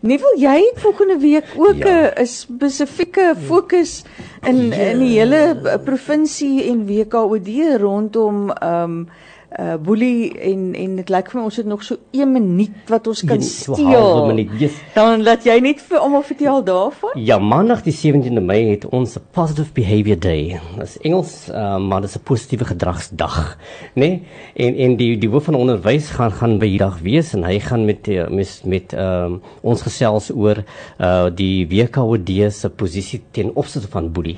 Neville, 0.02 0.38
jy 0.38 0.56
het 0.74 0.82
volgende 0.82 1.18
week 1.18 1.46
ook 1.58 1.74
'n 1.76 1.88
Ja. 1.88 2.12
ja. 2.16 2.26
spesifieke 2.26 3.34
fokus 3.46 4.04
in 4.46 4.68
Ja. 4.70 4.76
in 4.76 5.00
die 5.00 5.20
hele 5.20 5.60
eh, 5.64 5.78
provinsie 5.84 6.64
en 6.70 6.86
WKOD 6.86 7.48
rondom 7.80 8.52
ehm 8.52 8.84
um, 8.84 9.08
uh 9.56 9.78
boelie 9.80 10.34
en 10.44 10.74
en 10.76 10.96
dit 11.00 11.10
lyk 11.10 11.30
vir 11.32 11.40
my 11.40 11.44
ons 11.48 11.56
het 11.56 11.66
nog 11.66 11.84
so 11.84 11.96
1 12.12 12.32
minuut 12.34 12.90
wat 12.92 13.08
ons 13.08 13.22
kan 13.24 13.38
Een- 13.38 13.44
so 13.48 13.74
steel. 13.74 13.88
halwe 13.96 14.28
minuut, 14.34 14.50
yes. 14.60 14.74
Dan 14.94 15.24
laat 15.24 15.46
jy 15.48 15.56
net 15.64 15.80
vir 15.82 15.98
almal 16.04 16.22
vertel 16.28 16.64
daarvan. 16.64 17.16
Ja, 17.16 17.38
maandag 17.40 17.84
die 17.84 17.94
17de 17.96 18.42
Mei 18.44 18.70
het 18.70 18.86
ons 18.92 19.16
'n 19.16 19.22
Positive 19.32 19.72
Behavior 19.74 20.20
Day. 20.20 20.60
Dit 20.76 20.84
is 20.84 20.98
Engels, 21.02 21.48
uh, 21.50 21.78
maar 21.80 22.02
dit 22.02 22.10
is 22.10 22.16
'n 22.18 22.24
positiewe 22.24 22.66
gedragsdag, 22.66 23.58
né? 23.96 24.00
Nee? 24.02 24.24
En 24.56 24.76
en 24.76 24.96
die 24.98 25.18
die 25.18 25.30
hoof 25.30 25.44
van 25.44 25.56
onderwys 25.56 26.10
gaan 26.10 26.32
gaan 26.32 26.58
by 26.60 26.66
hierdie 26.68 26.86
dag 26.88 27.00
wees 27.00 27.34
en 27.34 27.44
hy 27.44 27.60
gaan 27.60 27.86
met 27.86 28.04
die- 28.04 28.30
met 28.30 28.62
met 28.66 28.94
ehm 28.94 29.24
um, 29.26 29.42
ons 29.62 29.82
gesels 29.82 30.32
oor 30.36 30.64
uh 31.00 31.30
die 31.36 31.68
WKOD 31.68 32.52
se 32.52 32.70
posisie 32.70 33.22
ten 33.32 33.56
opsigte 33.56 33.88
van 33.88 34.12
boelie 34.12 34.38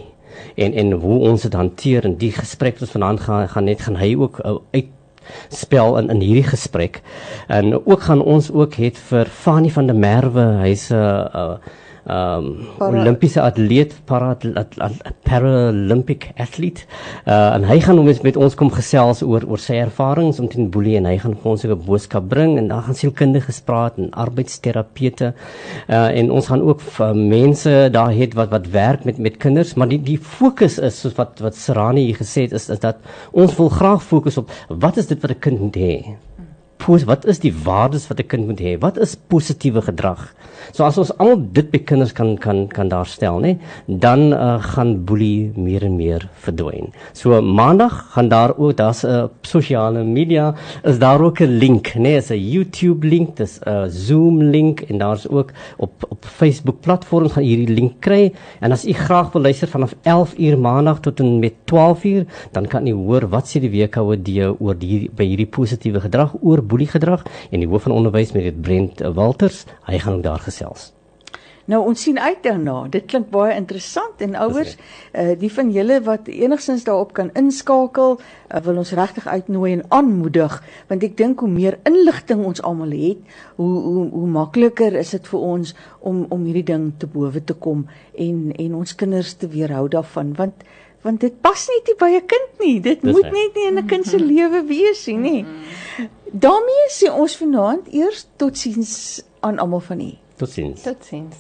en 0.56 0.74
en 0.74 0.92
hoe 0.92 1.20
ons 1.20 1.42
dit 1.42 1.54
hanteer 1.54 2.06
en 2.06 2.16
die 2.18 2.32
gesprek 2.32 2.74
wat 2.74 2.82
ons 2.82 2.92
vanaand 2.92 3.20
gaan 3.20 3.50
gaan 3.50 3.64
net 3.64 3.82
gaan 3.82 3.96
hy 3.96 4.16
ook 4.16 4.40
uh, 4.46 4.58
uit 4.72 4.86
spel 5.50 5.98
in 5.98 6.10
in 6.10 6.22
hierdie 6.22 6.50
gesprek. 6.50 7.02
En 7.48 7.86
ook 7.86 8.02
gaan 8.02 8.22
ons 8.22 8.52
ook 8.52 8.74
het 8.74 8.98
vir 9.10 9.26
Fanie 9.26 9.74
van 9.74 9.88
der 9.88 9.96
Merwe, 9.96 10.48
hy's 10.64 10.90
'n 10.90 10.96
uh, 10.96 11.58
um 12.10 12.68
Para- 12.78 13.02
Olimpiese 13.02 13.42
atleet, 13.42 13.94
para 14.06 14.36
Paralympic 15.24 16.32
atleet. 16.38 16.86
Uh 17.26 17.56
en 17.56 17.66
hy 17.70 17.80
gaan 17.86 18.00
ons 18.00 18.22
met 18.26 18.38
ons 18.38 18.56
kom 18.56 18.72
gesels 18.74 19.22
oor 19.26 19.46
oor 19.48 19.62
sy 19.62 19.80
ervarings 19.84 20.40
omtrent 20.40 20.72
boelie 20.74 20.98
en 21.00 21.06
hy 21.10 21.18
gaan 21.22 21.36
vir 21.36 21.52
ons 21.52 21.66
'n 21.66 21.76
boodskap 21.86 22.30
bring 22.30 22.58
en 22.58 22.68
dan 22.68 22.84
gaan 22.84 22.96
sielkundiges 22.96 23.62
praat 23.62 23.98
en 23.98 24.12
arbeidsterapeute. 24.12 25.34
Uh 25.90 26.08
en 26.20 26.32
ons 26.32 26.48
gaan 26.48 26.62
ook 26.62 26.82
uh, 27.00 27.12
mense 27.14 27.90
daar 27.92 28.14
het 28.14 28.34
wat 28.34 28.50
wat 28.50 28.68
werk 28.72 29.06
met 29.06 29.18
met 29.18 29.38
kinders, 29.38 29.76
maar 29.76 29.88
die 29.88 30.02
die 30.02 30.18
fokus 30.18 30.80
is 30.80 31.02
soos 31.02 31.16
wat 31.16 31.40
wat 31.40 31.56
Serani 31.56 32.06
hier 32.06 32.18
gesê 32.18 32.42
het 32.48 32.54
is 32.54 32.70
is 32.70 32.80
dat 32.80 32.98
ons 33.32 33.56
wil 33.56 33.70
graag 33.70 34.04
fokus 34.04 34.38
op 34.38 34.50
wat 34.68 34.98
is 34.98 35.08
dit 35.08 35.22
wat 35.22 35.32
'n 35.32 35.40
kind 35.40 35.60
moet 35.60 35.76
hê? 35.76 36.29
Wat 36.88 37.26
is 37.26 37.40
die 37.40 37.54
waardes 37.54 38.08
wat 38.08 38.20
'n 38.20 38.28
kind 38.28 38.48
moet 38.48 38.60
hê? 38.60 38.80
Wat 38.80 38.98
is 38.98 39.16
positiewe 39.16 39.82
gedrag? 39.82 40.34
So 40.74 40.84
as 40.84 40.98
ons 40.98 41.12
almal 41.18 41.42
dit 41.54 41.72
by 41.72 41.80
kinders 41.80 42.12
kan 42.14 42.38
kan 42.38 42.68
kan 42.68 42.90
daar 42.90 43.06
stel, 43.06 43.40
nê, 43.40 43.58
dan 43.88 44.34
uh, 44.34 44.62
gaan 44.62 45.06
boelie 45.06 45.52
meer 45.56 45.84
en 45.84 45.96
meer 45.96 46.30
verdwyn. 46.46 46.92
So 47.14 47.42
maandag 47.42 47.94
gaan 48.14 48.30
daar 48.30 48.54
ook 48.58 48.78
daar's 48.78 49.04
'n 49.04 49.08
uh, 49.08 49.28
sosiale 49.42 50.04
media 50.04 50.56
is 50.84 51.00
daar 51.00 51.22
ook 51.22 51.42
'n 51.42 51.58
link, 51.60 51.94
nê, 51.96 52.18
is 52.18 52.30
'n 52.30 52.38
YouTube 52.38 53.08
link, 53.08 53.36
dis 53.38 53.60
'n 53.60 53.70
uh, 53.70 53.86
Zoom 53.88 54.44
link 54.44 54.82
en 54.82 54.98
daar's 54.98 55.28
ook 55.28 55.52
op 55.78 55.92
op 56.10 56.26
Facebook 56.26 56.82
platforms 56.82 57.32
gaan 57.32 57.44
hierdie 57.44 57.76
link 57.76 57.94
kry 58.00 58.34
en 58.60 58.72
as 58.72 58.86
u 58.86 58.94
graag 58.94 59.32
wil 59.32 59.42
luister 59.42 59.68
vanaf 59.68 59.96
11 60.04 60.34
uur 60.38 60.60
maandag 60.60 61.00
tot 61.00 61.20
en 61.20 61.40
met 61.40 61.54
12 61.66 62.04
uur, 62.04 62.26
dan 62.52 62.68
kan 62.68 62.88
u 62.88 62.92
hoor 62.94 63.30
wat 63.30 63.48
sê 63.48 63.60
die 63.60 63.70
WKOD 63.70 64.30
oor 64.60 64.76
die 64.78 65.10
by 65.16 65.26
hierdie 65.26 65.50
positiewe 65.50 66.00
gedrag 66.00 66.36
oor 66.42 66.62
boeliegedrag 66.70 67.26
en 67.50 67.66
die 67.66 67.70
hoof 67.70 67.90
van 67.90 67.98
onderwys 67.98 68.32
met 68.38 68.48
dit 68.52 68.62
Brent 68.62 69.04
Walters, 69.18 69.66
hy 69.90 70.00
gaan 70.00 70.22
ook 70.22 70.26
daar 70.30 70.48
gesels. 70.48 70.92
Nou 71.70 71.84
ons 71.86 72.02
sien 72.02 72.18
uit 72.18 72.40
daarna. 72.42 72.88
Dit 72.90 73.06
klink 73.12 73.28
baie 73.30 73.54
interessant 73.54 74.22
en 74.26 74.34
ouers, 74.42 74.72
uh, 75.14 75.36
die 75.38 75.52
van 75.54 75.70
julle 75.70 76.00
wat 76.02 76.30
enigstens 76.32 76.86
daarop 76.88 77.12
kan 77.14 77.30
inskakel, 77.38 78.18
uh, 78.18 78.62
wil 78.66 78.80
ons 78.82 78.94
regtig 78.98 79.28
uitnooi 79.28 79.76
en 79.76 79.84
aanmoedig 79.94 80.56
want 80.90 81.06
ek 81.06 81.14
dink 81.20 81.44
hoe 81.46 81.52
meer 81.52 81.78
inligting 81.86 82.42
ons 82.42 82.64
almal 82.66 82.96
het, 82.98 83.22
hoe 83.62 83.70
hoe 83.86 84.08
hoe 84.16 84.30
makliker 84.34 84.98
is 84.98 85.14
dit 85.14 85.30
vir 85.30 85.46
ons 85.52 85.76
om 86.00 86.26
om 86.34 86.48
hierdie 86.50 86.66
ding 86.72 86.90
te 86.98 87.10
bowe 87.14 87.44
te 87.44 87.54
kom 87.54 87.86
en 88.18 88.50
en 88.66 88.78
ons 88.82 88.96
kinders 88.98 89.36
te 89.38 89.52
weerhou 89.54 89.86
daarvan 89.94 90.34
want 90.42 90.66
want 91.02 91.20
dit 91.22 91.42
pas 91.42 91.68
net 91.70 91.88
nie 91.88 91.96
by 92.00 92.10
'n 92.18 92.26
kind 92.28 92.50
nie. 92.60 92.80
Dit 92.82 93.02
Dis 93.02 93.14
moet 93.14 93.24
net 93.32 93.56
nie 93.56 93.68
in 93.68 93.78
'n 93.78 93.88
kind 93.88 94.06
se 94.06 94.20
lewe 94.20 94.64
wees 94.68 95.08
nie, 95.08 95.18
nê. 95.18 95.46
daarmee 96.32 96.88
sê 96.90 97.12
ons 97.12 97.36
vanaand 97.38 97.88
eers 97.94 98.28
totsiens 98.38 99.22
aan 99.40 99.60
almal 99.60 99.80
van 99.80 100.02
u. 100.02 100.12
Totsiens. 100.38 100.82
Totsiens. 100.82 101.36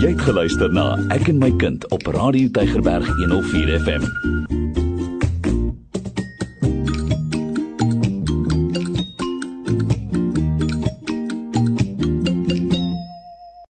Jy 0.00 0.12
het 0.14 0.20
geluister 0.22 0.70
na 0.72 0.92
Ek 1.14 1.26
en 1.32 1.40
my 1.42 1.50
kind 1.58 1.86
op 1.94 2.06
Radio 2.14 2.48
Tygerberg 2.54 3.08
104 3.18 3.80
FM. 3.82 4.87